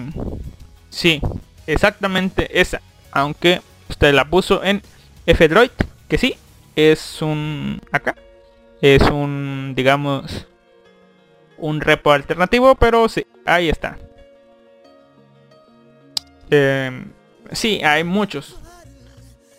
[0.89, 1.21] Sí,
[1.67, 2.81] exactamente esa.
[3.11, 4.81] Aunque usted la puso en
[5.27, 5.69] F-Droid,
[6.07, 6.35] que sí,
[6.75, 8.15] es un acá
[8.81, 10.47] es un digamos
[11.57, 13.97] un repo alternativo pero sí ahí está
[16.49, 17.05] eh,
[17.51, 18.60] sí hay muchos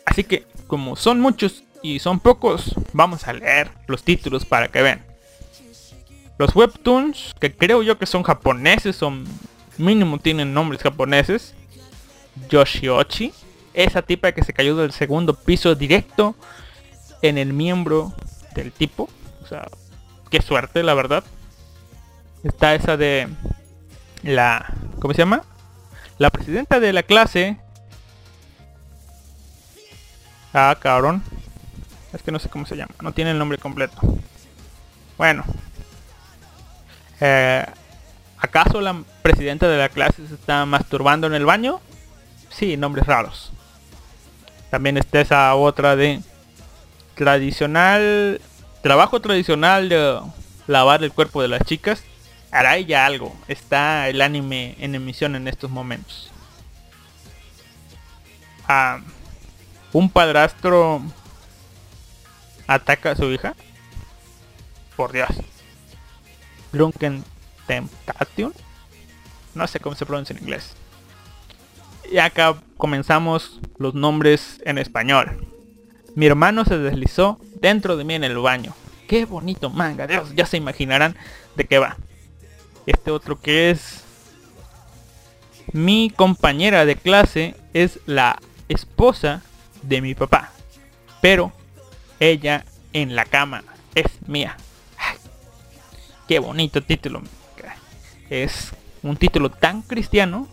[0.06, 4.82] así que como son muchos y son pocos vamos a leer los títulos para que
[4.82, 5.04] vean
[6.38, 9.24] los webtoons que creo yo que son japoneses son
[9.78, 11.54] mínimo tienen nombres japoneses
[12.48, 13.32] Yoshiochi
[13.74, 16.34] esa tipa que se cayó del segundo piso directo
[17.22, 18.12] en el miembro
[18.54, 19.08] del tipo.
[19.42, 19.68] O sea,
[20.30, 21.24] qué suerte, la verdad.
[22.44, 23.28] Está esa de
[24.22, 24.74] la...
[25.00, 25.42] ¿Cómo se llama?
[26.18, 27.58] La presidenta de la clase.
[30.52, 31.22] Ah, cabrón.
[32.12, 32.94] Es que no sé cómo se llama.
[33.00, 33.96] No tiene el nombre completo.
[35.16, 35.44] Bueno.
[37.20, 37.64] Eh,
[38.38, 41.80] ¿Acaso la presidenta de la clase se está masturbando en el baño?
[42.50, 43.52] Sí, nombres raros.
[44.70, 46.20] También está esa otra de
[47.14, 48.40] tradicional,
[48.82, 50.20] trabajo tradicional de
[50.66, 52.02] lavar el cuerpo de las chicas,
[52.50, 53.34] hará ya algo.
[53.48, 56.30] Está el anime en emisión en estos momentos.
[58.66, 59.00] a
[59.92, 61.02] un padrastro
[62.66, 63.54] ataca a su hija.
[64.96, 65.28] Por Dios.
[66.72, 67.24] Drunken
[67.66, 68.52] Temptation.
[69.54, 70.74] No sé cómo se pronuncia en inglés.
[72.10, 75.46] Y acá comenzamos los nombres en español.
[76.14, 78.74] Mi hermano se deslizó dentro de mí en el baño.
[79.08, 80.06] Qué bonito manga.
[80.06, 81.16] Dios, ya se imaginarán
[81.54, 81.96] de qué va.
[82.86, 84.04] Este otro que es...
[85.72, 88.38] Mi compañera de clase es la
[88.68, 89.42] esposa
[89.82, 90.52] de mi papá.
[91.20, 91.52] Pero
[92.20, 93.64] ella en la cama
[93.94, 94.56] es mía.
[96.28, 97.22] Qué bonito título.
[98.30, 98.72] Es
[99.02, 100.48] un título tan cristiano,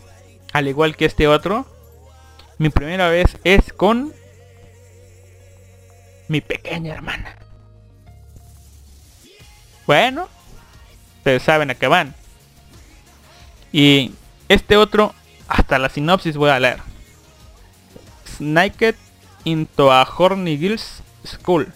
[0.52, 1.66] al igual que este otro.
[2.58, 4.12] Mi primera vez es con
[6.28, 7.36] mi pequeña hermana.
[9.86, 10.28] Bueno,
[11.18, 12.14] ustedes saben a qué van.
[13.72, 14.12] Y
[14.48, 15.14] este otro,
[15.48, 16.80] hasta la sinopsis voy a leer.
[18.38, 18.94] Naked
[19.44, 21.72] into a Horny Girls School.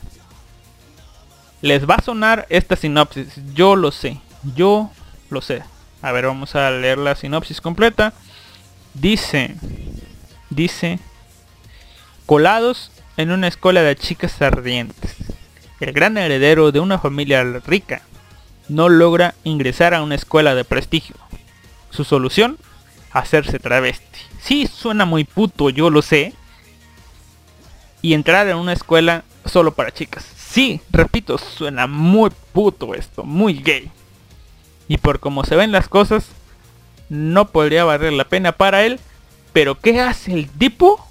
[1.60, 4.20] Les va a sonar esta sinopsis, yo lo sé,
[4.54, 4.90] yo
[5.30, 5.62] lo sé.
[6.02, 8.12] A ver, vamos a leer la sinopsis completa.
[8.92, 9.56] Dice,
[10.50, 10.98] dice,
[12.26, 15.16] colados en una escuela de chicas ardientes.
[15.80, 18.02] El gran heredero de una familia rica
[18.68, 21.16] no logra ingresar a una escuela de prestigio.
[21.90, 22.58] Su solución,
[23.12, 24.20] hacerse travesti.
[24.40, 26.34] Sí, suena muy puto, yo lo sé.
[28.04, 30.26] Y entrar en una escuela solo para chicas.
[30.36, 33.90] Sí, repito, suena muy puto esto, muy gay.
[34.88, 36.26] Y por como se ven las cosas,
[37.08, 39.00] no podría valer la pena para él.
[39.54, 41.02] Pero ¿qué hace el tipo?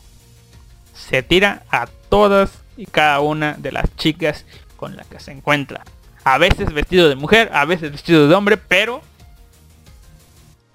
[0.94, 4.46] Se tira a todas y cada una de las chicas
[4.78, 5.84] con las que se encuentra.
[6.24, 9.02] A veces vestido de mujer, a veces vestido de hombre, pero...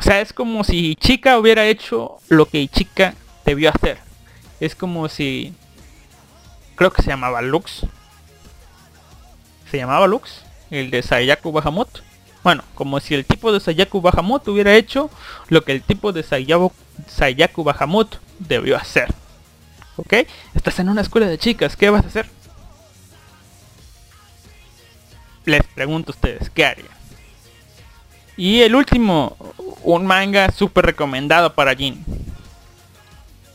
[0.01, 3.15] O sea, es como si chica hubiera hecho lo que chica
[3.47, 3.99] debió hacer.
[4.59, 5.55] Es como si...
[6.79, 7.85] Creo que se llamaba Lux
[9.71, 11.89] se llamaba Lux, el de Sayaku Bahamut.
[12.43, 15.11] Bueno, como si el tipo de Sayaku Bahamut hubiera hecho
[15.49, 19.13] lo que el tipo de Sayaku, Bahamut debió hacer.
[19.97, 20.15] ¿Ok?
[20.55, 22.27] Estás en una escuela de chicas, ¿qué vas a hacer?
[25.45, 26.89] Les pregunto a ustedes, ¿qué harían?
[28.37, 29.37] Y el último,
[29.83, 32.05] un manga súper recomendado para Jin.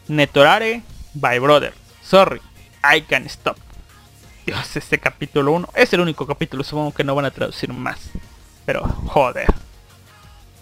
[0.09, 0.83] Netorare
[1.13, 1.73] by Brother.
[2.03, 2.41] Sorry,
[2.83, 3.57] I can stop.
[4.45, 8.11] Dios, este capítulo 1 es el único capítulo, supongo que no van a traducir más.
[8.65, 9.47] Pero joder.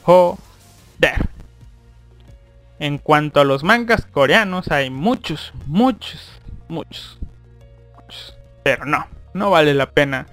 [0.04, 1.30] Joder.
[2.80, 7.20] En cuanto a los mangas coreanos, hay muchos, muchos, muchos,
[7.96, 8.36] muchos.
[8.64, 10.28] Pero no, no vale la pena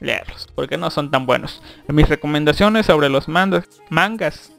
[0.00, 1.62] leerlos, porque no son tan buenos.
[1.88, 4.52] mis recomendaciones sobre los mangas, mangas,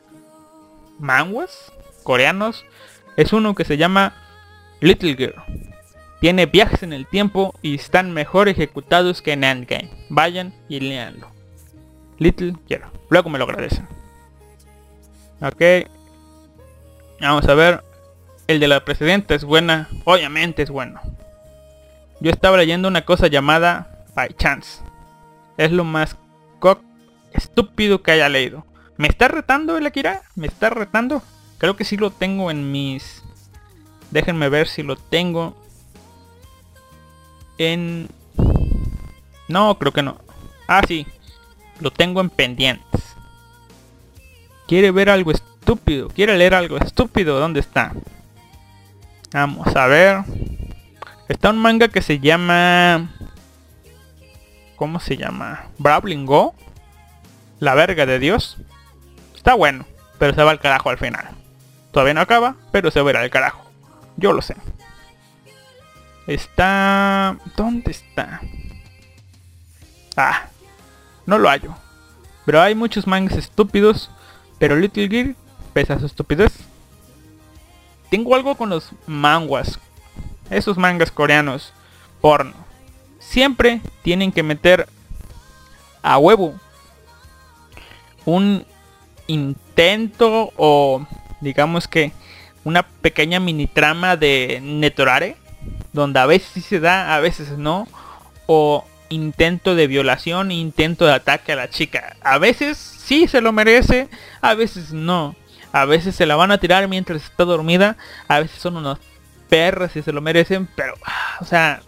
[1.00, 1.72] manguas
[2.04, 2.66] coreanos,
[3.18, 4.14] es uno que se llama
[4.80, 5.73] Little Girl.
[6.24, 9.90] Tiene viajes en el tiempo y están mejor ejecutados que en Endgame.
[10.08, 11.28] Vayan y leanlo.
[12.18, 12.90] Little quiero.
[13.10, 13.86] Luego me lo agradecen.
[15.42, 15.86] Ok.
[17.20, 17.84] Vamos a ver.
[18.48, 19.90] El de la presidenta es buena.
[20.06, 21.02] Obviamente es bueno.
[22.22, 24.82] Yo estaba leyendo una cosa llamada By Chance.
[25.58, 26.16] Es lo más
[26.60, 26.80] cock
[27.34, 28.66] estúpido que haya leído.
[28.96, 30.22] ¿Me está retando el Akira?
[30.36, 31.22] ¿Me está retando?
[31.58, 33.22] Creo que sí lo tengo en mis...
[34.12, 35.62] Déjenme ver si lo tengo
[37.58, 38.10] en...
[39.48, 40.18] No, creo que no.
[40.68, 41.06] Ah, sí.
[41.80, 43.02] Lo tengo en pendientes.
[44.68, 46.08] Quiere ver algo estúpido.
[46.10, 47.40] Quiere leer algo estúpido.
[47.40, 47.94] ¿Dónde está?
[49.32, 50.24] Vamos a ver.
[51.28, 53.10] Está un manga que se llama...
[54.76, 55.68] ¿Cómo se llama?
[55.78, 56.28] Brawling.
[57.60, 58.58] La verga de Dios.
[59.36, 59.86] Está bueno.
[60.20, 61.30] Pero se va al carajo al final.
[61.92, 63.70] Todavía no acaba, pero se verá al carajo.
[64.18, 64.56] Yo lo sé.
[66.28, 67.38] Está...
[67.56, 68.42] ¿Dónde está?
[70.16, 70.48] Ah,
[71.26, 71.76] no lo hallo.
[72.46, 74.10] Pero hay muchos mangas estúpidos.
[74.60, 75.36] Pero Little Gear,
[75.74, 76.54] pese a su estupidez.
[78.10, 79.80] Tengo algo con los manguas.
[80.50, 81.74] Esos mangas coreanos.
[82.22, 82.54] Porno.
[83.20, 84.88] Siempre tienen que meter
[86.02, 86.54] a huevo.
[88.26, 88.66] Un
[89.28, 91.06] intento o
[91.42, 92.12] digamos que
[92.64, 95.36] una pequeña mini trama de Netorare
[95.94, 97.88] donde a veces sí se da, a veces no,
[98.48, 102.16] o intento de violación, intento de ataque a la chica.
[102.22, 104.10] A veces sí se lo merece,
[104.42, 105.36] a veces no.
[105.72, 107.98] A veces se la van a tirar mientras está dormida,
[108.28, 109.00] a veces son unos
[109.50, 111.82] perras y se lo merecen, pero, ah, o sea,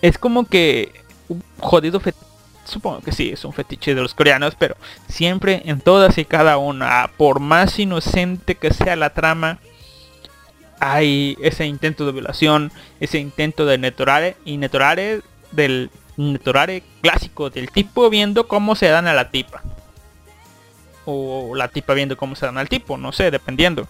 [0.00, 0.92] es como que
[1.28, 2.26] un jodido fetiche.
[2.64, 4.76] Supongo que sí, es un fetiche de los coreanos, pero
[5.08, 9.58] siempre en todas y cada una, por más inocente que sea la trama,
[10.84, 15.20] hay ese intento de violación, ese intento de netorare y netorare
[15.52, 19.62] del netorare clásico del tipo viendo cómo se dan a la tipa.
[21.04, 23.86] O la tipa viendo cómo se dan al tipo, no sé, dependiendo.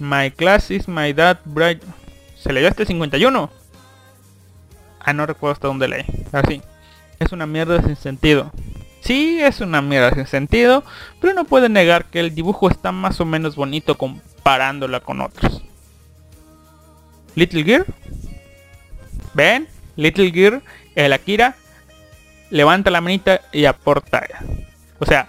[0.00, 1.80] My class is my dad bright.
[2.36, 3.48] ¿Se leyó este 51?
[4.98, 6.04] Ah, no recuerdo hasta dónde leí.
[6.32, 6.60] Así.
[7.20, 8.50] Es una mierda sin sentido.
[9.00, 10.84] Sí, es una mierda sin sentido,
[11.20, 15.62] pero no puede negar que el dibujo está más o menos bonito comparándola con otros.
[17.34, 17.86] Little Gear.
[19.34, 19.68] ¿Ven?
[19.96, 20.62] Little Gear,
[20.94, 21.56] el Akira,
[22.50, 24.26] levanta la manita y aporta.
[24.98, 25.28] O sea,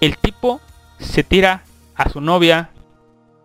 [0.00, 0.60] el tipo
[0.98, 1.62] se tira
[1.94, 2.70] a su novia.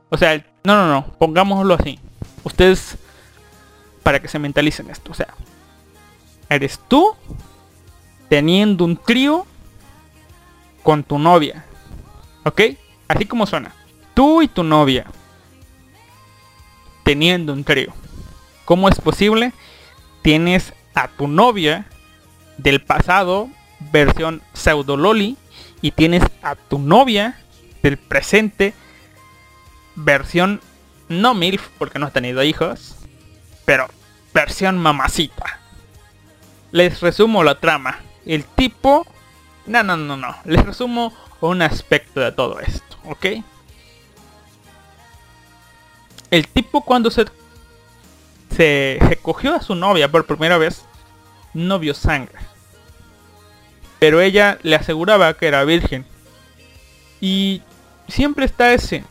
[0.10, 2.00] O sea, no, no, no, pongámoslo así.
[2.44, 2.98] Ustedes,
[4.04, 5.34] para que se mentalicen esto, o sea,
[6.50, 7.16] eres tú
[8.30, 9.46] teniendo un trío
[10.86, 11.66] con tu novia.
[12.44, 12.62] ¿Ok?
[13.08, 13.74] Así como suena.
[14.14, 15.08] Tú y tu novia
[17.04, 17.92] teniendo un trío.
[18.66, 19.52] ¿Cómo es posible?
[20.22, 21.88] Tienes a tu novia
[22.58, 23.50] del pasado,
[23.92, 25.38] versión pseudo loli,
[25.82, 27.40] y tienes a tu novia
[27.82, 28.76] del presente,
[29.96, 30.62] versión
[31.10, 32.96] no MILF, porque no ha tenido hijos,
[33.66, 33.88] pero
[34.36, 35.60] versión mamacita.
[36.72, 38.00] Les resumo la trama.
[38.28, 39.08] El tipo...
[39.66, 40.36] No, no, no, no.
[40.46, 43.26] Les resumo un aspecto de todo esto, ¿ok?
[46.32, 47.26] El tipo cuando se,
[48.56, 50.86] se, cogió a su novia por primera vez,
[51.54, 52.40] no vio sangre.
[54.00, 56.06] Pero ella le aseguraba que era virgen.
[57.22, 57.62] Y
[58.08, 59.04] siempre está ese,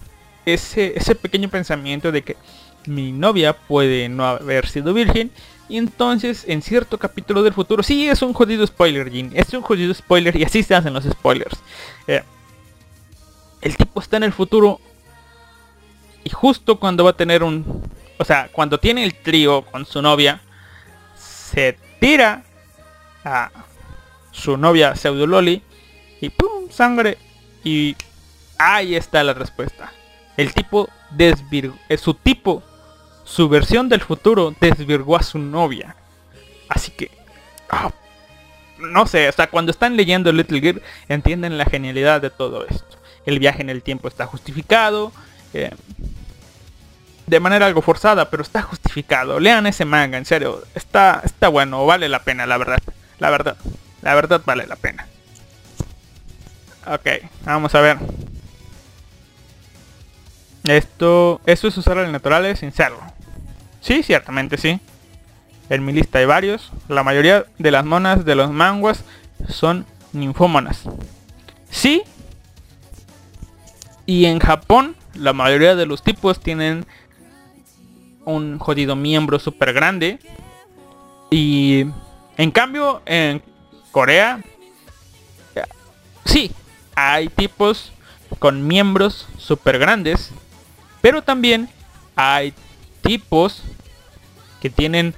[0.44, 2.36] ese, ese pequeño pensamiento de que
[2.86, 5.30] mi novia puede no haber sido virgen.
[5.68, 9.62] Y entonces en cierto capítulo del futuro, sí es un jodido spoiler, Jin, es un
[9.62, 11.58] jodido spoiler y así se hacen los spoilers.
[12.06, 12.22] Eh,
[13.62, 14.80] el tipo está en el futuro
[16.22, 17.82] y justo cuando va a tener un...
[18.18, 20.40] O sea, cuando tiene el trío con su novia,
[21.16, 22.44] se tira
[23.24, 23.50] a
[24.30, 25.62] su novia pseudo loli
[26.20, 27.18] y pum, sangre
[27.64, 27.96] y
[28.58, 29.92] ahí está la respuesta.
[30.36, 32.62] El tipo desvirgó, eh, su tipo,
[33.24, 35.96] su versión del futuro desvirgó a su novia.
[36.68, 37.10] Así que,
[37.70, 37.90] ah,
[38.78, 42.98] no sé, hasta cuando están leyendo Little Gear entienden la genialidad de todo esto.
[43.26, 45.12] El viaje en el tiempo está justificado.
[45.52, 45.70] eh,
[47.26, 49.40] de manera algo forzada, pero está justificado.
[49.40, 50.62] Lean ese manga, en serio.
[50.74, 52.82] Está, está bueno, vale la pena, la verdad.
[53.18, 53.56] La verdad.
[54.02, 55.06] La verdad vale la pena.
[56.86, 57.96] Ok, vamos a ver.
[60.64, 63.00] Esto, esto es usar el naturales sin serlo.
[63.84, 64.80] Sí, ciertamente sí.
[65.68, 66.72] En mi lista hay varios.
[66.88, 69.04] La mayoría de las monas de los manguas
[69.46, 69.84] son
[70.14, 70.84] ninfómanas.
[71.68, 72.02] Sí.
[74.06, 76.86] Y en Japón, la mayoría de los tipos tienen
[78.24, 80.18] un jodido miembro súper grande.
[81.30, 81.84] Y
[82.38, 83.42] en cambio, en
[83.90, 84.42] Corea,
[86.24, 86.50] sí,
[86.94, 87.92] hay tipos
[88.38, 90.30] con miembros súper grandes.
[91.02, 91.68] Pero también
[92.16, 92.54] hay
[93.02, 93.62] tipos
[94.64, 95.14] que tienen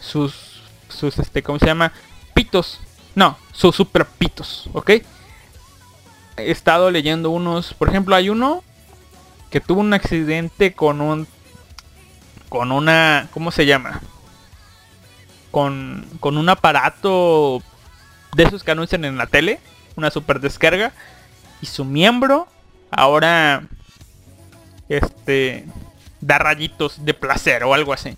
[0.00, 1.92] sus, sus, este, ¿cómo se llama?
[2.34, 2.80] Pitos.
[3.14, 4.90] No, sus super pitos, ¿ok?
[6.36, 8.64] He estado leyendo unos, por ejemplo, hay uno
[9.48, 11.28] que tuvo un accidente con un,
[12.48, 14.00] con una, ¿cómo se llama?
[15.52, 17.62] Con, con un aparato
[18.34, 19.60] de esos que anuncian en la tele,
[19.94, 20.90] una super descarga,
[21.62, 22.48] y su miembro
[22.90, 23.62] ahora
[24.88, 25.64] este
[26.20, 28.16] da rayitos de placer o algo así.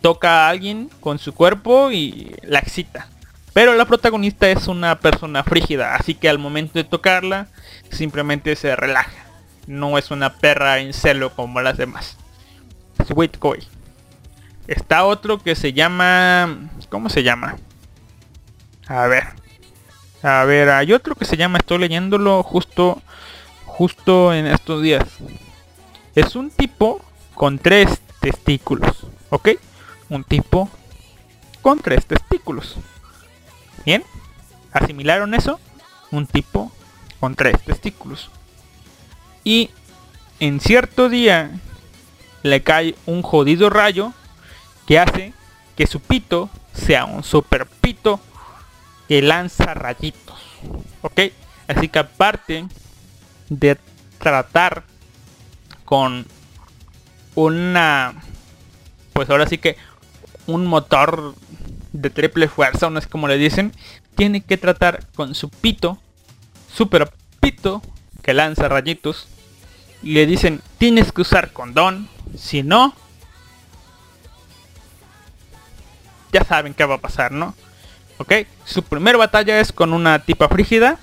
[0.00, 3.08] Toca a alguien con su cuerpo y la excita.
[3.52, 7.48] Pero la protagonista es una persona frígida, así que al momento de tocarla
[7.90, 9.26] simplemente se relaja.
[9.66, 12.16] No es una perra en celo como las demás.
[13.06, 13.66] Sweet Koi.
[14.66, 16.68] Está otro que se llama...
[16.88, 17.56] ¿Cómo se llama?
[18.86, 19.24] A ver.
[20.22, 21.58] A ver, hay otro que se llama...
[21.58, 23.02] Estoy leyéndolo justo...
[23.64, 25.04] Justo en estos días
[26.16, 27.00] es un tipo
[27.34, 29.50] con tres testículos, ¿ok?
[30.08, 30.70] Un tipo
[31.62, 32.76] con tres testículos.
[33.84, 34.04] ¿Bien?
[34.72, 35.60] ¿Asimilaron eso?
[36.10, 36.72] Un tipo
[37.20, 38.30] con tres testículos.
[39.42, 39.70] Y
[40.40, 41.50] en cierto día
[42.42, 44.12] le cae un jodido rayo
[44.86, 45.32] que hace
[45.76, 48.20] que su pito sea un super pito
[49.08, 50.40] que lanza rayitos.
[51.02, 51.20] ¿Ok?
[51.68, 52.66] Así que aparte
[53.48, 53.78] de
[54.18, 54.84] tratar
[55.84, 56.26] con
[57.34, 58.14] una
[59.12, 59.76] pues ahora sí que
[60.46, 61.34] un motor
[61.92, 63.72] de triple fuerza, no es como le dicen,
[64.14, 65.98] tiene que tratar con su pito,
[66.72, 67.82] super pito
[68.22, 69.28] que lanza rayitos
[70.02, 72.94] y le dicen tienes que usar condón, si no,
[76.32, 77.54] ya saben qué va a pasar, ¿no?
[78.18, 78.32] Ok,
[78.64, 80.98] su primera batalla es con una tipa frígida,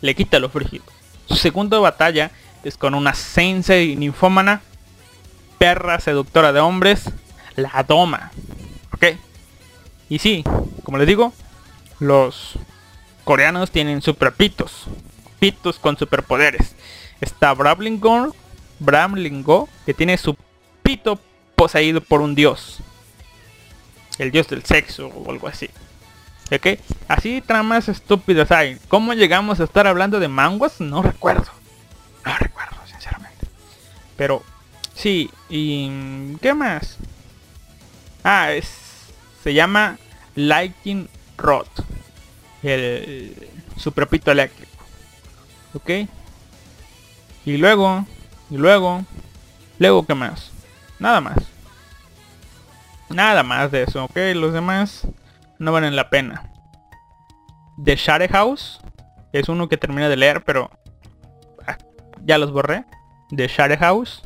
[0.00, 0.84] le quita lo frígido.
[1.26, 2.30] Su segunda batalla
[2.64, 4.60] es con una sensei ninfómana,
[5.58, 7.10] perra seductora de hombres,
[7.56, 8.30] la doma.
[8.92, 9.16] Ok,
[10.08, 10.44] y sí,
[10.82, 11.32] como les digo,
[11.98, 12.54] los
[13.24, 14.84] coreanos tienen super pitos,
[15.38, 16.74] pitos con superpoderes.
[17.20, 18.34] Está Bramlingo,
[18.78, 20.36] Bramlingo, que tiene su
[20.82, 21.18] pito
[21.56, 22.80] poseído por un dios.
[24.18, 25.70] El dios del sexo o algo así.
[26.52, 26.78] ¿Ok?
[27.08, 28.78] Así tramas estúpidas hay.
[28.88, 30.80] ¿Cómo llegamos a estar hablando de manguas?
[30.80, 31.50] No recuerdo.
[32.24, 33.46] No recuerdo, sinceramente.
[34.16, 34.42] Pero,
[34.94, 35.30] sí.
[35.48, 36.98] ¿Y qué más?
[38.24, 39.12] Ah, es...
[39.42, 39.98] Se llama
[40.34, 41.66] Lightning Rod.
[42.62, 43.36] El
[43.76, 44.72] superpito eléctrico.
[45.74, 45.90] ¿Ok?
[47.44, 48.06] Y luego,
[48.50, 49.04] y luego,
[49.78, 50.50] luego qué más.
[50.98, 51.36] Nada más.
[53.10, 54.16] Nada más de eso, ¿ok?
[54.34, 55.06] Los demás
[55.58, 56.50] no valen la pena.
[57.82, 58.80] The Share House
[59.32, 60.70] es uno que terminé de leer, pero
[61.66, 61.76] ah,
[62.24, 62.86] ya los borré.
[63.36, 64.22] The Share House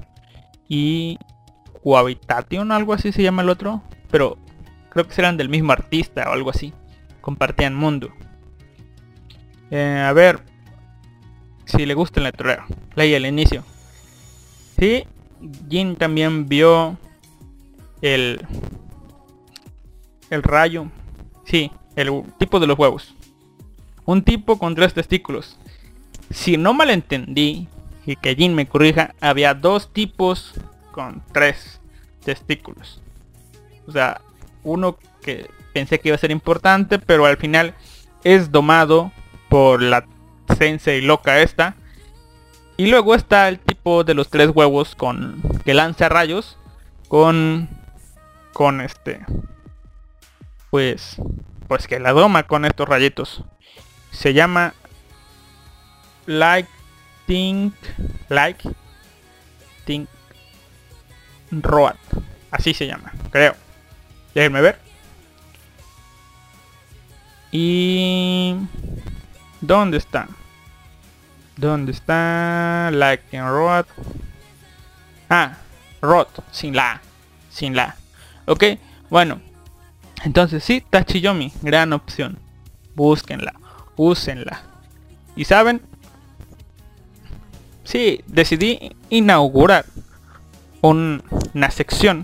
[0.68, 1.18] y
[1.82, 4.38] Cohabitation, algo así se llama el otro, pero
[4.90, 6.72] creo que serán del mismo artista o algo así.
[7.20, 8.10] Compartían mundo.
[9.70, 10.42] Eh, a ver
[11.66, 12.64] si le gusta el letrero.
[12.94, 13.64] Leí el inicio.
[14.78, 15.04] Sí,
[15.68, 16.96] Jin también vio
[18.00, 18.46] el
[20.30, 20.90] el rayo.
[21.44, 23.14] Sí, el tipo de los huevos.
[24.04, 25.58] Un tipo con tres testículos.
[26.30, 27.68] Si no malentendí,
[28.06, 30.54] y que Jin me corrija, había dos tipos
[30.98, 31.80] con tres
[32.24, 33.00] testículos.
[33.86, 34.20] O sea,
[34.64, 37.72] uno que pensé que iba a ser importante, pero al final
[38.24, 39.12] es domado
[39.48, 40.04] por la
[40.58, 41.76] sensei loca esta.
[42.76, 46.58] Y luego está el tipo de los tres huevos con que lanza rayos
[47.06, 47.68] con
[48.52, 49.24] con este
[50.70, 51.14] pues
[51.68, 53.44] pues que la doma con estos rayitos.
[54.10, 54.74] Se llama
[56.26, 56.68] Like
[57.28, 57.74] Think
[58.28, 58.68] Like
[59.84, 60.08] Think
[61.50, 61.96] Road.
[62.50, 63.54] Así se llama, creo.
[64.34, 64.78] Déjenme ver.
[67.50, 68.54] Y
[69.60, 70.28] ¿dónde está?
[71.56, 73.86] ¿Dónde está Like in Road?
[75.30, 75.56] Ah,
[76.00, 77.00] Road, sin la,
[77.50, 77.96] sin la.
[78.46, 78.64] Ok,
[79.10, 79.40] bueno,
[80.24, 82.38] entonces sí, Tachiyomi, gran opción.
[82.94, 83.54] Búsquenla,
[83.96, 84.62] úsenla.
[85.36, 85.82] Y saben,
[87.84, 89.84] sí, decidí inaugurar
[90.80, 92.22] una sección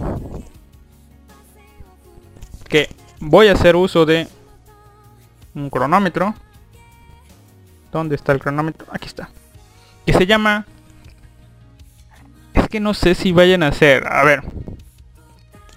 [2.68, 2.89] que
[3.20, 4.28] voy a hacer uso de
[5.55, 6.35] un cronómetro.
[7.93, 8.86] ¿Dónde está el cronómetro?
[8.90, 9.31] Aquí está.
[10.05, 10.66] Que se llama...
[12.52, 14.06] Es que no sé si vayan a hacer...
[14.06, 14.43] A ver.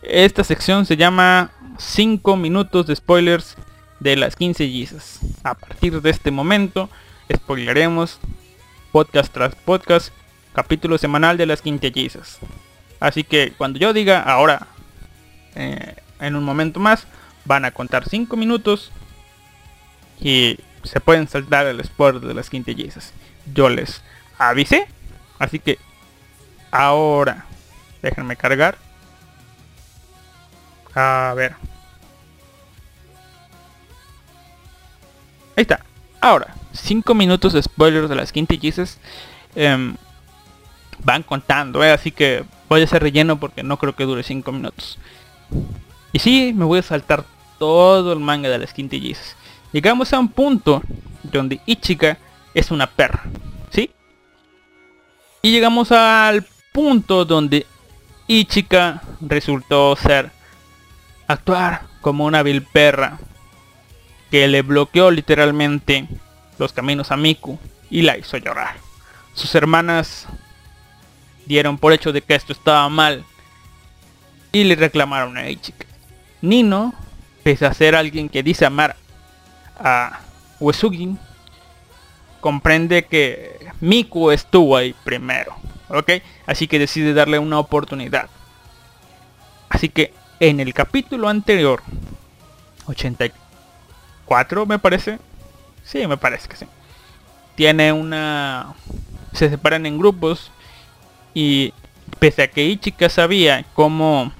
[0.01, 3.55] Esta sección se llama 5 minutos de spoilers
[3.99, 5.19] de las 15 Jesus.
[5.43, 6.89] A partir de este momento,
[7.31, 8.19] spoileremos
[8.91, 10.13] podcast tras podcast,
[10.53, 12.39] capítulo semanal de las 15 Jesus.
[12.99, 14.67] Así que cuando yo diga ahora,
[15.55, 17.07] eh, en un momento más,
[17.45, 18.91] van a contar 5 minutos
[20.19, 23.11] y se pueden saltar el spoiler de las 15 Jesus.
[23.53, 24.01] Yo les
[24.37, 24.87] avisé,
[25.39, 25.77] así que
[26.71, 27.45] ahora
[28.01, 28.77] déjenme cargar.
[30.93, 31.55] A ver.
[35.55, 35.81] Ahí está.
[36.19, 38.99] Ahora, 5 minutos de spoilers de las quintillizas.
[39.55, 39.95] Em,
[41.03, 41.91] van contando, ¿eh?
[41.91, 44.97] así que voy a hacer relleno porque no creo que dure 5 minutos.
[46.11, 47.25] Y sí, me voy a saltar
[47.57, 49.35] todo el manga de las quintillizas.
[49.71, 50.81] Llegamos a un punto
[51.23, 52.17] donde Ichika
[52.53, 53.23] es una perra,
[53.69, 53.91] ¿sí?
[55.41, 57.65] Y llegamos al punto donde
[58.27, 60.31] Ichika resultó ser
[61.27, 63.19] actuar como una vil perra
[64.31, 66.07] que le bloqueó literalmente
[66.57, 68.75] los caminos a Miku y la hizo llorar.
[69.33, 70.27] Sus hermanas
[71.47, 73.25] dieron por hecho de que esto estaba mal
[74.51, 75.85] y le reclamaron a Ichika.
[76.41, 76.93] Nino,
[77.43, 78.95] pese a ser alguien que dice amar
[79.79, 80.19] a
[80.59, 81.19] Uesugin,
[82.41, 85.55] comprende que Miku estuvo ahí primero,
[85.89, 86.11] ¿ok?
[86.45, 88.29] Así que decide darle una oportunidad.
[89.69, 91.81] Así que en el capítulo anterior,
[92.85, 95.19] 84 me parece,
[95.83, 96.65] sí, me parece que sí,
[97.55, 98.75] tiene una...
[99.33, 100.51] se separan en grupos
[101.39, 101.71] y
[102.17, 104.31] pese a que Ichika sabía cómo,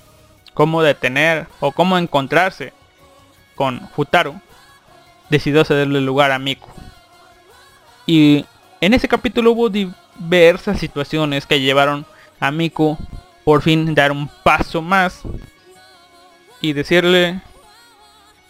[0.56, 2.74] cómo detener o cómo encontrarse
[3.53, 4.41] con Futaro,
[5.30, 6.68] decidió cederle lugar a Miku.
[8.07, 8.48] Y
[8.82, 9.69] en ese capítulo hubo
[10.15, 12.03] ver esas situaciones que llevaron
[12.40, 12.98] a Miku
[13.45, 15.22] por fin dar un paso más
[16.61, 17.40] y decirle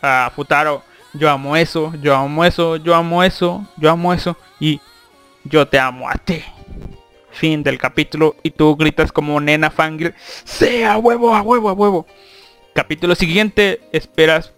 [0.01, 4.79] a Futaro, yo amo eso, yo amo eso, yo amo eso, yo amo eso y
[5.43, 6.41] yo te amo a ti.
[7.37, 12.07] Fin del capítulo y tú gritas como nena fangirl, sea huevo, a huevo, a huevo.
[12.73, 14.53] Capítulo siguiente esperas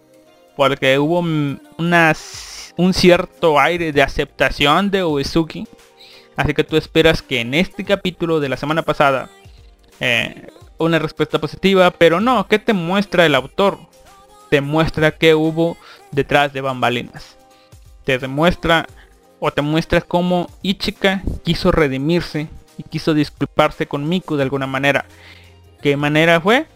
[0.56, 2.16] porque hubo una,
[2.76, 5.66] un cierto aire de aceptación de Uesuki.
[6.36, 9.28] Así que tú esperas que en este capítulo de la semana pasada
[10.00, 10.46] eh,
[10.78, 13.78] una respuesta positiva, pero no, ¿qué te muestra el autor?
[14.48, 15.76] Te muestra que hubo
[16.12, 17.36] detrás de bambalinas.
[18.04, 18.86] Te demuestra
[19.38, 22.48] o te muestra cómo Ichika quiso redimirse
[22.80, 25.04] y quiso disculparse con Miku de alguna manera.
[25.82, 26.66] ¿Qué manera fue?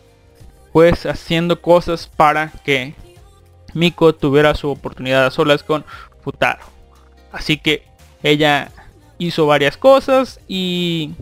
[0.72, 2.94] Pues haciendo cosas para que
[3.72, 5.84] Miko tuviera su oportunidad a solas con
[6.22, 6.62] Futaro.
[7.32, 7.84] Así que
[8.22, 8.70] ella
[9.18, 11.12] hizo varias cosas y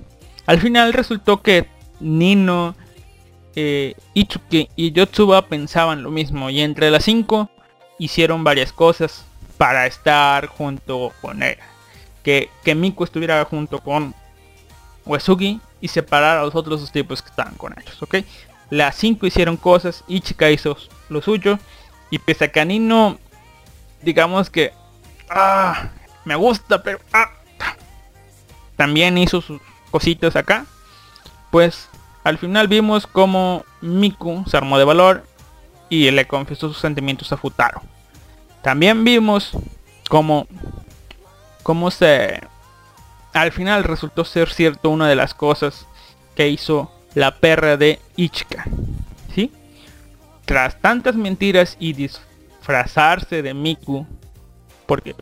[0.46, 1.68] al final resultó que
[2.00, 2.74] Nino,
[3.54, 7.50] eh, Itsuki y Yotsuba pensaban lo mismo y entre las cinco
[7.98, 9.24] hicieron varias cosas
[9.58, 11.64] para estar junto con ella.
[12.24, 14.14] Que, que Miko estuviera junto con
[15.04, 18.16] Uesugi y separar a los otros dos tipos que estaban con ellos, ¿ok?
[18.70, 20.76] Las cinco hicieron cosas, Ichika hizo
[21.08, 21.58] lo suyo
[22.10, 23.18] y pese a que a Nino,
[24.00, 24.72] digamos que,
[25.28, 25.90] ah,
[26.24, 27.30] me gusta, pero ah,
[28.76, 29.60] también hizo sus
[29.90, 30.66] cositas acá,
[31.50, 31.88] pues
[32.24, 35.26] al final vimos como Miku se armó de valor
[35.88, 37.82] y le confesó sus sentimientos a Futaro.
[38.62, 39.50] También vimos
[40.08, 40.46] como,
[41.62, 42.40] como se...
[43.32, 45.86] Al final resultó ser cierto una de las cosas
[46.34, 48.64] que hizo la perra de Ichika.
[49.34, 49.50] ¿Sí?
[50.44, 54.06] Tras tantas mentiras y disfrazarse de Miku,
[54.86, 55.14] porque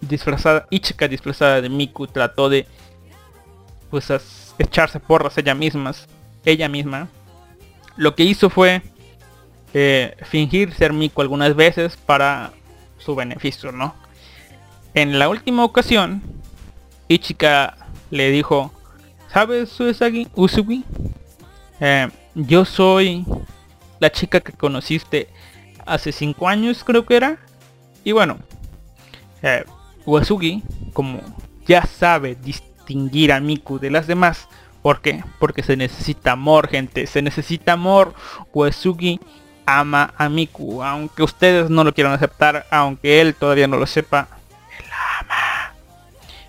[0.00, 2.66] disfrazada, Ichika disfrazada de Miku trató de
[3.90, 4.08] pues
[4.58, 6.06] echarse porras ella mismas,
[6.44, 7.08] ella misma.
[7.96, 8.82] Lo que hizo fue
[9.74, 12.52] eh, fingir ser Miku algunas veces para
[12.98, 13.94] su beneficio, ¿no?
[14.94, 16.22] En la última ocasión,
[17.08, 17.76] Ichika
[18.10, 18.72] le dijo,
[19.32, 20.28] ¿sabes Usagi?
[20.34, 20.84] Usugi?
[21.80, 23.24] Eh, yo soy
[23.98, 25.28] la chica que conociste
[25.84, 27.38] hace cinco años, creo que era.
[28.04, 28.38] Y bueno,
[29.42, 29.64] eh,
[30.92, 31.20] como
[31.66, 34.48] ya sabe distinguir a Miku de las demás,
[34.82, 35.24] ¿por qué?
[35.38, 38.14] Porque se necesita amor, gente, se necesita amor.
[38.52, 39.20] Uesugi
[39.66, 44.28] ama a Miku, aunque ustedes no lo quieran aceptar, aunque él todavía no lo sepa.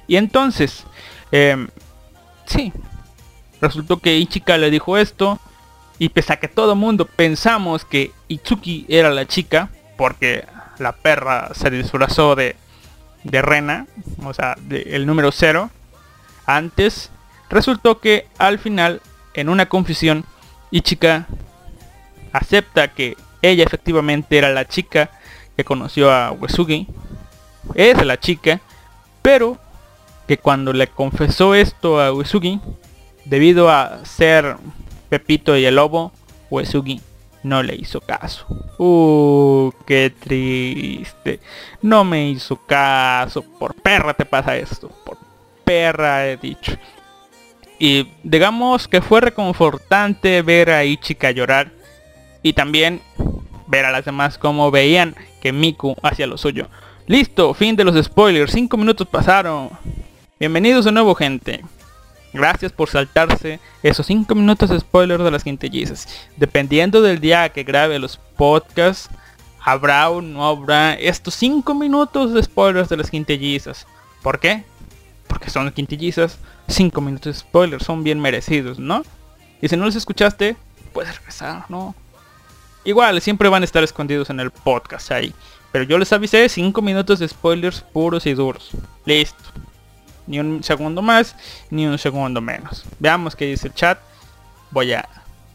[0.07, 0.85] Y entonces,
[1.31, 1.67] eh,
[2.45, 2.73] sí,
[3.61, 5.39] resultó que Ichika le dijo esto,
[5.99, 10.45] y pese a que todo mundo pensamos que Itsuki era la chica, porque
[10.79, 12.55] la perra se disfrazó de,
[13.23, 13.87] de Rena,
[14.23, 15.71] o sea, el número cero,
[16.45, 17.11] antes
[17.49, 19.01] resultó que al final,
[19.33, 20.23] en una confusión,
[20.71, 21.27] Ichika
[22.31, 25.09] acepta que ella efectivamente era la chica
[25.55, 26.87] que conoció a Uesugi.
[27.73, 28.61] Es la chica,
[29.21, 29.57] pero
[30.27, 32.59] que cuando le confesó esto a Uesugi,
[33.25, 34.57] debido a ser
[35.09, 36.11] Pepito y el lobo,
[36.49, 37.01] Uesugi
[37.43, 38.45] no le hizo caso.
[38.77, 41.39] Uh, qué triste.
[41.81, 43.41] No me hizo caso.
[43.41, 44.89] Por perra te pasa esto.
[45.05, 45.17] Por
[45.63, 46.73] perra he dicho.
[47.79, 51.71] Y digamos que fue reconfortante ver a Ichika llorar
[52.41, 53.01] y también
[53.67, 56.67] ver a las demás como veían que Miku hacía lo suyo.
[57.05, 59.69] Listo, fin de los spoilers, 5 minutos pasaron.
[60.39, 61.65] Bienvenidos de nuevo gente.
[62.31, 66.07] Gracias por saltarse esos 5 minutos de spoilers de las quintillizas.
[66.35, 69.09] Dependiendo del día que grabe los podcasts,
[69.59, 73.87] habrá o no habrá estos 5 minutos de spoilers de las quintillizas.
[74.21, 74.63] ¿Por qué?
[75.25, 76.37] Porque son quintillizas,
[76.67, 79.01] 5 minutos de spoilers son bien merecidos, ¿no?
[79.59, 80.55] Y si no los escuchaste,
[80.93, 81.95] puedes regresar, ¿no?
[82.83, 85.33] Igual, siempre van a estar escondidos en el podcast ahí.
[85.71, 88.69] Pero yo les avisé 5 minutos de spoilers puros y duros.
[89.03, 89.66] Listo.
[90.27, 91.35] Ni un segundo más,
[91.69, 92.85] ni un segundo menos.
[92.99, 93.97] Veamos qué dice el chat.
[94.71, 95.07] Voy a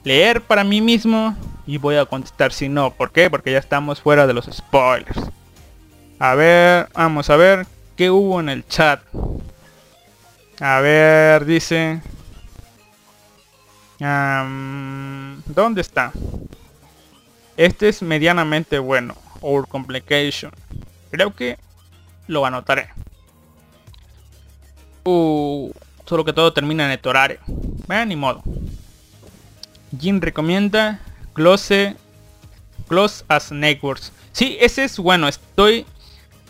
[0.02, 1.36] leer para mí mismo
[1.66, 2.90] y voy a contestar si no.
[2.90, 3.30] ¿Por qué?
[3.30, 5.20] Porque ya estamos fuera de los spoilers.
[6.18, 7.66] A ver, vamos a ver
[7.96, 9.00] qué hubo en el chat.
[10.60, 12.00] A ver, dice...
[13.98, 16.12] ¿Dónde está?
[17.56, 19.14] Este es medianamente bueno.
[19.40, 20.50] Or Complication.
[21.10, 21.58] Creo que
[22.26, 22.88] lo anotaré.
[25.04, 27.40] Solo que todo termina en Etorare.
[27.86, 28.42] Bueno, ni modo.
[29.98, 31.00] Jin recomienda
[31.34, 31.96] Close,
[32.88, 34.12] Close as Networks.
[34.32, 35.28] Sí, ese es bueno.
[35.28, 35.86] Estoy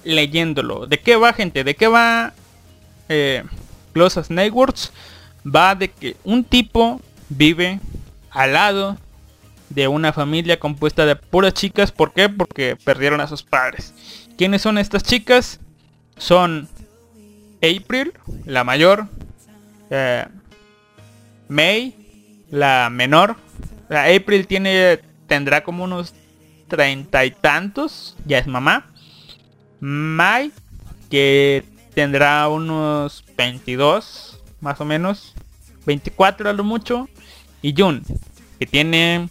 [0.05, 0.87] leyéndolo.
[0.87, 1.65] ¿De qué va, gente?
[1.65, 2.33] ¿De qué va?
[3.09, 3.45] Eh,
[3.93, 4.93] Close as Neighbors
[5.45, 7.81] va de que un tipo vive
[8.31, 8.97] al lado
[9.71, 11.93] de una familia compuesta de puras chicas.
[11.93, 12.29] ¿Por qué?
[12.29, 13.95] Porque perdieron a sus padres.
[14.37, 15.61] ¿Quiénes son estas chicas?
[16.17, 16.69] Son
[17.63, 18.13] April,
[18.45, 19.07] la mayor.
[19.91, 20.27] eh,
[21.49, 21.95] May,
[22.51, 23.37] la menor.
[23.89, 26.15] La April tiene tendrá como unos
[26.69, 28.17] treinta y tantos.
[28.25, 28.91] Ya es mamá.
[29.81, 30.51] May,
[31.11, 31.65] que
[31.95, 35.35] tendrá unos 22, más o menos.
[35.85, 37.09] 24 a lo mucho.
[37.61, 38.03] Y Jun,
[38.59, 39.29] que tiene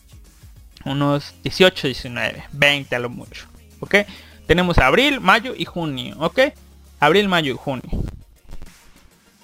[0.86, 3.48] unos 18, 19, 20 a lo mucho.
[3.80, 3.96] ¿Ok?
[4.46, 6.16] Tenemos abril, mayo y junio.
[6.20, 6.40] ¿Ok?
[7.00, 8.04] Abril, mayo y junio.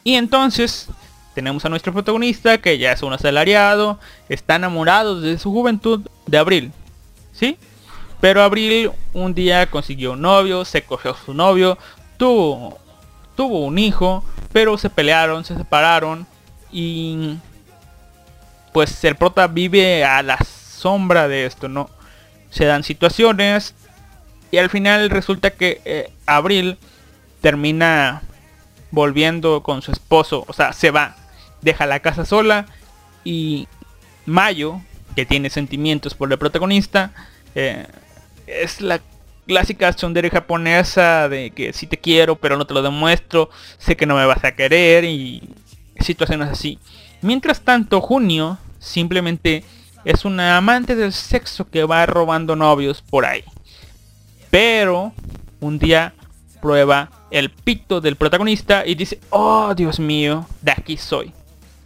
[0.07, 0.87] Y entonces
[1.35, 3.99] tenemos a nuestro protagonista que ya es un asalariado.
[4.29, 6.71] Está enamorado desde su juventud de abril.
[7.33, 7.57] ¿Sí?
[8.21, 11.77] Pero Abril un día consiguió un novio, se cogió a su novio,
[12.15, 12.79] tuvo,
[13.35, 14.23] tuvo un hijo,
[14.53, 16.25] pero se pelearon, se separaron
[16.71, 17.35] y
[18.71, 21.89] pues el prota vive a la sombra de esto, ¿no?
[22.49, 23.75] Se dan situaciones
[24.51, 26.77] y al final resulta que eh, Abril
[27.41, 28.21] termina
[28.91, 31.15] volviendo con su esposo, o sea, se va,
[31.61, 32.65] deja la casa sola
[33.23, 33.67] y
[34.25, 34.81] Mayo,
[35.15, 37.11] que tiene sentimientos por el protagonista,
[37.55, 37.87] eh,
[38.45, 39.01] es la
[39.47, 44.05] clásica tsundere japonesa de que sí te quiero pero no te lo demuestro, sé que
[44.05, 45.49] no me vas a querer y
[45.99, 46.79] situaciones así.
[47.21, 49.63] Mientras tanto, Junio simplemente
[50.05, 53.43] es una amante del sexo que va robando novios por ahí.
[54.49, 55.13] Pero
[55.59, 56.13] un día
[56.67, 61.31] prueba el pito del protagonista y dice, oh Dios mío, de aquí soy.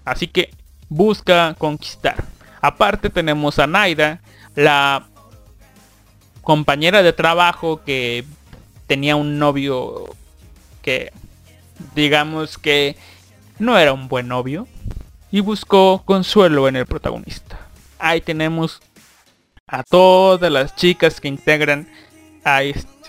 [0.04, 0.50] Así que
[0.90, 2.24] busca conquistar.
[2.62, 4.22] Aparte tenemos a Naida,
[4.56, 5.06] la
[6.42, 8.26] compañera de trabajo que
[8.88, 10.16] tenía un novio
[10.82, 11.14] que
[11.94, 12.96] digamos que
[13.60, 14.68] no era un buen novio
[15.30, 17.60] y buscó consuelo en el protagonista.
[18.00, 18.82] Ahí tenemos
[19.68, 21.88] a todas las chicas que integran
[22.44, 23.01] a este.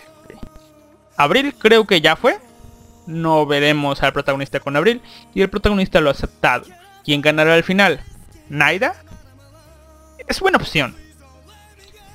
[1.23, 2.39] Abril creo que ya fue.
[3.07, 5.03] No veremos al protagonista con Abril
[5.35, 6.67] y el protagonista lo ha aceptado.
[7.05, 8.01] ¿Quién ganará al final?
[8.49, 8.95] ¿Naida?
[10.29, 10.95] Es buena opción.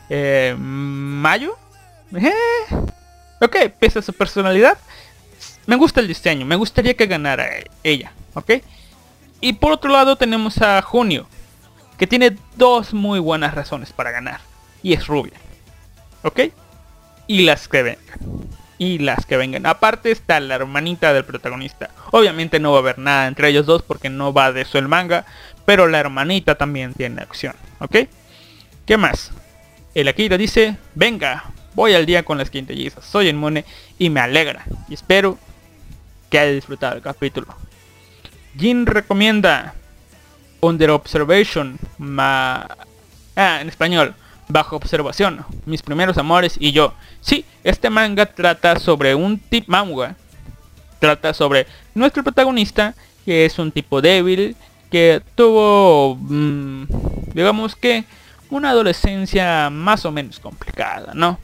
[0.09, 1.57] Eh, Mayo.
[2.15, 2.31] Eh,
[3.41, 4.77] ok, pese a su personalidad.
[5.65, 6.45] Me gusta el diseño.
[6.45, 7.49] Me gustaría que ganara
[7.83, 8.13] ella.
[8.33, 8.53] Ok.
[9.41, 11.27] Y por otro lado tenemos a Junio.
[11.97, 14.39] Que tiene dos muy buenas razones para ganar.
[14.81, 15.37] Y es rubia.
[16.23, 16.41] ¿Ok?
[17.27, 18.46] Y las que vengan.
[18.77, 19.65] Y las que vengan.
[19.65, 21.89] Aparte está la hermanita del protagonista.
[22.11, 24.87] Obviamente no va a haber nada entre ellos dos porque no va de eso el
[24.87, 25.25] manga.
[25.65, 27.55] Pero la hermanita también tiene acción.
[27.79, 27.97] ¿Ok?
[28.85, 29.31] ¿Qué más?
[29.95, 33.03] El Akira dice, venga, voy al día con las quintellizas.
[33.03, 33.65] Soy inmune
[33.97, 34.65] y me alegra.
[34.87, 35.37] Y espero
[36.29, 37.47] que haya disfrutado el capítulo.
[38.57, 39.73] Jin recomienda
[40.61, 42.67] Under Observation, ma...
[43.35, 44.15] Ah, en español,
[44.47, 46.93] bajo observación, mis primeros amores y yo.
[47.21, 50.15] Sí, este manga trata sobre un tip manga.
[50.99, 52.95] Trata sobre nuestro protagonista,
[53.25, 54.55] que es un tipo débil,
[54.89, 56.85] que tuvo, mmm,
[57.33, 58.05] digamos que,
[58.49, 61.37] una adolescencia más o menos complicada, ¿no?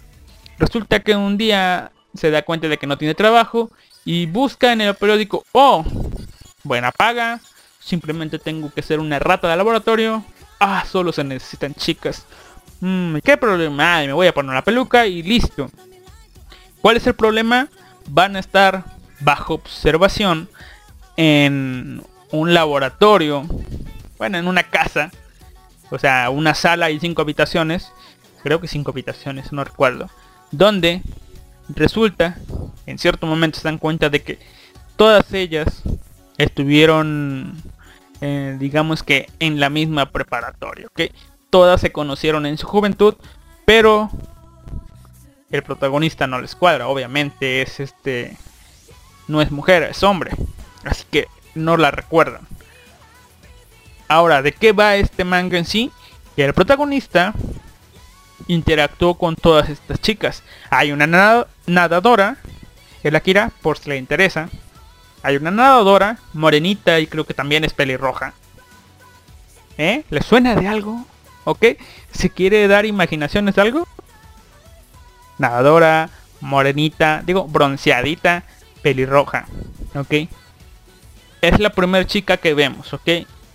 [0.58, 3.70] Resulta que un día se da cuenta de que no tiene trabajo
[4.06, 5.84] y busca en el periódico, oh,
[6.64, 7.42] buena paga,
[7.80, 10.24] simplemente tengo que ser una rata de laboratorio,
[10.60, 12.26] ah, solo se necesitan chicas.
[12.84, 13.96] Mm, ¿Qué problema?
[13.96, 15.72] Ay, me voy a poner una peluca y listo.
[16.82, 17.70] ¿Cuál es el problema?
[18.10, 18.84] Van a estar
[19.22, 20.50] bajo observación
[21.16, 23.46] en un laboratorio,
[24.18, 25.12] bueno, en una casa,
[25.92, 27.90] o sea, una sala y cinco habitaciones,
[28.44, 30.10] creo que cinco habitaciones, no recuerdo,
[30.52, 31.04] donde
[31.70, 32.38] resulta,
[32.86, 34.40] en cierto momento se dan cuenta de que
[34.98, 35.84] todas ellas
[36.38, 37.62] estuvieron,
[38.20, 41.04] eh, digamos que en la misma preparatoria, ¿ok?
[41.54, 43.14] Todas se conocieron en su juventud,
[43.64, 44.10] pero
[45.52, 48.36] el protagonista no les cuadra, obviamente es este,
[49.28, 50.32] no es mujer, es hombre,
[50.84, 52.48] así que no la recuerdan.
[54.08, 55.92] Ahora, ¿de qué va este manga en sí?
[56.36, 57.36] Que el protagonista
[58.48, 60.42] interactuó con todas estas chicas.
[60.72, 62.38] Hay una nada nadadora,
[63.04, 64.50] el Akira, por si le interesa.
[65.22, 68.34] Hay una nadadora, morenita y creo que también es pelirroja.
[69.78, 70.04] ¿Eh?
[70.10, 71.06] ¿Le suena de algo?
[71.46, 71.66] ¿Ok?
[72.12, 73.88] ¿Se quiere dar imaginaciones de algo?
[75.38, 76.10] Nadadora,
[76.42, 78.44] morenita, digo, bronceadita,
[78.82, 79.48] pelirroja.
[79.96, 80.30] ¿Ok?
[81.42, 83.10] Es la primera chica que vemos, ¿ok?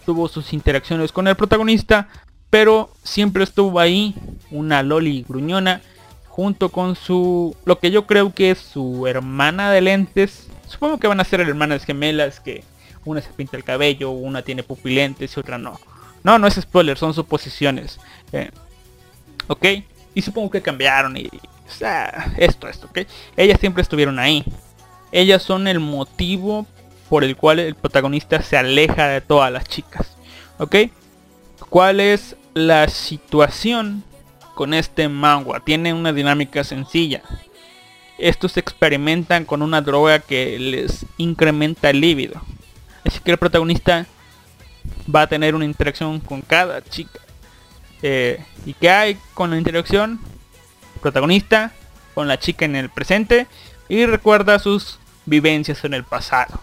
[0.04, 2.08] Tuvo sus interacciones con el protagonista,
[2.50, 4.14] pero siempre estuvo ahí
[4.50, 5.80] una loli gruñona
[6.28, 11.08] junto con su lo que yo creo que es su hermana de lentes supongo que
[11.08, 12.62] van a ser hermanas gemelas que
[13.04, 15.80] una se pinta el cabello, una tiene pupilentes y otra no.
[16.22, 18.00] No, no es spoiler, son suposiciones.
[18.32, 18.50] Eh,
[19.46, 19.64] ok,
[20.14, 21.28] y supongo que cambiaron y...
[22.38, 23.00] Esto, esto, ok.
[23.36, 24.44] Ellas siempre estuvieron ahí.
[25.12, 26.66] Ellas son el motivo
[27.08, 30.16] por el cual el protagonista se aleja de todas las chicas.
[30.58, 30.76] ¿Ok?
[31.68, 34.02] ¿Cuál es la situación
[34.54, 35.60] con este manga?
[35.60, 37.22] Tiene una dinámica sencilla.
[38.18, 42.40] Estos experimentan con una droga que les incrementa el líbido.
[43.04, 44.06] Así que el protagonista
[45.14, 47.20] va a tener una interacción con cada chica.
[48.02, 50.20] Eh, ¿Y qué hay con la interacción?
[50.98, 51.72] protagonista
[52.14, 53.46] con la chica en el presente
[53.88, 56.60] y recuerda sus vivencias en el pasado.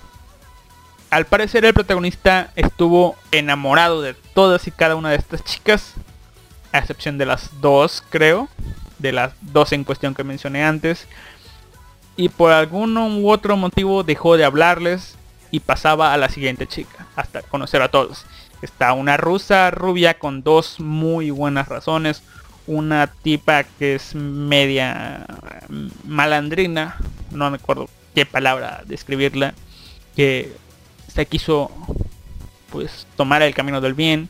[1.09, 5.93] Al parecer el protagonista estuvo enamorado de todas y cada una de estas chicas,
[6.71, 8.49] a excepción de las dos creo,
[8.99, 11.07] de las dos en cuestión que mencioné antes,
[12.17, 15.15] y por algún u otro motivo dejó de hablarles
[15.51, 18.25] y pasaba a la siguiente chica, hasta conocer a todos.
[18.61, 22.23] Está una rusa rubia con dos muy buenas razones.
[22.67, 25.25] Una tipa que es media
[26.03, 26.97] malandrina.
[27.31, 29.53] No me acuerdo qué palabra describirla.
[30.15, 30.51] Que
[31.13, 31.69] se quiso
[32.71, 34.29] pues tomar el camino del bien.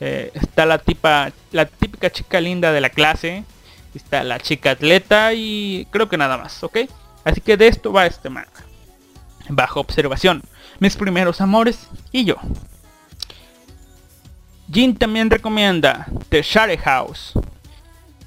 [0.00, 3.44] Eh, está la tipa, la típica chica linda de la clase.
[3.94, 6.80] Está la chica atleta y creo que nada más, ¿ok?
[7.24, 8.50] Así que de esto va este manga.
[9.48, 10.42] Bajo observación.
[10.80, 12.36] Mis primeros amores y yo.
[14.72, 17.32] Jin también recomienda The Share House.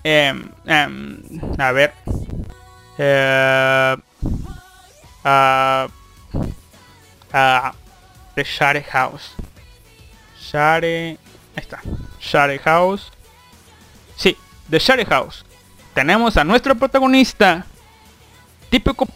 [0.03, 1.17] Em, em,
[1.57, 1.93] a ver.
[2.97, 3.97] Eh,
[5.23, 5.87] ah,
[7.33, 7.73] ah,
[8.35, 9.31] The Share House.
[10.39, 10.85] Share.
[10.85, 11.17] Ahí
[11.55, 11.81] está.
[12.19, 13.11] Share House.
[14.15, 14.37] Sí,
[14.69, 15.43] The Share House.
[15.95, 17.65] Tenemos a nuestro protagonista.
[18.69, 19.07] Típico.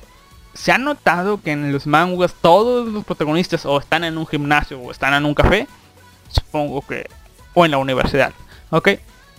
[0.57, 4.79] Se ha notado que en los manguas todos los protagonistas o están en un gimnasio
[4.79, 5.67] o están en un café.
[6.29, 7.07] Supongo que.
[7.53, 8.33] O en la universidad.
[8.71, 8.89] Ok.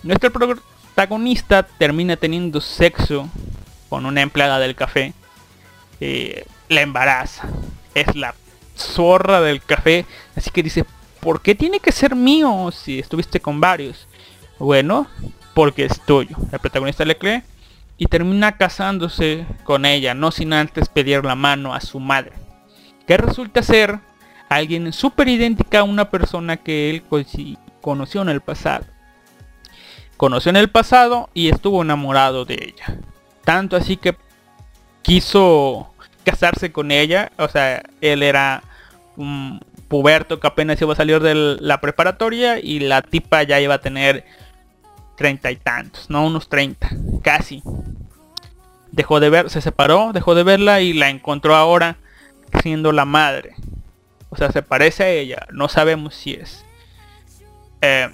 [0.03, 3.27] Nuestro protagonista termina teniendo sexo
[3.89, 5.13] con una empleada del café.
[5.99, 7.49] Eh, la embaraza.
[7.93, 8.33] Es la
[8.77, 10.05] zorra del café.
[10.37, 10.85] Así que dice,
[11.19, 14.07] ¿por qué tiene que ser mío si estuviste con varios?
[14.57, 15.07] Bueno,
[15.53, 16.37] porque es tuyo.
[16.51, 17.43] El protagonista le cree
[17.99, 22.31] y termina casándose con ella, no sin antes pedir la mano a su madre.
[23.05, 23.99] Que resulta ser
[24.47, 27.03] alguien súper idéntica a una persona que él
[27.81, 28.85] conoció en el pasado.
[30.15, 32.99] Conoció en el pasado y estuvo enamorado de ella.
[33.43, 34.15] Tanto así que
[35.01, 35.93] quiso
[36.23, 37.33] casarse con ella.
[37.37, 38.63] O sea, él era
[39.17, 39.59] un
[39.89, 43.81] puberto que apenas iba a salir de la preparatoria y la tipa ya iba a
[43.81, 44.23] tener
[45.19, 46.89] treinta y tantos, no unos treinta,
[47.21, 47.61] casi.
[48.91, 51.97] Dejó de ver, se separó, dejó de verla y la encontró ahora
[52.63, 53.53] siendo la madre.
[54.29, 56.65] O sea, se parece a ella, no sabemos si es.
[57.81, 58.09] Eh,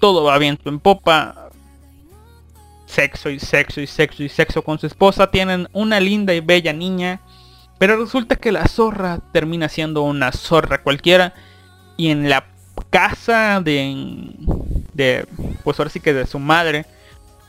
[0.00, 1.48] todo va viento en popa.
[2.84, 5.30] Sexo y sexo y sexo y sexo con su esposa.
[5.30, 7.20] Tienen una linda y bella niña
[7.78, 11.34] pero resulta que la zorra termina siendo una zorra cualquiera.
[11.96, 12.44] Y en la
[12.90, 14.30] casa de,
[14.94, 15.26] de
[15.64, 16.86] pues ahora sí que de su madre,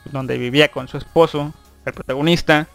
[0.05, 1.53] donde vivía con su esposo,
[1.85, 2.67] el protagonista,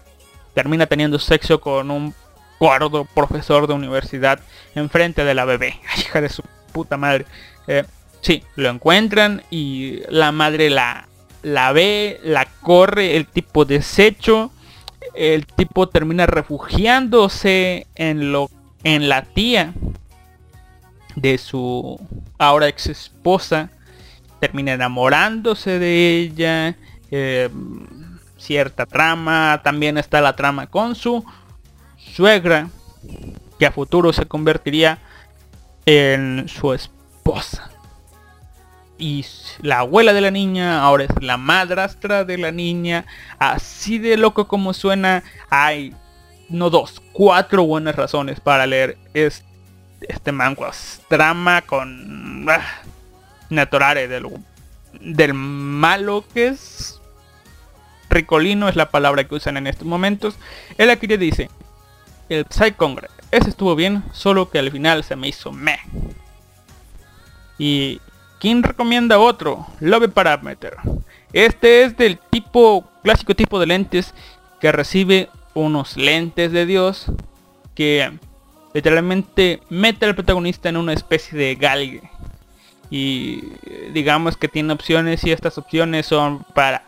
[0.54, 2.14] termina teniendo sexo con un
[2.60, 4.40] gordo profesor de universidad
[4.74, 5.80] enfrente de la bebé.
[5.98, 6.42] hija de su
[6.72, 7.26] puta madre.
[7.66, 7.84] Eh,
[8.20, 11.08] sí, lo encuentran y la madre la,
[11.42, 14.50] la ve, la corre, el tipo desecho
[15.14, 18.50] el tipo termina refugiándose en lo
[18.82, 19.72] en la tía
[21.16, 22.00] de su
[22.38, 23.70] ahora ex esposa
[24.40, 26.76] termina enamorándose de ella
[27.10, 27.48] eh,
[28.36, 31.24] cierta trama también está la trama con su
[31.96, 32.68] suegra
[33.58, 34.98] que a futuro se convertiría
[35.86, 37.70] en su esposa
[38.98, 39.24] y
[39.60, 43.06] la abuela de la niña ahora es la madrastra de la niña.
[43.38, 45.94] Así de loco como suena, hay
[46.48, 49.44] no dos, cuatro buenas razones para leer este,
[50.08, 50.70] este manga.
[51.08, 52.82] Trama con ah,
[53.50, 54.26] Naturare del,
[55.00, 57.00] del malo que es.
[58.10, 60.36] Ricolino es la palabra que usan en estos momentos.
[60.78, 61.50] El le dice,
[62.28, 65.80] el Psychongre, ese estuvo bien, solo que al final se me hizo me.
[67.58, 68.00] Y
[68.44, 69.66] ¿Quién recomienda otro?
[69.80, 70.76] Love Parameter.
[71.32, 74.12] Este es del tipo, clásico tipo de lentes
[74.60, 77.06] que recibe unos lentes de Dios
[77.74, 78.18] que
[78.74, 82.02] literalmente mete al protagonista en una especie de galgue.
[82.90, 83.42] Y
[83.92, 86.82] digamos que tiene opciones y estas opciones son para...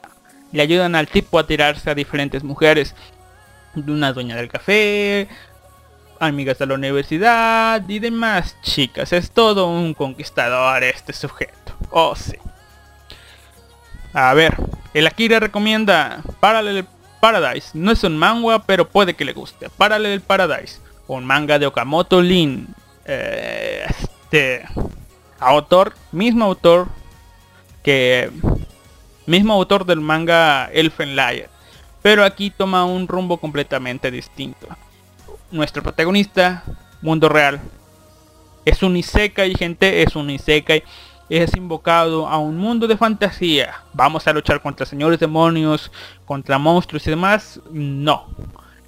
[0.53, 2.95] Le ayudan al tipo a tirarse a diferentes mujeres.
[3.75, 5.29] Una dueña del café,
[6.19, 9.13] amigas de la universidad y demás chicas.
[9.13, 11.77] Es todo un conquistador este sujeto.
[11.91, 12.37] Oh sí.
[14.13, 14.57] A ver,
[14.95, 16.87] el Akira recomienda Parallel
[17.21, 17.71] Paradise.
[17.75, 19.69] No es un manga, pero puede que le guste.
[19.71, 20.81] Parallel Paradise.
[21.09, 22.67] Un manga de Okamoto Lin.
[23.05, 24.65] Eh, este
[25.39, 26.89] autor, mismo autor
[27.83, 28.31] que
[29.27, 31.15] mismo autor del manga Elfen
[32.03, 34.67] pero aquí toma un rumbo completamente distinto.
[35.51, 36.65] Nuestro protagonista,
[37.03, 37.61] mundo real,
[38.65, 40.83] es un Isekai, gente, es un Isekai,
[41.29, 43.75] es invocado a un mundo de fantasía.
[43.93, 45.91] Vamos a luchar contra señores demonios,
[46.25, 47.61] contra monstruos y demás.
[47.71, 48.27] No,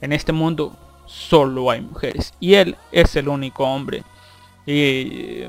[0.01, 0.77] en este mundo
[1.09, 4.05] solo hay mujeres y él es el único hombre.
[4.67, 5.45] Y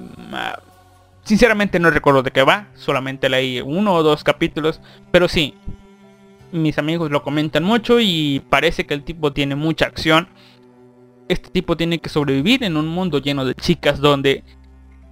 [1.29, 4.81] Sinceramente no recuerdo de qué va, solamente leí uno o dos capítulos,
[5.11, 5.53] pero sí,
[6.51, 10.27] mis amigos lo comentan mucho y parece que el tipo tiene mucha acción.
[11.27, 14.43] Este tipo tiene que sobrevivir en un mundo lleno de chicas donde,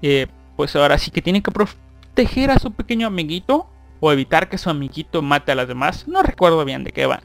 [0.02, 0.26] eh,
[0.56, 3.70] pues ahora sí que tiene que proteger a su pequeño amiguito
[4.00, 6.08] o evitar que su amiguito mate a las demás.
[6.08, 7.22] No recuerdo bien de qué va.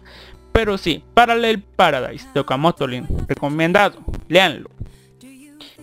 [0.53, 3.07] Pero sí, Parallel Paradise de Okamoto Lin.
[3.27, 3.99] Recomendado.
[4.29, 4.71] Leanlo.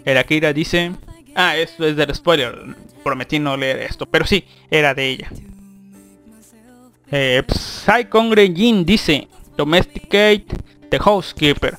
[0.05, 0.91] El Akira dice...
[1.35, 5.31] Ah, esto es del spoiler prometí no leer esto, pero sí, era de ella.
[7.11, 9.27] Eh, Psychongre Jin dice,
[9.57, 10.45] Domesticate
[10.89, 11.77] the Housekeeper.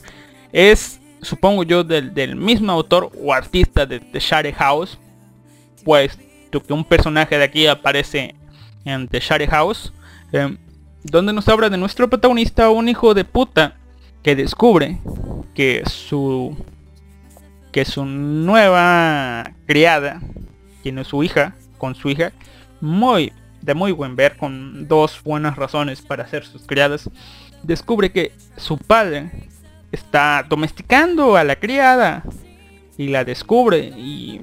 [0.52, 4.98] Es, supongo yo, del, mismo autor o artista de The Share House.
[5.84, 6.18] Pues
[6.50, 8.34] que un personaje de aquí aparece
[8.84, 9.92] en The Share House.
[10.32, 10.56] Eh,
[11.02, 13.76] donde nos habla de nuestro protagonista, un hijo de puta,
[14.22, 14.98] que descubre
[15.54, 16.56] que su
[17.72, 20.20] que su nueva criada
[20.82, 22.32] tiene su hija, con su hija,
[22.80, 27.08] muy de muy buen ver, con dos buenas razones para ser sus criadas,
[27.62, 29.30] descubre que su padre
[29.92, 32.24] está domesticando a la criada
[32.96, 34.40] y la descubre y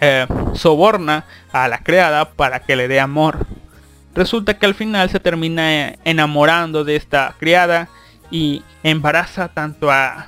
[0.00, 3.46] eh, soborna a la criada para que le dé amor.
[4.18, 7.88] Resulta que al final se termina enamorando de esta criada
[8.32, 10.26] y embaraza tanto a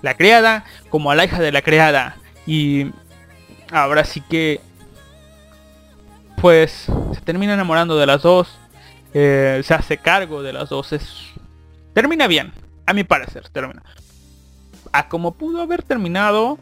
[0.00, 2.14] la criada como a la hija de la criada.
[2.46, 2.92] Y
[3.72, 4.60] ahora sí que
[6.40, 8.48] pues se termina enamorando de las dos
[9.12, 10.94] eh, se hace cargo de las dos
[11.94, 12.52] termina bien
[12.86, 13.82] a mi parecer termina
[14.92, 16.58] a como pudo haber terminado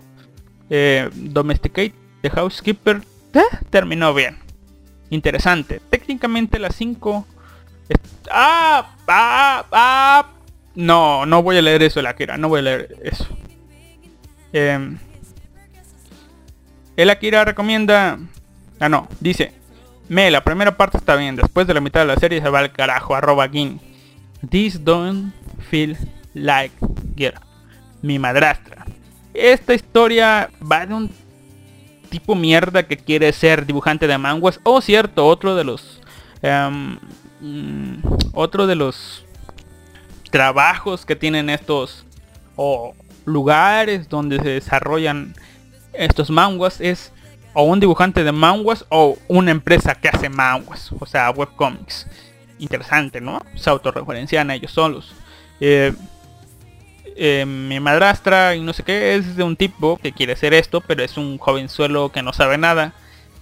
[0.69, 3.01] eh, Domesticate the Housekeeper
[3.33, 3.41] eh,
[3.71, 4.50] terminó bien
[5.11, 7.27] interesante técnicamente las 5
[8.31, 10.31] ah, ah, ah,
[10.75, 13.27] no no voy a leer eso la era no voy a leer eso
[14.53, 14.97] eh,
[17.01, 18.19] el Akira recomienda...
[18.79, 19.55] Ah, no, dice...
[20.11, 22.59] Me, la primera parte está bien, después de la mitad de la serie se va
[22.59, 23.81] al carajo, arroba gin.
[24.51, 25.33] This don't
[25.71, 25.97] feel
[26.35, 26.75] like
[27.17, 27.39] girl.
[28.03, 28.85] Mi madrastra.
[29.33, 31.11] Esta historia va de un
[32.11, 34.61] tipo mierda que quiere ser dibujante de manguas.
[34.65, 36.01] O oh, cierto, otro de los...
[37.41, 37.97] Mm,
[38.35, 39.25] otro de los
[40.31, 42.05] trabajos que tienen estos
[42.57, 45.35] o lugares donde se desarrollan
[45.93, 47.13] estos manguas es
[47.55, 52.07] o un dibujante de manguas o una empresa que hace manguas, o sea, webcomics.
[52.59, 53.43] Interesante, ¿no?
[53.57, 55.13] Se autorreferencian a ellos solos.
[55.61, 55.93] Eh,
[57.23, 60.81] eh, mi madrastra y no sé qué es de un tipo que quiere hacer esto,
[60.81, 62.95] pero es un jovenzuelo que no sabe nada,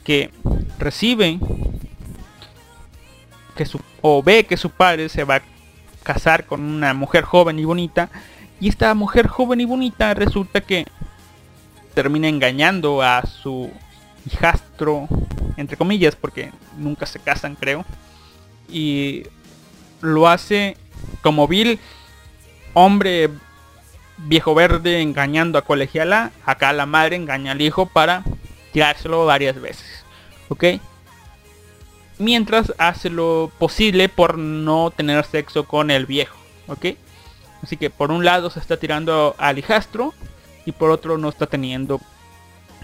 [0.03, 0.33] que
[0.81, 1.39] recibe
[3.55, 5.43] que su, o ve que su padre se va a
[6.03, 8.11] casar con una mujer joven y bonita,
[8.59, 10.85] y esta mujer joven y bonita resulta que
[11.95, 13.71] termina engañando a su
[14.27, 15.07] hijastro,
[15.57, 17.85] entre comillas, porque nunca se casan, creo.
[18.69, 19.23] Y
[20.01, 20.77] lo hace
[21.23, 21.79] como Bill,
[22.75, 23.31] hombre
[24.19, 26.32] viejo verde engañando a colegiala.
[26.45, 28.24] Acá la madre engaña al hijo para
[28.73, 30.05] tirárselo varias veces.
[30.49, 30.65] ¿Ok?
[32.19, 36.36] Mientras hace lo posible por no tener sexo con el viejo.
[36.66, 36.86] ¿Ok?
[37.62, 40.15] Así que por un lado se está tirando al hijastro
[40.65, 42.01] y por otro no está teniendo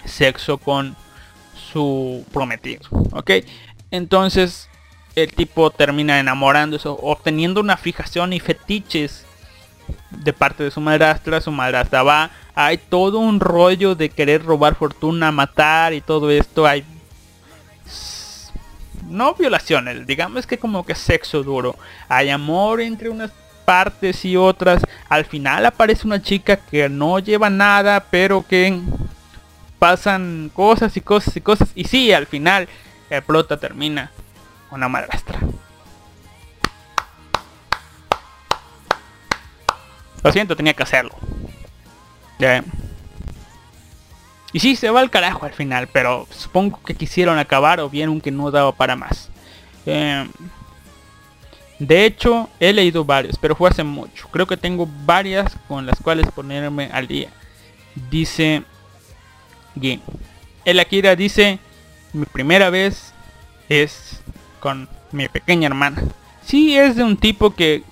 [0.05, 0.95] sexo con
[1.55, 2.83] su prometido.
[3.13, 3.31] ¿Ok?
[3.91, 4.69] Entonces
[5.15, 9.24] el tipo termina enamorándose, obteniendo una fijación y fetiches
[10.09, 11.41] de parte de su madrastra.
[11.41, 16.65] Su madrastra va, hay todo un rollo de querer robar fortuna, matar y todo esto.
[16.65, 16.85] Hay
[19.07, 21.75] no violaciones, digamos que como que sexo duro.
[22.09, 23.31] Hay amor entre unas
[23.65, 24.81] partes y otras.
[25.09, 28.79] Al final aparece una chica que no lleva nada, pero que
[29.79, 31.69] pasan cosas y cosas y cosas.
[31.75, 32.67] Y sí, al final
[33.09, 34.11] el plota termina
[34.71, 35.39] una madrastra.
[40.25, 41.13] Lo siento, tenía que hacerlo.
[42.39, 42.63] Ya.
[44.53, 48.19] Y sí, se va al carajo al final, pero supongo que quisieron acabar o vieron
[48.19, 49.29] que no daba para más.
[49.85, 50.27] Eh,
[51.77, 54.27] de hecho, he leído varios, pero fue hace mucho.
[54.29, 57.29] Creo que tengo varias con las cuales ponerme al día.
[58.09, 58.63] Dice
[59.79, 60.01] Gin.
[60.63, 61.59] El Akira dice,
[62.13, 63.13] mi primera vez
[63.69, 64.21] es
[64.59, 66.01] con mi pequeña hermana.
[66.43, 67.83] Sí, es de un tipo que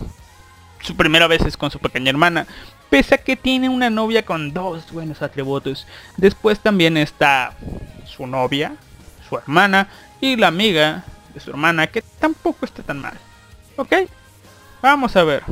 [0.84, 2.46] su primera vez es con su pequeña hermana.
[2.90, 5.88] Pese a que tiene una novia con dos buenos atributos.
[6.18, 7.54] Después también está
[8.06, 8.76] su novia,
[9.28, 9.88] su hermana
[10.22, 11.04] y la amiga
[11.34, 13.18] de su hermana que tampoco está tan mal.
[13.78, 13.94] Ok,
[14.82, 15.44] vamos a ver.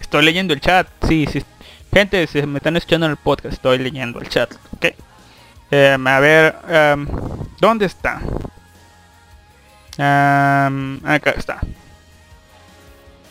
[0.00, 0.88] Estoy leyendo el chat.
[1.06, 1.44] Sí, sí.
[1.92, 4.52] Gente, si me están escuchando en el podcast, estoy leyendo el chat.
[4.72, 4.86] Ok.
[5.70, 7.06] Em, a ver, em,
[7.60, 8.20] ¿dónde está?
[9.96, 11.60] Em, acá está.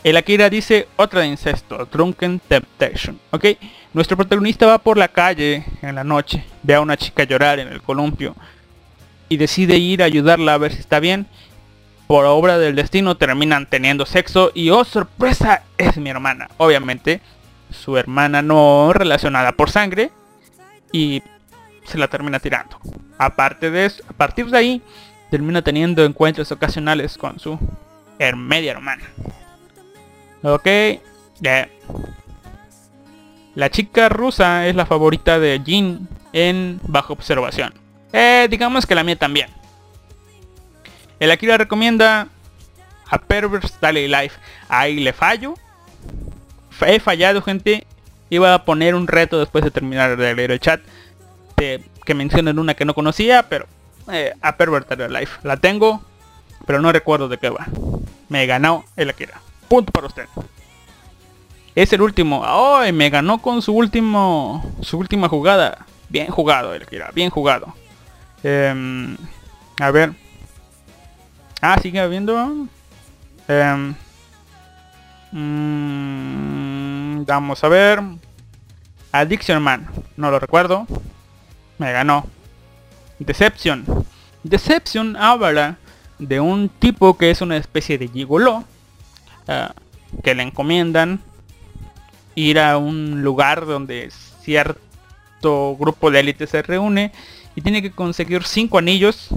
[0.04, 3.18] El Akira dice otra de incesto, Drunken Temptation.
[3.32, 3.46] Ok,
[3.94, 7.70] nuestro protagonista va por la calle en la noche, ve a una chica llorar en
[7.70, 8.36] el columpio
[9.30, 11.26] y decide ir a ayudarla a ver si está bien.
[12.06, 16.50] Por obra del destino terminan teniendo sexo y oh sorpresa es mi hermana.
[16.58, 17.22] Obviamente
[17.72, 20.12] su hermana no relacionada por sangre
[20.92, 21.24] y
[21.86, 22.78] se la termina tirando.
[23.18, 24.82] Aparte de eso, a partir de ahí
[25.32, 27.58] termina teniendo encuentros ocasionales con su
[28.36, 29.04] media hermana.
[30.44, 30.68] Ok,
[31.40, 31.70] ya.
[33.56, 37.74] La chica rusa es la favorita de Jin en Bajo Observación.
[38.12, 39.50] Eh, digamos que la mía también.
[41.20, 42.28] El Akira recomienda
[43.10, 44.38] a Perverse Daily Life.
[44.68, 45.54] Ahí le fallo.
[46.72, 47.86] Fa- He fallado, gente.
[48.30, 50.82] Iba a poner un reto después de terminar de leer el chat.
[52.06, 53.66] que mencionen una que no conocía, pero
[54.12, 55.40] eh, a Perverse Daily Life.
[55.44, 56.04] La tengo,
[56.66, 57.68] pero no recuerdo de qué va.
[58.28, 59.40] Me ganó el Akira.
[59.68, 60.28] Punto para usted.
[61.76, 62.44] Es el último.
[62.46, 62.92] ¡Ay!
[62.92, 64.64] me ganó con su último.
[64.82, 65.86] Su última jugada.
[66.10, 66.86] Bien jugado, el.
[67.14, 67.74] Bien jugado.
[68.44, 69.18] Em,
[69.80, 70.14] a ver.
[71.62, 72.68] Ah, sigue habiendo.
[73.48, 73.96] Em,
[75.32, 78.02] mm, vamos a ver.
[79.12, 79.88] Addiction Man.
[80.18, 80.86] No lo recuerdo.
[81.80, 82.28] Me ganó.
[83.20, 83.86] Deception.
[84.44, 85.78] Deception habla
[86.20, 88.64] de un tipo que es una especie de gigoló.
[89.48, 89.74] Ah,
[90.24, 91.20] que le encomiendan
[92.36, 94.12] ir a un lugar donde
[94.42, 97.12] cierto grupo de élite se reúne
[97.56, 99.30] y tiene que conseguir cinco anillos.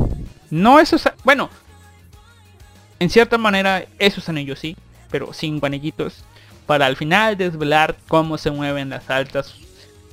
[0.50, 1.50] No esos, bueno,
[2.98, 4.76] en cierta manera esos anillos sí,
[5.10, 6.24] pero cinco anillitos
[6.66, 9.54] para al final desvelar cómo se mueven las altas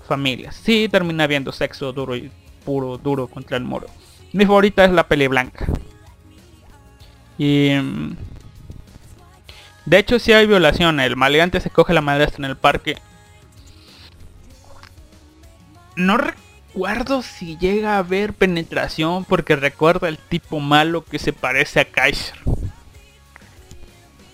[0.08, 0.56] familias.
[0.56, 2.32] Sí, termina viendo sexo duro y
[2.66, 3.88] puro duro contra el muro.
[4.32, 5.68] Mi favorita es la peli blanca.
[7.38, 8.16] Y mm,
[9.86, 12.98] de hecho si hay violación, el maleante se coge la madrastra en el parque.
[15.96, 21.82] No recuerdo si llega a haber penetración porque recuerda el tipo malo que se parece
[21.82, 22.38] a Kaiser.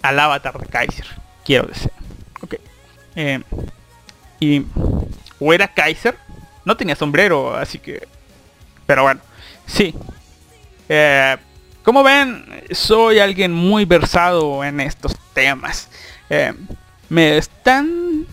[0.01, 1.05] Al avatar de Kaiser,
[1.43, 1.91] quiero decir.
[2.41, 2.55] Ok.
[3.15, 3.41] Eh,
[4.39, 4.65] y...
[5.41, 6.17] ¿O era Kaiser?
[6.65, 8.07] No tenía sombrero, así que...
[8.85, 9.21] Pero bueno,
[9.65, 9.93] sí.
[10.87, 11.37] Eh,
[11.89, 15.89] como ven, soy alguien muy versado en estos temas.
[16.29, 16.53] Eh,
[17.09, 18.27] me están...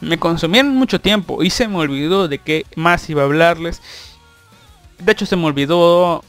[0.00, 3.80] Me consumieron mucho tiempo y se me olvidó de qué más iba a hablarles.
[4.98, 6.24] De hecho se me olvidó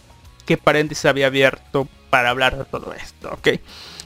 [0.46, 3.60] qué paréntesis había abierto para hablar de todo esto, ¿ok?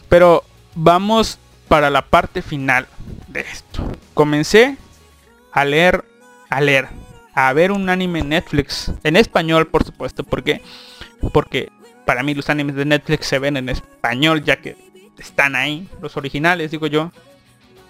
[0.08, 0.46] Pero
[0.76, 2.88] vamos para la parte final
[3.28, 3.86] de esto.
[4.14, 4.78] Comencé
[5.52, 6.06] a leer,
[6.50, 6.88] a leer,
[7.36, 10.62] a ver un anime Netflix, en español por supuesto, porque
[11.34, 11.70] porque
[12.10, 14.76] para mí los animes de Netflix se ven en español ya que
[15.20, 17.12] están ahí, los originales digo yo.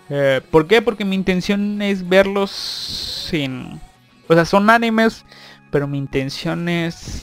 [0.09, 0.81] Eh, ¿Por qué?
[0.81, 3.79] Porque mi intención es verlos sin...
[4.27, 5.23] O sea, son animes,
[5.71, 7.21] pero mi intención es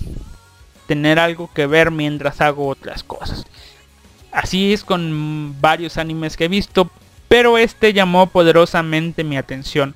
[0.87, 3.45] tener algo que ver mientras hago otras cosas.
[4.33, 6.91] Así es con varios animes que he visto,
[7.29, 9.95] pero este llamó poderosamente mi atención.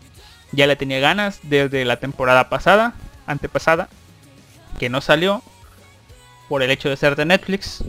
[0.52, 2.92] Ya le tenía ganas desde la temporada pasada,
[3.26, 3.88] antepasada,
[4.78, 5.42] que no salió
[6.50, 7.84] por el hecho de ser de Netflix.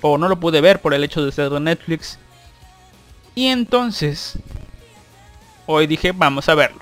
[0.00, 2.18] O no lo pude ver por el hecho de ser de Netflix.
[3.36, 4.36] Y entonces,
[5.66, 6.80] hoy dije, vamos a verlo.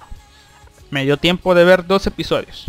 [0.91, 2.65] Me dio tiempo de ver dos episodios.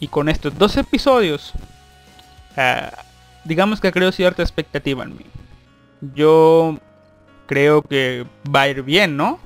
[0.00, 1.52] Y con estos dos episodios,
[2.56, 2.90] ah,
[3.44, 5.26] digamos que creo cierta expectativa en mí.
[6.16, 6.80] Yo
[7.46, 9.38] creo que va a ir bien, ¿no?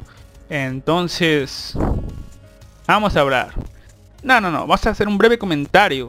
[0.49, 1.77] Entonces,
[2.87, 3.53] vamos a hablar.
[4.23, 6.09] No, no, no, vamos a hacer un breve comentario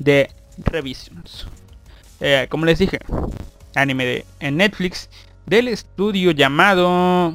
[0.00, 1.46] de Revisions.
[2.20, 2.98] Eh, como les dije,
[3.74, 5.08] anime de, en Netflix
[5.46, 7.34] del estudio llamado...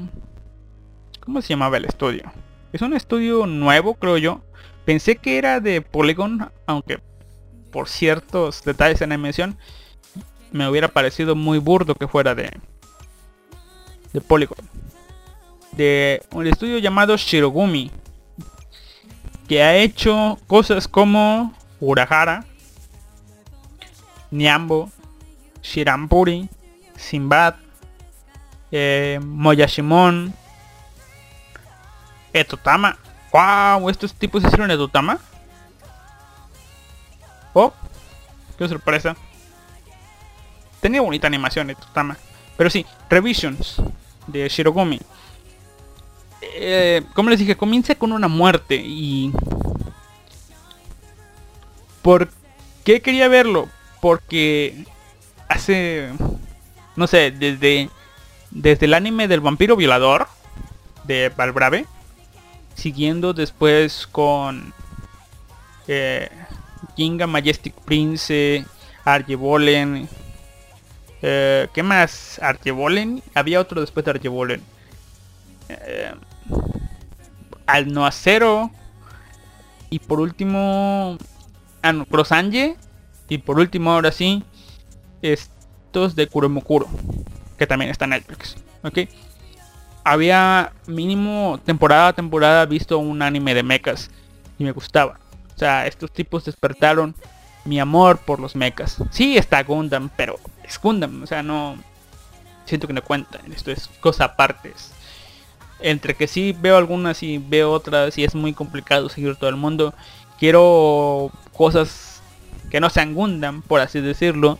[1.19, 2.31] ¿Cómo se llamaba el estudio?
[2.73, 4.41] Es un estudio nuevo, creo yo.
[4.85, 6.99] Pensé que era de Polygon, aunque
[7.71, 9.57] por ciertos detalles en la animación
[10.51, 12.51] me hubiera parecido muy burdo que fuera de
[14.13, 14.57] de Polygon.
[15.71, 17.91] De un estudio llamado Shirogumi,
[19.47, 22.45] que ha hecho cosas como Urahara,
[24.31, 24.89] Nyambo,
[25.61, 26.49] Shirampuri,
[26.95, 27.55] Sinbad,
[28.71, 30.33] eh, Moyashimon,
[32.33, 32.97] Etotama.
[33.31, 33.89] ¡Wow!
[33.89, 35.19] ¿Estos tipos hicieron Etotama?
[37.53, 37.73] ¡Oh!
[38.57, 39.15] ¡Qué sorpresa!
[40.79, 42.17] Tenía bonita animación Etotama.
[42.57, 43.81] Pero sí, Revisions
[44.27, 44.99] de Shirogumi.
[46.41, 49.31] Eh, como les dije, comienza con una muerte y...
[52.01, 52.29] ¿Por
[52.83, 53.69] qué quería verlo?
[54.01, 54.85] Porque
[55.47, 56.09] hace...
[56.95, 57.89] No sé, desde...
[58.49, 60.27] Desde el anime del vampiro violador
[61.05, 61.85] de Valbrave.
[62.75, 64.73] Siguiendo después con...
[65.87, 66.29] Eh,
[67.27, 68.65] Majestic Prince,
[69.05, 70.07] Arjebolen,
[71.21, 72.39] eh, ¿Qué más?
[72.41, 73.21] Arjebolen.
[73.35, 74.61] Había otro después de Arjebolen.
[75.69, 76.13] Eh,
[77.67, 78.71] al no acero.
[79.89, 81.17] Y por último.
[81.81, 82.05] Ah, no.
[83.31, 84.43] Y por último, ahora sí.
[85.21, 86.89] Estos de Kuromokuro.
[87.57, 88.57] Que también está en Netflix.
[88.83, 89.07] Ok.
[90.03, 94.11] Había mínimo temporada a temporada visto un anime de mechas.
[94.59, 95.17] Y me gustaba.
[95.55, 97.15] O sea, estos tipos despertaron
[97.63, 98.97] mi amor por los mechas.
[99.11, 101.77] Sí está Gundam, pero es Gundam, o sea, no
[102.65, 103.39] siento que no cuenta.
[103.55, 104.73] Esto es cosa aparte.
[105.79, 109.55] Entre que sí veo algunas y veo otras y es muy complicado seguir todo el
[109.55, 109.93] mundo.
[110.37, 112.10] Quiero cosas
[112.71, 114.57] que no sean Gundam, por así decirlo.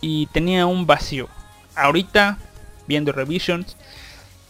[0.00, 1.28] Y tenía un vacío.
[1.74, 2.38] Ahorita,
[2.86, 3.76] viendo revisions,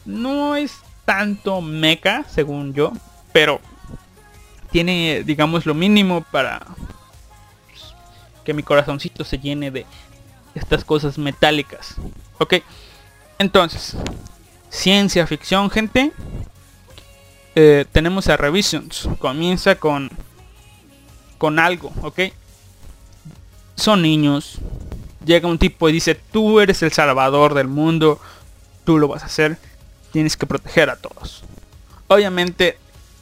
[0.05, 2.93] no es tanto mecha, según yo,
[3.32, 3.61] pero
[4.70, 6.65] tiene, digamos, lo mínimo para
[8.45, 9.87] que mi corazoncito se llene de
[10.55, 11.97] estas cosas metálicas.
[12.39, 12.57] Ok,
[13.39, 13.97] entonces,
[14.69, 16.12] ciencia ficción, gente.
[17.57, 19.09] Eh, tenemos a Revisions.
[19.19, 20.11] Comienza con
[21.41, 22.20] con algo, ok.
[23.81, 24.59] Son niños.
[25.24, 28.20] Llega un tipo y dice, tú eres el salvador del mundo.
[28.85, 29.57] Tú lo vas a hacer.
[30.12, 31.44] Tienes que proteger a todos.
[32.07, 32.77] Obviamente,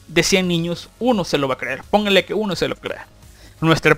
[0.09, 1.81] de 100 niños, uno se lo va a creer.
[1.89, 3.07] Póngale que uno se lo crea.
[3.61, 3.97] Nuestro,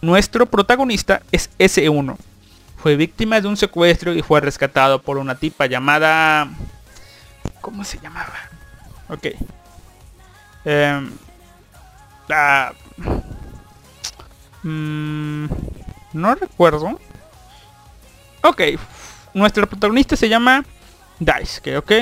[0.00, 2.16] nuestro protagonista es S1.
[2.78, 6.48] Fue víctima de un secuestro y fue rescatado por una tipa llamada...
[7.60, 8.34] ¿Cómo se llamaba?
[9.08, 9.26] Ok.
[10.64, 11.12] Em,
[14.68, 15.46] mm,
[16.14, 16.98] no recuerdo.
[18.42, 18.62] Ok.
[19.34, 20.64] Nuestro protagonista se llama
[21.18, 21.92] Daisuke, ok.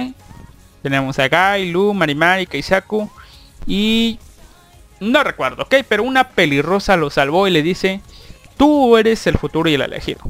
[0.82, 3.10] Tenemos a Gai, Lu, Marimari, Keisaku
[3.66, 4.18] y
[5.00, 8.00] no recuerdo, ok, pero una pelirrosa lo salvó y le dice,
[8.56, 10.20] tú eres el futuro y el elegido.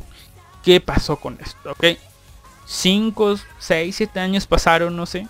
[0.64, 1.72] ¿Qué pasó con esto?
[1.72, 1.98] Ok.
[2.66, 5.26] 5, 6, 7 años pasaron, no sé.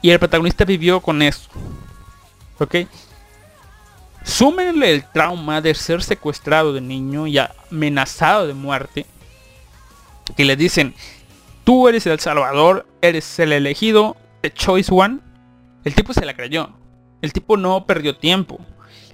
[0.00, 1.48] Y el protagonista vivió con eso.
[2.58, 2.76] Ok.
[4.24, 9.06] Súmenle el trauma de ser secuestrado de niño y amenazado de muerte.
[10.34, 10.94] Que le dicen,
[11.62, 15.20] tú eres el salvador, eres el elegido, the choice one.
[15.84, 16.70] El tipo se la creyó.
[17.20, 18.58] El tipo no perdió tiempo.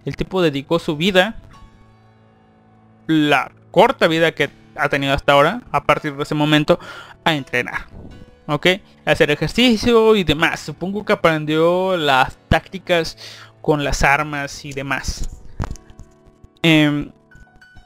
[0.05, 1.37] El tipo dedicó su vida,
[3.07, 6.79] la corta vida que ha tenido hasta ahora, a partir de ese momento,
[7.25, 7.87] a entrenar.
[8.47, 8.67] ¿Ok?
[9.05, 10.61] A hacer ejercicio y demás.
[10.61, 13.17] Supongo que aprendió las tácticas
[13.61, 15.29] con las armas y demás.
[16.63, 17.11] Eh,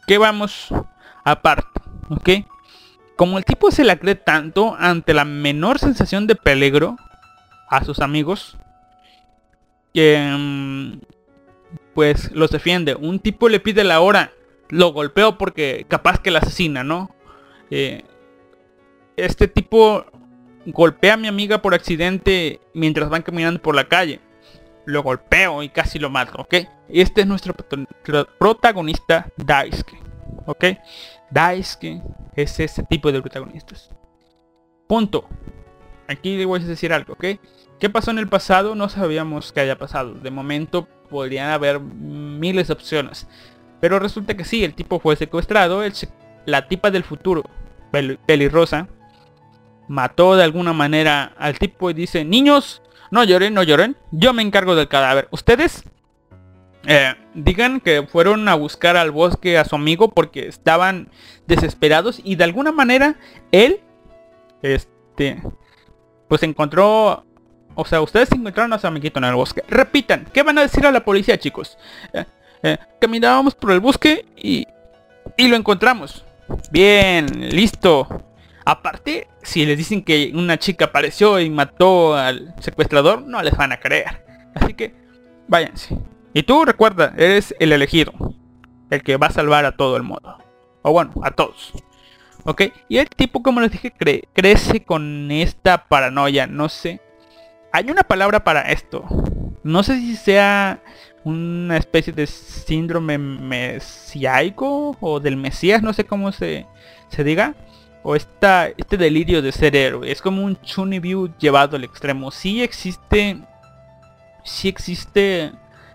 [0.06, 0.68] ¿Qué vamos
[1.24, 1.80] aparte?
[2.10, 2.30] ¿Ok?
[3.16, 6.96] Como el tipo se la cree tanto ante la menor sensación de peligro
[7.68, 8.59] a sus amigos,
[9.94, 11.01] Em,
[11.94, 12.96] pues los defiende.
[12.96, 14.32] Un tipo le pide la hora,
[14.68, 17.14] lo golpeo porque capaz que la asesina, ¿no?
[17.70, 18.02] Eh,
[19.16, 20.05] este tipo
[20.66, 24.20] golpea a mi amiga por accidente mientras van caminando por la calle.
[24.86, 26.55] Lo golpeo y casi lo mato, ¿ok?
[26.89, 27.55] Este es nuestro
[28.39, 29.98] protagonista Daisuke,
[30.47, 30.65] ¿ok?
[31.31, 32.02] Daisuke
[32.36, 33.90] es ese tipo de protagonistas.
[34.86, 35.27] Punto.
[36.06, 37.24] Aquí voy a decir algo, ¿ok?
[37.81, 38.74] ¿Qué pasó en el pasado?
[38.74, 40.15] No sabíamos qué haya pasado.
[40.15, 43.27] De momento podrían haber miles de opciones.
[43.81, 45.82] Pero resulta que sí, el tipo fue secuestrado.
[46.47, 47.43] la tipa del futuro,
[47.90, 48.89] pelirrosa,
[49.89, 52.82] mató de alguna manera al tipo y dice, niños,
[53.15, 53.97] no lloren, no lloren.
[54.11, 55.28] Yo me encargo del cadáver.
[55.31, 55.85] Ustedes
[56.85, 61.09] eh, digan que fueron a buscar al bosque a su amigo porque estaban
[61.47, 63.15] desesperados y de alguna manera
[63.53, 63.81] él,
[64.62, 65.41] este,
[66.28, 67.24] pues encontró
[67.77, 69.62] O sea, ustedes encontraron a su amiguito en el bosque.
[69.69, 71.78] Repitan, ¿qué van a decir a la policía, chicos?
[72.12, 72.24] Eh,
[72.65, 74.66] eh, caminábamos por el bosque y,
[75.36, 76.24] y lo encontramos.
[76.73, 78.09] Bien, listo.
[78.65, 83.73] Aparte, si les dicen que una chica apareció y mató al secuestrador, no les van
[83.73, 84.25] a creer.
[84.55, 84.95] Así que,
[85.49, 85.97] váyanse.
[86.33, 88.12] Y tú recuerda, eres el elegido.
[88.91, 90.37] El que va a salvar a todo el mundo.
[90.83, 91.73] O bueno, a todos.
[92.45, 92.62] ¿Ok?
[92.89, 96.47] Y el tipo, como les dije, cre- crece con esta paranoia.
[96.47, 97.01] No sé.
[97.73, 99.05] Hay una palabra para esto.
[99.62, 100.83] No sé si sea
[101.25, 106.66] una especie de síndrome mesiaico o del mesías, no sé cómo se,
[107.09, 107.55] se diga.
[108.05, 110.12] O esta, este delirio de ser héroe.
[110.12, 112.31] Es como un Chunibyu llevado al extremo.
[112.31, 113.39] Sí existe...
[114.44, 115.51] Sí existe...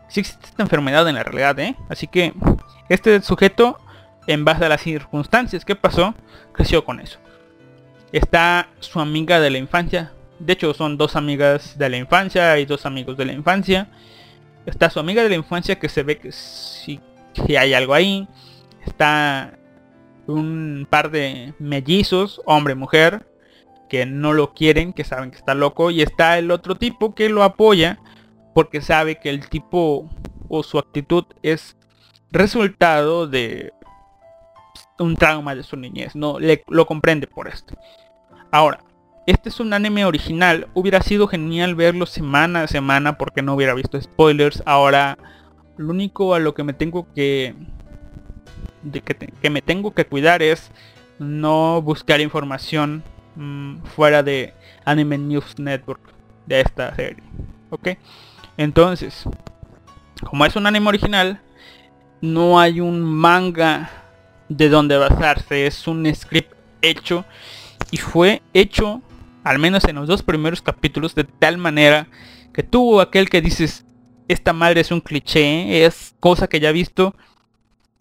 [0.09, 1.75] Sí existe esta enfermedad en la realidad, ¿eh?
[1.87, 2.33] Así que
[2.89, 3.79] este sujeto,
[4.25, 6.15] en base a las circunstancias que pasó,
[6.51, 7.19] creció con eso.
[8.11, 10.11] Está su amiga de la infancia.
[10.39, 13.87] De hecho, son dos amigas de la infancia y dos amigos de la infancia.
[14.65, 16.99] Está su amiga de la infancia que se ve que sí
[17.33, 18.27] que hay algo ahí.
[18.85, 19.58] Está
[20.29, 23.27] un par de mellizos, hombre mujer,
[23.89, 25.91] que no lo quieren, que saben que está loco.
[25.91, 27.99] Y está el otro tipo que lo apoya
[28.53, 30.09] porque sabe que el tipo
[30.47, 31.75] o su actitud es
[32.31, 33.73] resultado de
[34.99, 36.15] un trauma de su niñez.
[36.15, 37.75] No le, lo comprende por esto.
[38.51, 38.79] Ahora,
[39.25, 40.67] este es un anime original.
[40.73, 44.63] Hubiera sido genial verlo semana a semana porque no hubiera visto spoilers.
[44.65, 45.17] Ahora,
[45.77, 47.55] lo único a lo que me tengo que
[48.83, 50.71] de que, te- que me tengo que cuidar es
[51.19, 53.03] no buscar información
[53.35, 54.53] mm, fuera de
[54.85, 56.01] Anime News Network
[56.45, 57.23] de esta serie.
[57.69, 57.89] ¿Ok?
[58.57, 59.23] Entonces,
[60.25, 61.41] como es un anime original,
[62.21, 63.89] no hay un manga
[64.49, 65.65] de donde basarse.
[65.67, 67.25] Es un script hecho
[67.91, 69.01] y fue hecho,
[69.43, 72.07] al menos en los dos primeros capítulos, de tal manera
[72.53, 73.85] que tuvo aquel que dices,
[74.27, 77.15] esta madre es un cliché, es cosa que ya he visto,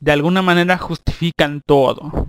[0.00, 2.26] de alguna manera justifican todo.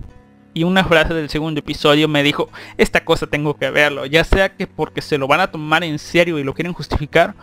[0.52, 4.56] Y una frase del segundo episodio me dijo, esta cosa tengo que verlo, ya sea
[4.56, 7.34] que porque se lo van a tomar en serio y lo quieren justificar,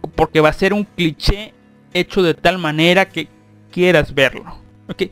[0.00, 1.52] o porque va a ser un cliché
[1.92, 3.28] hecho de tal manera que
[3.72, 4.44] quieras verlo.
[4.88, 5.02] ¿Ok?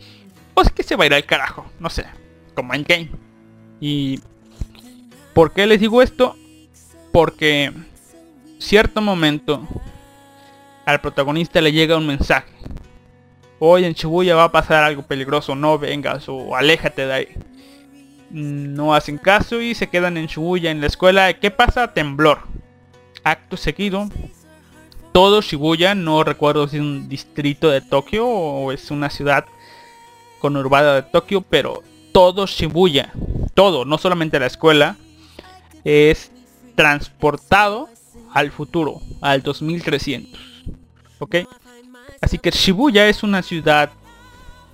[0.54, 2.06] O es que se va a ir al carajo, no sé,
[2.54, 3.10] como en game.
[3.80, 4.20] Y
[5.34, 6.36] ¿por qué les digo esto?
[7.10, 7.72] Porque
[8.58, 9.66] cierto momento
[10.86, 12.52] al protagonista le llega un mensaje.
[13.62, 17.28] Hoy en Shibuya va a pasar algo peligroso, no vengas o aléjate de ahí.
[18.30, 21.30] No hacen caso y se quedan en Shibuya en la escuela.
[21.34, 21.92] ¿Qué pasa?
[21.92, 22.38] Temblor.
[23.22, 24.08] Acto seguido.
[25.12, 29.44] Todo Shibuya, no recuerdo si es un distrito de Tokio o es una ciudad
[30.38, 31.82] conurbada de Tokio, pero
[32.12, 33.12] todo Shibuya,
[33.52, 34.96] todo, no solamente la escuela,
[35.84, 36.32] es
[36.76, 37.90] transportado
[38.32, 40.40] al futuro, al 2300.
[41.18, 41.36] ¿Ok?
[42.20, 43.90] Así que Shibuya es una ciudad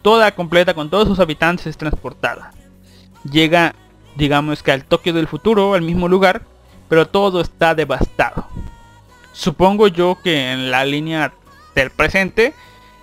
[0.03, 2.53] toda completa con todos sus habitantes es transportada.
[3.31, 3.75] Llega,
[4.17, 6.43] digamos que al Tokio del futuro, al mismo lugar,
[6.89, 8.47] pero todo está devastado.
[9.33, 11.33] Supongo yo que en la línea
[11.75, 12.53] del presente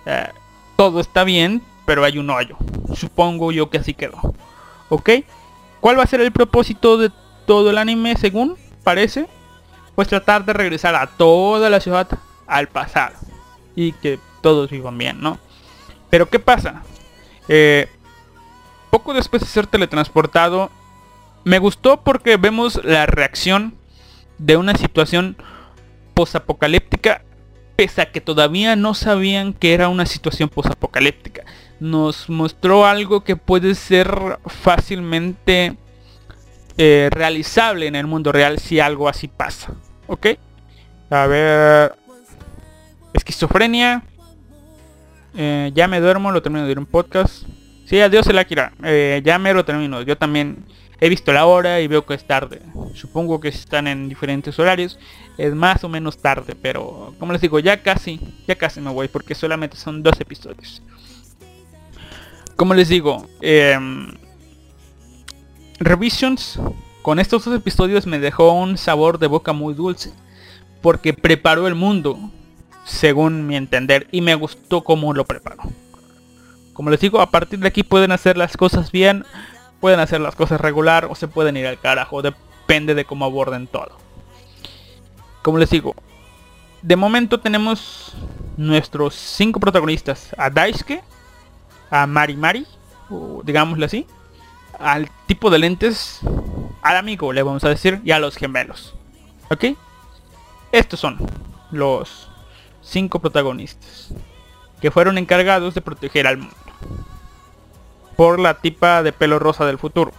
[0.04, 0.28] eh,
[0.76, 2.56] todo está bien, pero hay un hoyo.
[2.94, 4.34] Supongo yo que así quedó.
[4.90, 5.10] ¿Ok?
[5.80, 7.10] ¿Cuál va a ser el propósito de
[7.46, 9.26] todo el anime según parece?
[9.94, 12.08] Pues tratar de regresar a toda la ciudad
[12.46, 13.14] al pasado.
[13.76, 15.38] Y que todos vivan bien, ¿no?
[16.10, 16.82] Pero ¿qué pasa?
[17.48, 17.88] Eh,
[18.90, 20.70] poco después de ser teletransportado,
[21.44, 23.74] me gustó porque vemos la reacción
[24.36, 25.38] de una situación
[26.12, 27.22] posapocalíptica
[27.74, 31.44] pese a que todavía no sabían que era una situación posapocalíptica.
[31.80, 35.74] Nos mostró algo que puede ser fácilmente
[36.76, 39.72] eh, realizable en el mundo real si algo así pasa.
[40.06, 40.26] ¿Ok?
[41.08, 41.94] A ver...
[43.14, 44.02] Esquizofrenia.
[45.34, 47.44] Eh, ya me duermo, lo termino de ir un podcast.
[47.84, 48.72] Sí, adiós el Akira.
[48.82, 50.00] Eh, ya me lo termino.
[50.02, 50.64] Yo también
[51.00, 52.62] he visto la hora y veo que es tarde.
[52.94, 54.98] Supongo que están en diferentes horarios.
[55.36, 59.08] Es más o menos tarde, pero como les digo, ya casi, ya casi me voy
[59.08, 60.80] porque solamente son dos episodios.
[62.56, 64.12] Como les digo, em,
[65.80, 66.60] Revisions
[67.02, 70.12] con estos dos episodios me dejó un sabor de boca muy dulce.
[70.80, 72.18] Porque preparó el mundo,
[72.84, 75.62] según mi entender, y me gustó cómo lo preparó.
[76.72, 79.24] Como les digo, a partir de aquí pueden hacer las cosas bien,
[79.80, 83.66] pueden hacer las cosas regular o se pueden ir al carajo, depende de cómo aborden
[83.66, 83.96] todo.
[85.42, 85.94] Como les digo,
[86.82, 88.14] de momento tenemos
[88.56, 91.02] nuestros cinco protagonistas, a Daisuke,
[91.90, 92.66] a Mari Mari,
[93.44, 94.06] digámoslo así,
[94.78, 96.20] al tipo de lentes,
[96.82, 98.94] al amigo le vamos a decir, y a los gemelos.
[99.50, 99.76] ¿Ok?
[100.72, 101.18] Estos son
[101.70, 102.30] los
[102.84, 104.12] cinco protagonistas
[104.80, 106.54] que fueron encargados de proteger al mundo
[108.16, 110.12] por la tipa de pelo rosa del futuro.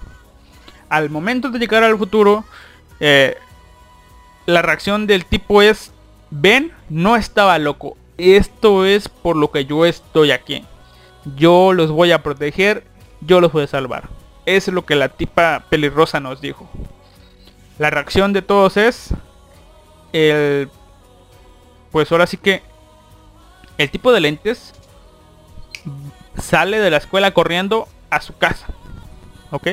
[0.90, 2.44] Al momento de llegar al futuro,
[3.00, 3.38] eh,
[4.46, 5.92] la reacción del tipo es,
[6.30, 7.98] ven, no estaba loco.
[8.18, 10.64] Esto es por lo que yo estoy aquí.
[11.36, 12.84] Yo los voy a proteger,
[13.22, 14.10] yo los voy a salvar.
[14.46, 16.70] Es lo que la tipa pelirrosa nos dijo.
[17.80, 19.10] La reacción de todos es
[20.14, 20.70] el
[21.96, 22.62] pues ahora sí que
[23.78, 24.74] el tipo de lentes
[26.38, 28.68] sale de la escuela corriendo a su casa.
[29.50, 29.68] ¿Ok?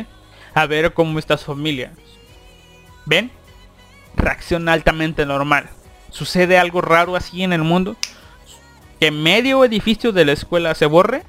[0.55, 1.93] A ver cómo está su familia.
[3.07, 3.33] ¿Ven?
[4.15, 5.69] Reacción altamente normal.
[6.11, 7.97] Sucede algo raro así en el mundo.
[9.01, 11.25] Que medio edificio de la escuela se borre.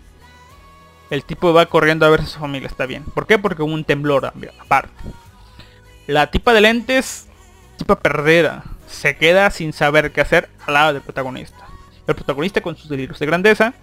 [1.09, 3.03] El tipo va corriendo a ver si su familia está bien.
[3.15, 3.39] ¿Por qué?
[3.39, 4.93] Porque hubo un temblor aparte.
[6.05, 7.25] La tipa de lentes,
[7.79, 8.63] tipa perdida,
[8.93, 11.67] se queda sin saber qué hacer al lado del protagonista.
[12.07, 13.73] El protagonista con sus delirios de grandeza.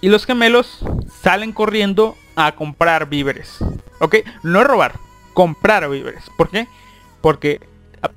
[0.00, 0.80] Y los gemelos
[1.22, 3.58] salen corriendo a comprar víveres.
[4.00, 4.16] ¿Ok?
[4.42, 4.94] No robar,
[5.34, 6.24] comprar víveres.
[6.36, 6.68] ¿Por qué?
[7.20, 7.60] Porque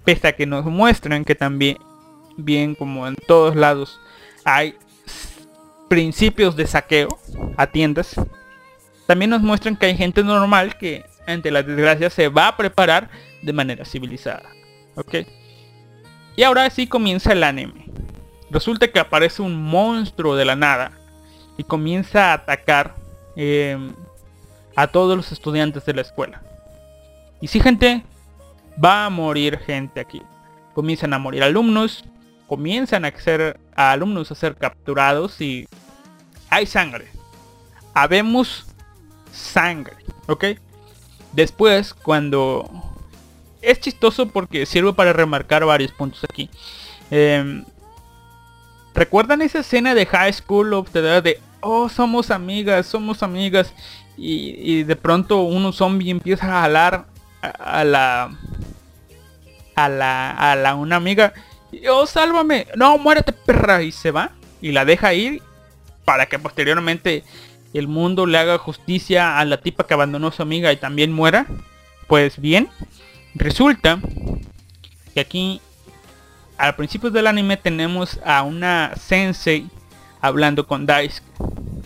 [0.04, 1.78] pese a que nos muestran que también,
[2.38, 4.00] bien como en todos lados,
[4.46, 4.76] hay
[5.90, 7.20] principios de saqueo
[7.58, 8.16] a tiendas,
[9.08, 13.10] también nos muestran que hay gente normal que ante la desgracia se va a preparar
[13.42, 14.50] de manera civilizada.
[14.96, 15.16] ¿Ok?
[16.42, 17.86] Y ahora sí comienza el anime.
[18.50, 20.92] Resulta que aparece un monstruo de la nada
[21.56, 22.96] y comienza a atacar
[23.36, 23.78] eh,
[24.76, 26.42] a todos los estudiantes de la escuela.
[27.42, 28.04] Y si gente,
[28.84, 30.20] va a morir gente aquí.
[30.74, 32.06] Comienzan a morir alumnos,
[32.48, 35.68] comienzan a ser alumnos a ser capturados y
[36.50, 37.08] hay sangre.
[37.94, 38.66] Habemos
[39.32, 40.46] sangre, ¿ok?
[41.34, 42.91] Después, cuando...
[43.62, 46.50] Es chistoso porque sirve para remarcar varios puntos aquí.
[47.10, 47.64] Em,
[48.94, 53.74] ¿Recuerdan esa escena de High School of the Dead de, oh, somos amigas, somos amigas?
[54.18, 57.06] Y, de pronto un zombie empieza a jalar
[57.42, 58.38] a, la...
[59.76, 60.32] A la...
[60.32, 61.34] A la una amiga.
[61.90, 62.68] Oh, sálvame.
[62.76, 63.82] No, muérete, perra.
[63.82, 64.32] Y se va.
[64.62, 65.42] Y la deja ir
[66.06, 67.24] para que posteriormente
[67.74, 71.12] el mundo le haga justicia a la tipa que abandonó a su amiga y también
[71.12, 71.48] muera.
[72.08, 72.70] Pues bien,
[73.36, 74.00] resulta
[75.14, 75.62] que aquí
[76.58, 79.68] al principio del anime tenemos a una sensei
[80.22, 81.28] hablando con Daisuke.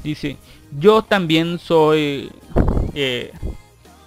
[0.03, 0.37] Dice,
[0.77, 2.31] yo también soy
[2.93, 3.31] eh,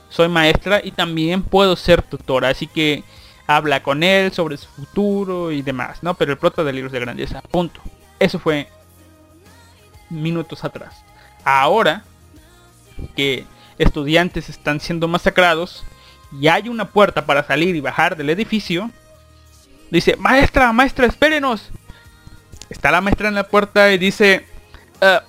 [0.09, 3.05] soy maestra y también puedo ser tutora, así que
[3.47, 6.15] habla con él sobre su futuro y demás, ¿no?
[6.15, 7.81] Pero el prota de libros de grandeza, punto.
[8.19, 8.69] Eso fue
[10.11, 10.95] minutos atrás.
[11.45, 12.05] Ahora
[13.17, 13.45] que
[13.79, 15.85] estudiantes están siendo masacrados
[16.33, 18.91] y hay una puerta para salir y bajar del edificio,
[19.91, 21.71] dice, maestra, maestra, espérenos.
[22.69, 24.47] Está la maestra en la puerta y dice,
[25.01, 25.23] "Ah,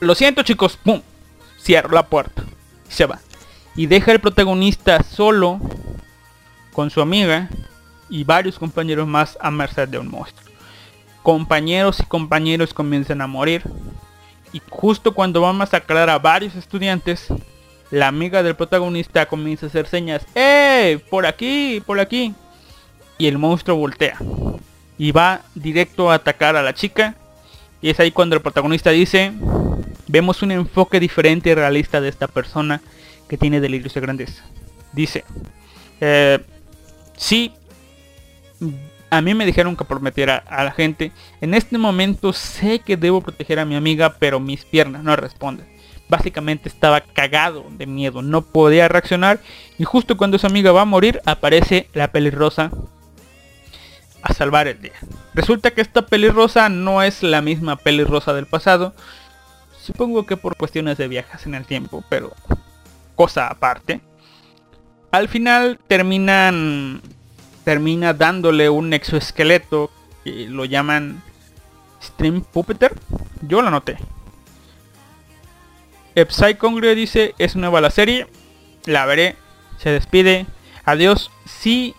[0.00, 1.02] lo siento chicos, pum,
[1.60, 2.42] cierro la puerta.
[2.88, 3.20] Y se va.
[3.74, 5.60] Y deja al protagonista solo
[6.72, 7.48] con su amiga
[8.08, 10.50] y varios compañeros más a merced de un monstruo.
[11.22, 13.62] Compañeros y compañeros comienzan a morir.
[14.52, 17.28] Y justo cuando van a masacrar a varios estudiantes,
[17.92, 20.26] la amiga del protagonista comienza a hacer señas.
[20.34, 20.98] ¡Eh!
[21.10, 22.34] Por aquí, por aquí.
[23.18, 24.16] Y el monstruo voltea.
[24.96, 27.14] Y va directo a atacar a la chica.
[27.82, 29.32] Y es ahí cuando el protagonista dice,
[30.08, 32.80] vemos un enfoque diferente y realista de esta persona
[33.28, 34.42] que tiene delirios de grandeza.
[34.94, 35.24] Dice,
[36.00, 36.38] eh,
[37.18, 37.52] sí,
[39.10, 41.12] a mí me dijeron que prometiera a la gente.
[41.42, 45.71] En este momento sé que debo proteger a mi amiga, pero mis piernas no responden.
[46.12, 49.40] Básicamente estaba cagado de miedo, no podía reaccionar.
[49.78, 52.70] Y justo cuando su amiga va a morir, aparece la pelirrosa
[54.20, 54.92] a salvar el día.
[55.32, 58.92] Resulta que esta pelirrosa no es la misma pelirrosa del pasado.
[59.80, 62.34] Supongo que por cuestiones de viajes en el tiempo, pero
[63.16, 64.02] cosa aparte.
[65.12, 67.00] Al final terminan
[67.64, 69.90] termina dándole un exoesqueleto
[70.24, 71.22] que lo llaman
[72.02, 72.92] Stream Puppeter.
[73.40, 73.96] Yo lo noté.
[76.14, 78.26] Psychongrio dice es nueva la serie.
[78.84, 79.36] La veré.
[79.78, 80.46] Se despide.
[80.84, 81.30] Adiós.
[81.44, 81.94] Sí,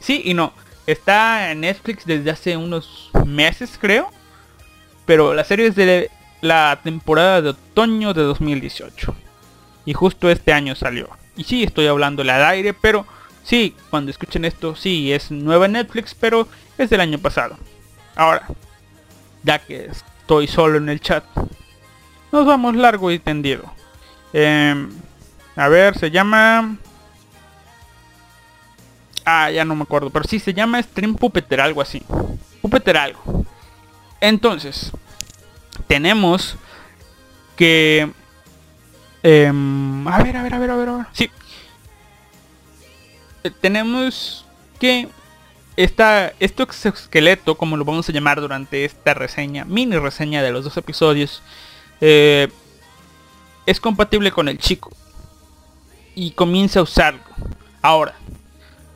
[0.00, 0.52] sí y no.
[0.86, 4.10] Está en Netflix desde hace unos meses creo.
[5.04, 6.10] Pero la serie es de
[6.40, 9.14] la temporada de otoño de 2018.
[9.84, 11.08] Y justo este año salió.
[11.36, 13.06] Y sí, estoy hablándole al aire, pero
[13.44, 16.48] sí, cuando escuchen esto, sí, es nueva en Netflix, pero
[16.78, 17.58] es del año pasado.
[18.16, 18.46] Ahora,
[19.42, 21.24] ya que estoy solo en el chat,
[22.32, 23.64] nos vamos largo y tendido.
[24.32, 24.90] Em,
[25.56, 26.76] a ver, se llama
[29.28, 32.00] Ah, ya no me acuerdo, pero sí se llama Stream Puppeteer, algo así.
[32.62, 33.44] Puppeteer algo.
[34.20, 34.92] Entonces,
[35.88, 36.56] tenemos
[37.56, 38.08] que...
[39.24, 41.06] em, a ver, a ver, a ver, a ver, a ver.
[41.10, 41.28] Sí.
[43.42, 44.46] Eh, tenemos
[44.78, 45.08] que
[45.76, 50.62] esta, este exoesqueleto, como lo vamos a llamar durante esta reseña, mini reseña de los
[50.62, 51.42] dos episodios,
[52.00, 52.48] eh,
[53.66, 54.90] es compatible con el chico.
[56.14, 57.20] Y comienza a usarlo.
[57.82, 58.14] Ahora,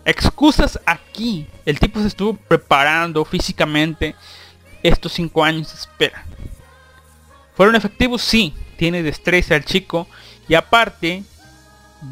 [0.05, 1.47] excusas aquí.
[1.67, 4.15] El tipo se estuvo preparando físicamente
[4.83, 6.25] estos cinco años de espera.
[7.55, 8.23] ¿Fueron efectivos?
[8.23, 8.55] Sí.
[8.77, 10.07] Tiene destreza el chico.
[10.49, 11.23] Y aparte,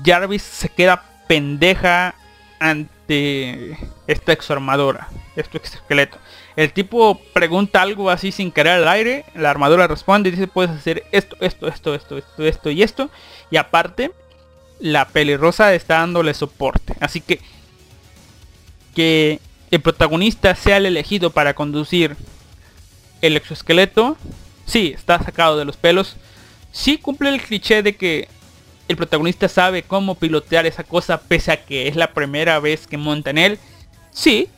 [0.05, 2.15] Jarvis se queda pendeja
[2.59, 6.19] ante esta exarmadura, este esqueleto.
[6.59, 10.73] El tipo pregunta algo así sin querer al aire, la armadura responde y dice puedes
[10.73, 13.11] hacer esto, esto, esto, esto, esto, esto y esto.
[13.49, 14.11] Y aparte,
[14.81, 16.97] la pelirrosa está dándole soporte.
[16.99, 17.39] Así que
[18.93, 19.39] que
[19.71, 22.17] el protagonista sea el elegido para conducir
[23.23, 24.17] el exoesqueleto,
[24.67, 26.17] sí, está sacado de los pelos.
[26.73, 28.27] Sí cumple el cliché de que
[28.89, 32.97] el protagonista sabe cómo pilotear esa cosa pese a que es la primera vez que
[32.97, 33.59] monta en él.
[34.11, 34.49] Sí,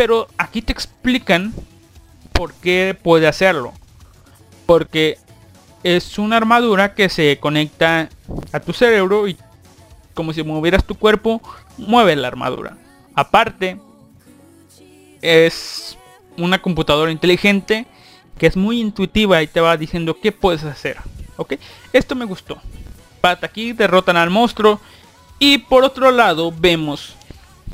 [0.00, 1.52] pero aquí te explican
[2.32, 3.74] por qué puede hacerlo.
[4.64, 5.18] Porque
[5.82, 8.08] es una armadura que se conecta
[8.50, 9.36] a tu cerebro y
[10.14, 11.42] como si movieras tu cuerpo,
[11.76, 12.78] mueve la armadura.
[13.14, 13.78] Aparte,
[15.20, 15.98] es
[16.38, 17.86] una computadora inteligente
[18.38, 20.96] que es muy intuitiva y te va diciendo qué puedes hacer.
[21.36, 21.56] ¿Ok?
[21.92, 22.58] Esto me gustó.
[23.20, 24.80] Pat aquí derrotan al monstruo
[25.38, 27.16] y por otro lado vemos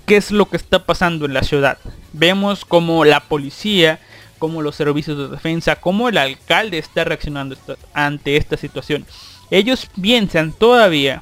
[0.06, 1.78] qué es lo que está pasando en la ciudad.
[2.18, 4.00] Vemos como la policía,
[4.38, 7.56] como los servicios de defensa, como el alcalde está reaccionando
[7.92, 9.06] ante esta situación.
[9.50, 11.20] Ellos piensan todavía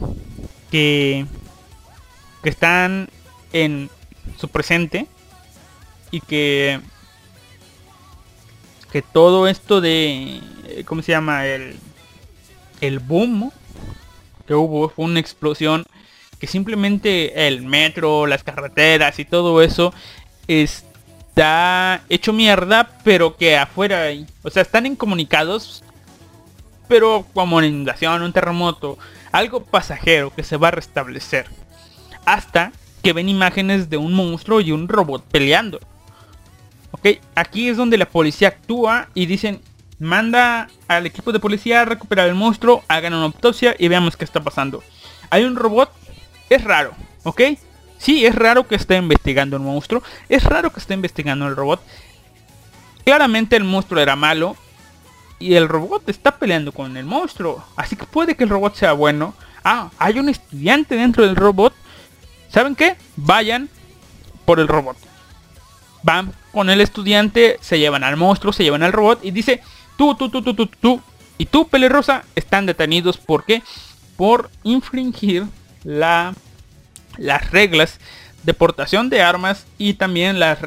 [0.71, 1.27] que,
[2.43, 3.09] que están
[3.53, 3.91] en
[4.39, 5.09] su presente
[6.11, 6.81] y que
[8.93, 10.41] que todo esto de
[10.87, 11.77] cómo se llama el
[12.81, 13.51] el boom
[14.47, 15.85] que hubo fue una explosión
[16.39, 19.93] que simplemente el metro, las carreteras y todo eso
[20.47, 25.83] está hecho mierda, pero que afuera hay, o sea, están incomunicados,
[26.89, 28.99] pero como una inundación, un terremoto,
[29.33, 31.47] algo pasajero que se va a restablecer.
[32.25, 35.81] Hasta que ven imágenes de un monstruo y un robot peleando.
[36.93, 39.61] Ok, aquí es donde la policía actúa y dicen,
[39.99, 44.25] manda al equipo de policía a recuperar el monstruo, hagan una autopsia y veamos qué
[44.25, 44.83] está pasando.
[45.31, 45.91] Hay un robot,
[46.49, 46.93] es raro,
[47.25, 47.41] ¿ok?
[48.05, 51.83] Sí, es raro que esté investigando el monstruo, es raro que esté investigando el robot.
[53.05, 54.57] Claramente el monstruo era malo
[55.39, 58.93] y el robot está peleando con el monstruo, así que puede que el robot sea
[58.93, 59.35] bueno.
[59.65, 61.75] Ah, hay un estudiante dentro del robot.
[62.51, 62.97] ¿Saben qué?
[63.17, 63.69] Vayan
[64.45, 64.97] por el robot
[66.05, 69.63] van con el estudiante, se llevan al monstruo, se llevan al robot y dice,
[69.97, 71.01] tú, tú, tú, tú, tú, tú
[71.39, 73.17] y tú, Rosa, están detenidos.
[73.17, 73.63] ¿Por qué?
[74.17, 75.47] Por infringir
[75.83, 76.35] la,
[77.19, 77.99] las reglas
[78.43, 80.59] de portación de armas y también las,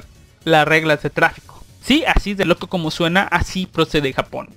[0.43, 1.63] las reglas de tráfico.
[1.83, 4.49] Sí, así de loco como suena, así procede Japón.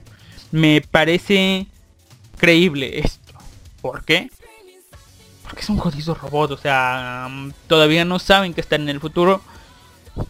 [0.51, 1.67] Me parece
[2.39, 3.35] creíble esto.
[3.81, 4.31] ¿Por qué?
[5.43, 9.01] Porque es un jodido robot, o sea, mm, todavía no saben que están en el
[9.01, 9.43] futuro.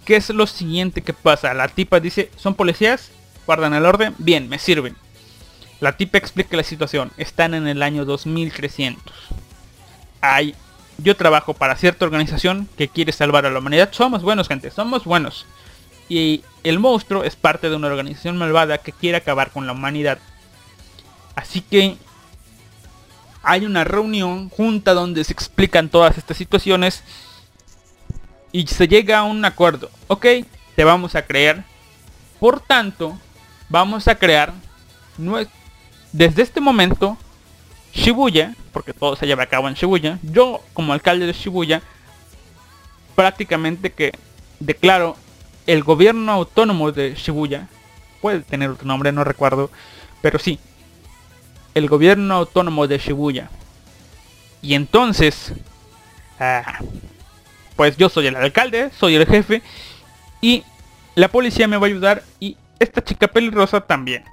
[0.05, 1.55] ¿Qué es lo siguiente que pasa?
[1.55, 3.11] La tipa dice, ¿son policías?
[3.47, 4.15] ¿Guardan el orden?
[4.19, 4.97] Bien, me sirven.
[5.81, 7.11] La tipa explica la situación.
[7.17, 9.15] Están en el año 2300.
[10.21, 10.55] Hay,
[11.03, 13.91] yo trabajo para cierta organización que quiere salvar a la humanidad.
[13.93, 15.47] Somos buenos, gente, somos buenos.
[16.09, 20.19] Y el monstruo es parte de una organización malvada que quiere acabar con la humanidad.
[21.37, 21.97] Así que
[23.43, 27.03] hay una reunión junta donde se explican todas estas situaciones
[28.53, 29.91] y se llega a un acuerdo.
[30.09, 30.27] Ok,
[30.77, 31.65] te vamos a creer.
[32.39, 33.19] Por tanto,
[33.69, 34.53] vamos a crear
[36.13, 37.17] desde este momento
[37.93, 40.19] Shibuya, porque todo se lleva a cabo en Shibuya.
[40.23, 41.83] Yo como alcalde de Shibuya
[43.15, 44.13] prácticamente que
[44.61, 45.17] declaro
[45.67, 47.69] el gobierno autónomo de Shibuya.
[48.21, 49.71] Puede tener otro nombre, no recuerdo,
[50.23, 50.59] pero sí.
[51.75, 53.51] El gobierno autónomo de Shibuya.
[54.63, 55.53] Y entonces
[56.39, 56.81] ah,
[57.77, 59.63] pues yo soy el alcalde, soy el jefe
[60.41, 60.65] y
[61.15, 64.25] la policía me va a ayudar y esta chica pelirrosa también.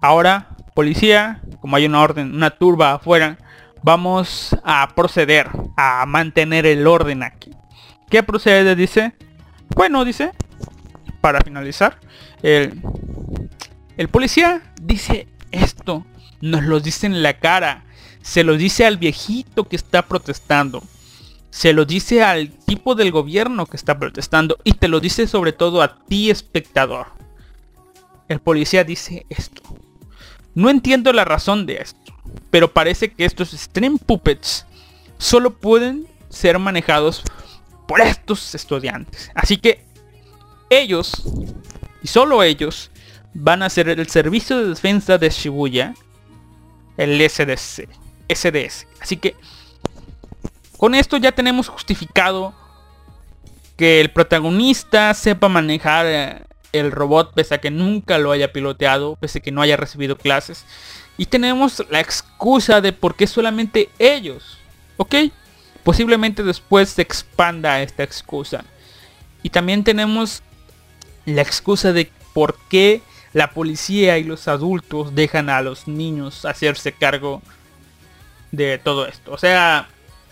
[0.00, 3.38] Ahora, policía, como hay una orden, una turba afuera,
[3.82, 7.50] vamos a proceder a mantener el orden aquí.
[8.10, 8.76] ¿Qué procede?
[8.76, 9.14] Dice.
[9.74, 10.32] Bueno, dice,
[11.20, 11.98] para finalizar,
[12.42, 12.82] el,
[13.96, 16.04] el policía dice esto,
[16.42, 17.84] nos lo dice en la cara,
[18.20, 20.82] se lo dice al viejito que está protestando
[21.52, 25.52] se lo dice al tipo del gobierno que está protestando y te lo dice sobre
[25.52, 27.08] todo a ti espectador.
[28.26, 29.62] El policía dice esto.
[30.54, 32.11] No entiendo la razón de esto,
[32.50, 34.66] pero parece que estos stream puppets
[35.18, 37.22] solo pueden ser manejados
[37.86, 39.30] por estos estudiantes.
[39.34, 39.84] Así que
[40.70, 41.22] ellos,
[42.02, 42.90] y solo ellos,
[43.34, 45.94] van a ser el servicio de defensa de Shibuya,
[46.96, 47.88] el SDC,
[48.28, 48.86] SDS.
[49.00, 49.36] Así que
[50.76, 52.54] con esto ya tenemos justificado
[53.76, 56.42] que el protagonista sepa manejar eh,
[56.72, 60.16] el robot pese a que nunca lo haya piloteado, pese a que no haya recibido
[60.16, 60.64] clases.
[61.16, 64.58] Y tenemos la excusa de por qué solamente ellos.
[64.96, 65.14] ¿Ok?
[65.84, 68.64] Posiblemente después se expanda esta excusa.
[69.42, 70.42] Y también tenemos
[71.24, 76.92] la excusa de por qué la policía y los adultos dejan a los niños hacerse
[76.92, 77.42] cargo
[78.50, 79.32] de todo esto.
[79.32, 79.88] O sea,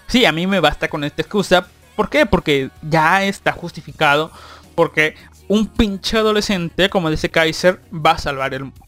[0.06, 1.66] sí, a mí me basta con esta excusa.
[1.96, 2.26] ¿Por qué?
[2.26, 4.30] Porque ya está justificado.
[4.74, 5.16] Porque
[5.48, 8.86] un pinche adolescente, como dice Kaiser, va a salvar el mundo.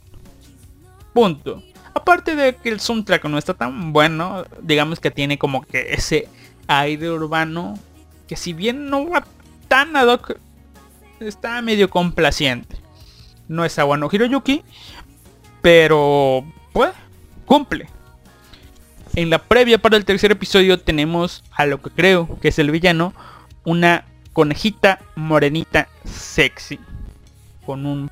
[1.12, 1.62] Punto.
[1.94, 6.28] Aparte de que el soundtrack no está tan bueno, digamos que tiene como que ese
[6.66, 7.78] aire urbano
[8.26, 9.24] que si bien no va
[9.68, 10.36] tan ad hoc,
[11.20, 12.76] está medio complaciente.
[13.48, 14.62] No es Awano Hiroyuki,
[15.60, 16.92] pero pues
[17.44, 17.88] cumple.
[19.14, 22.70] En la previa para el tercer episodio tenemos a lo que creo que es el
[22.70, 23.12] villano,
[23.64, 26.80] una conejita morenita sexy
[27.66, 28.08] con un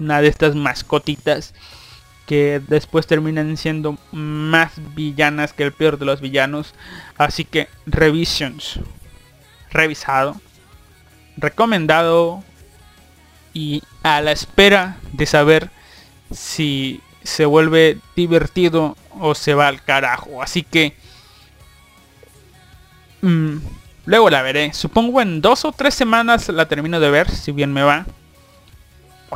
[0.00, 1.54] una de estas mascotitas
[2.26, 6.74] que después terminan siendo más villanas que el peor de los villanos.
[7.16, 8.80] Así que revisions.
[9.70, 10.40] Revisado.
[11.36, 12.42] Recomendado.
[13.52, 15.70] Y a la espera de saber
[16.32, 20.42] si se vuelve divertido o se va al carajo.
[20.42, 20.96] Así que...
[23.22, 23.56] mm,
[24.06, 24.72] luego la veré.
[24.72, 28.06] Supongo en dos o tres semanas la termino de ver, si bien me va.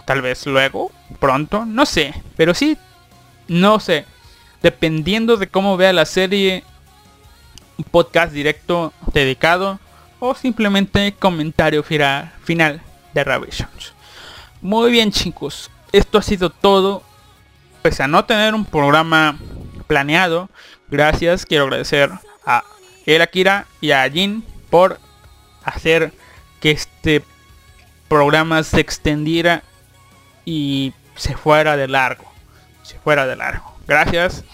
[0.04, 2.14] Tal vez luego, pronto, no sé.
[2.36, 2.76] Pero sí,
[3.48, 4.04] no sé.
[4.62, 6.64] Dependiendo de cómo vea la serie,
[7.76, 9.78] un podcast directo dedicado
[10.20, 12.82] o simplemente comentario final
[13.14, 13.94] de Revisions.
[14.60, 17.02] Muy bien chicos, esto ha sido todo.
[17.82, 19.38] Pese a no tener un programa
[19.86, 20.50] planeado,
[20.88, 22.10] gracias, quiero agradecer
[22.44, 22.64] a
[23.06, 24.98] El Akira y a Jin por
[25.64, 26.12] hacer
[26.60, 27.22] que este
[28.08, 29.62] programa se extendiera
[30.48, 32.24] y se fuera de largo.
[32.82, 33.76] Se fuera de largo.
[33.86, 34.44] Gracias.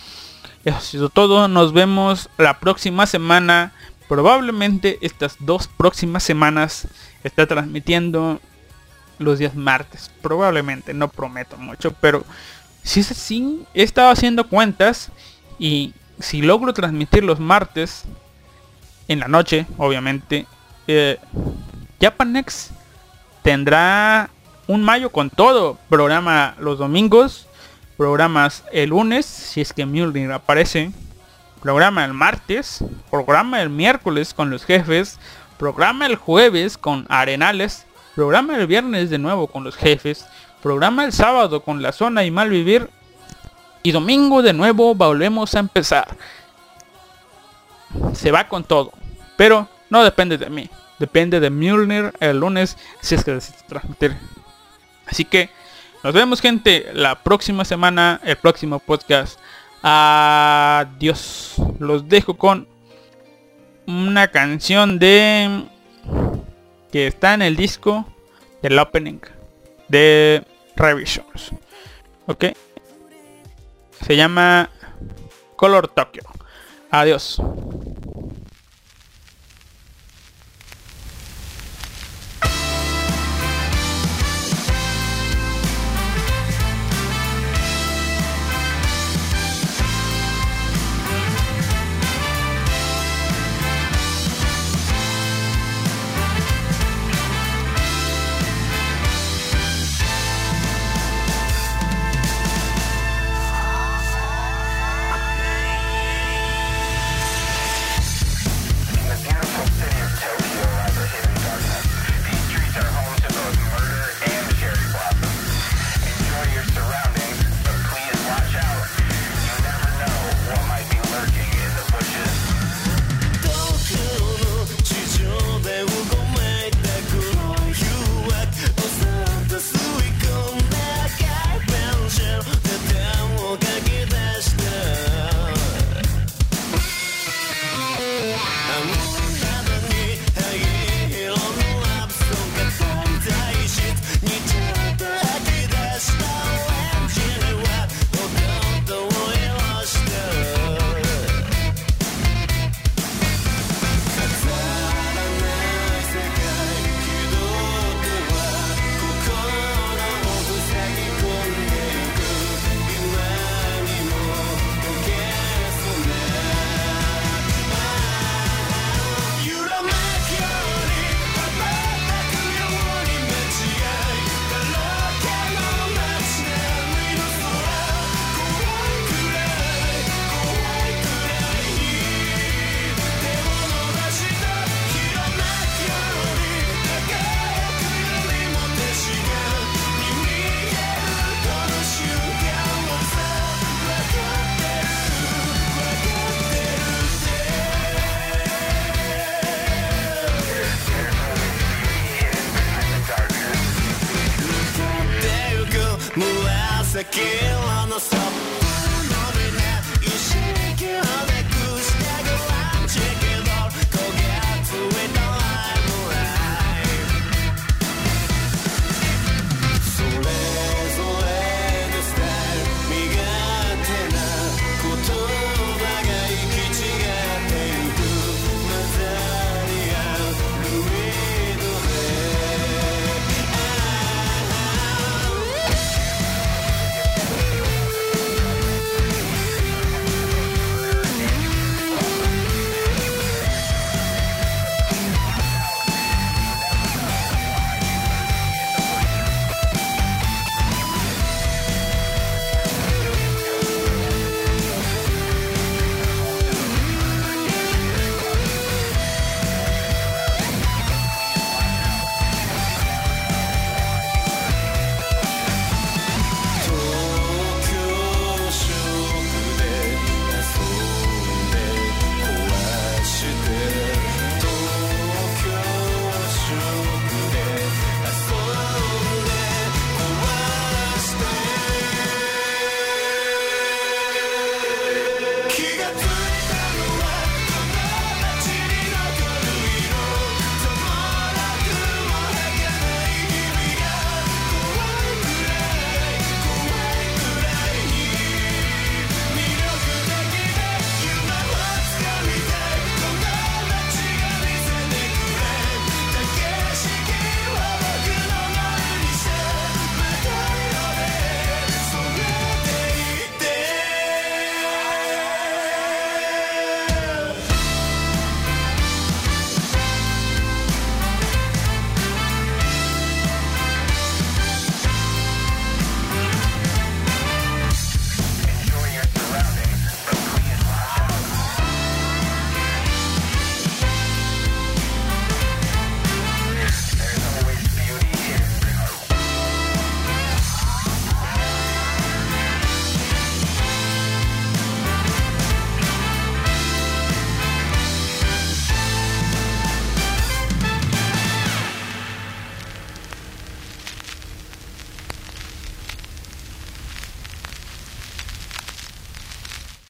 [0.65, 1.47] Eso ha sido todo.
[1.47, 3.73] Nos vemos la próxima semana.
[4.09, 6.89] Probablemente estas dos próximas semanas
[7.23, 8.41] está transmitiendo
[9.21, 10.11] los días martes.
[10.21, 12.25] Probablemente, no prometo mucho, pero
[12.83, 15.13] si es así, he estado haciendo cuentas
[15.61, 18.03] y si logro transmitir los martes
[19.07, 20.47] en la noche, obviamente,
[20.89, 21.21] eh,
[22.01, 22.71] Japanex
[23.45, 24.29] tendrá
[24.67, 25.79] un mayo con todo.
[25.89, 27.47] Programa los domingos,
[27.97, 30.93] programas el lunes, si es que Mjolnir aparece,
[31.61, 35.19] programa el martes, programa el miércoles con los jefes,
[35.59, 40.27] programa el jueves con Arenales, programa el viernes de nuevo con los jefes,
[40.63, 42.89] programa el sábado con la zona y mal vivir
[43.83, 46.17] y domingo de nuevo volvemos a empezar.
[48.13, 48.93] Se va con todo,
[49.37, 50.69] pero no depende de mí,
[50.99, 54.17] depende de Mjolnir el lunes si es que decides transmitir.
[55.07, 55.51] Así que
[56.03, 59.39] nos vemos gente la próxima semana, el próximo podcast.
[59.83, 61.55] Adiós.
[61.79, 62.69] Los dejo con
[63.87, 65.65] una canción de
[66.93, 68.07] que está en el disco
[68.63, 69.21] del opening
[69.89, 70.45] de
[70.77, 71.53] Revisions.
[72.27, 72.47] Ok.
[74.07, 74.71] Se llama
[75.57, 76.23] Color Tokyo.
[76.91, 77.41] Adiós.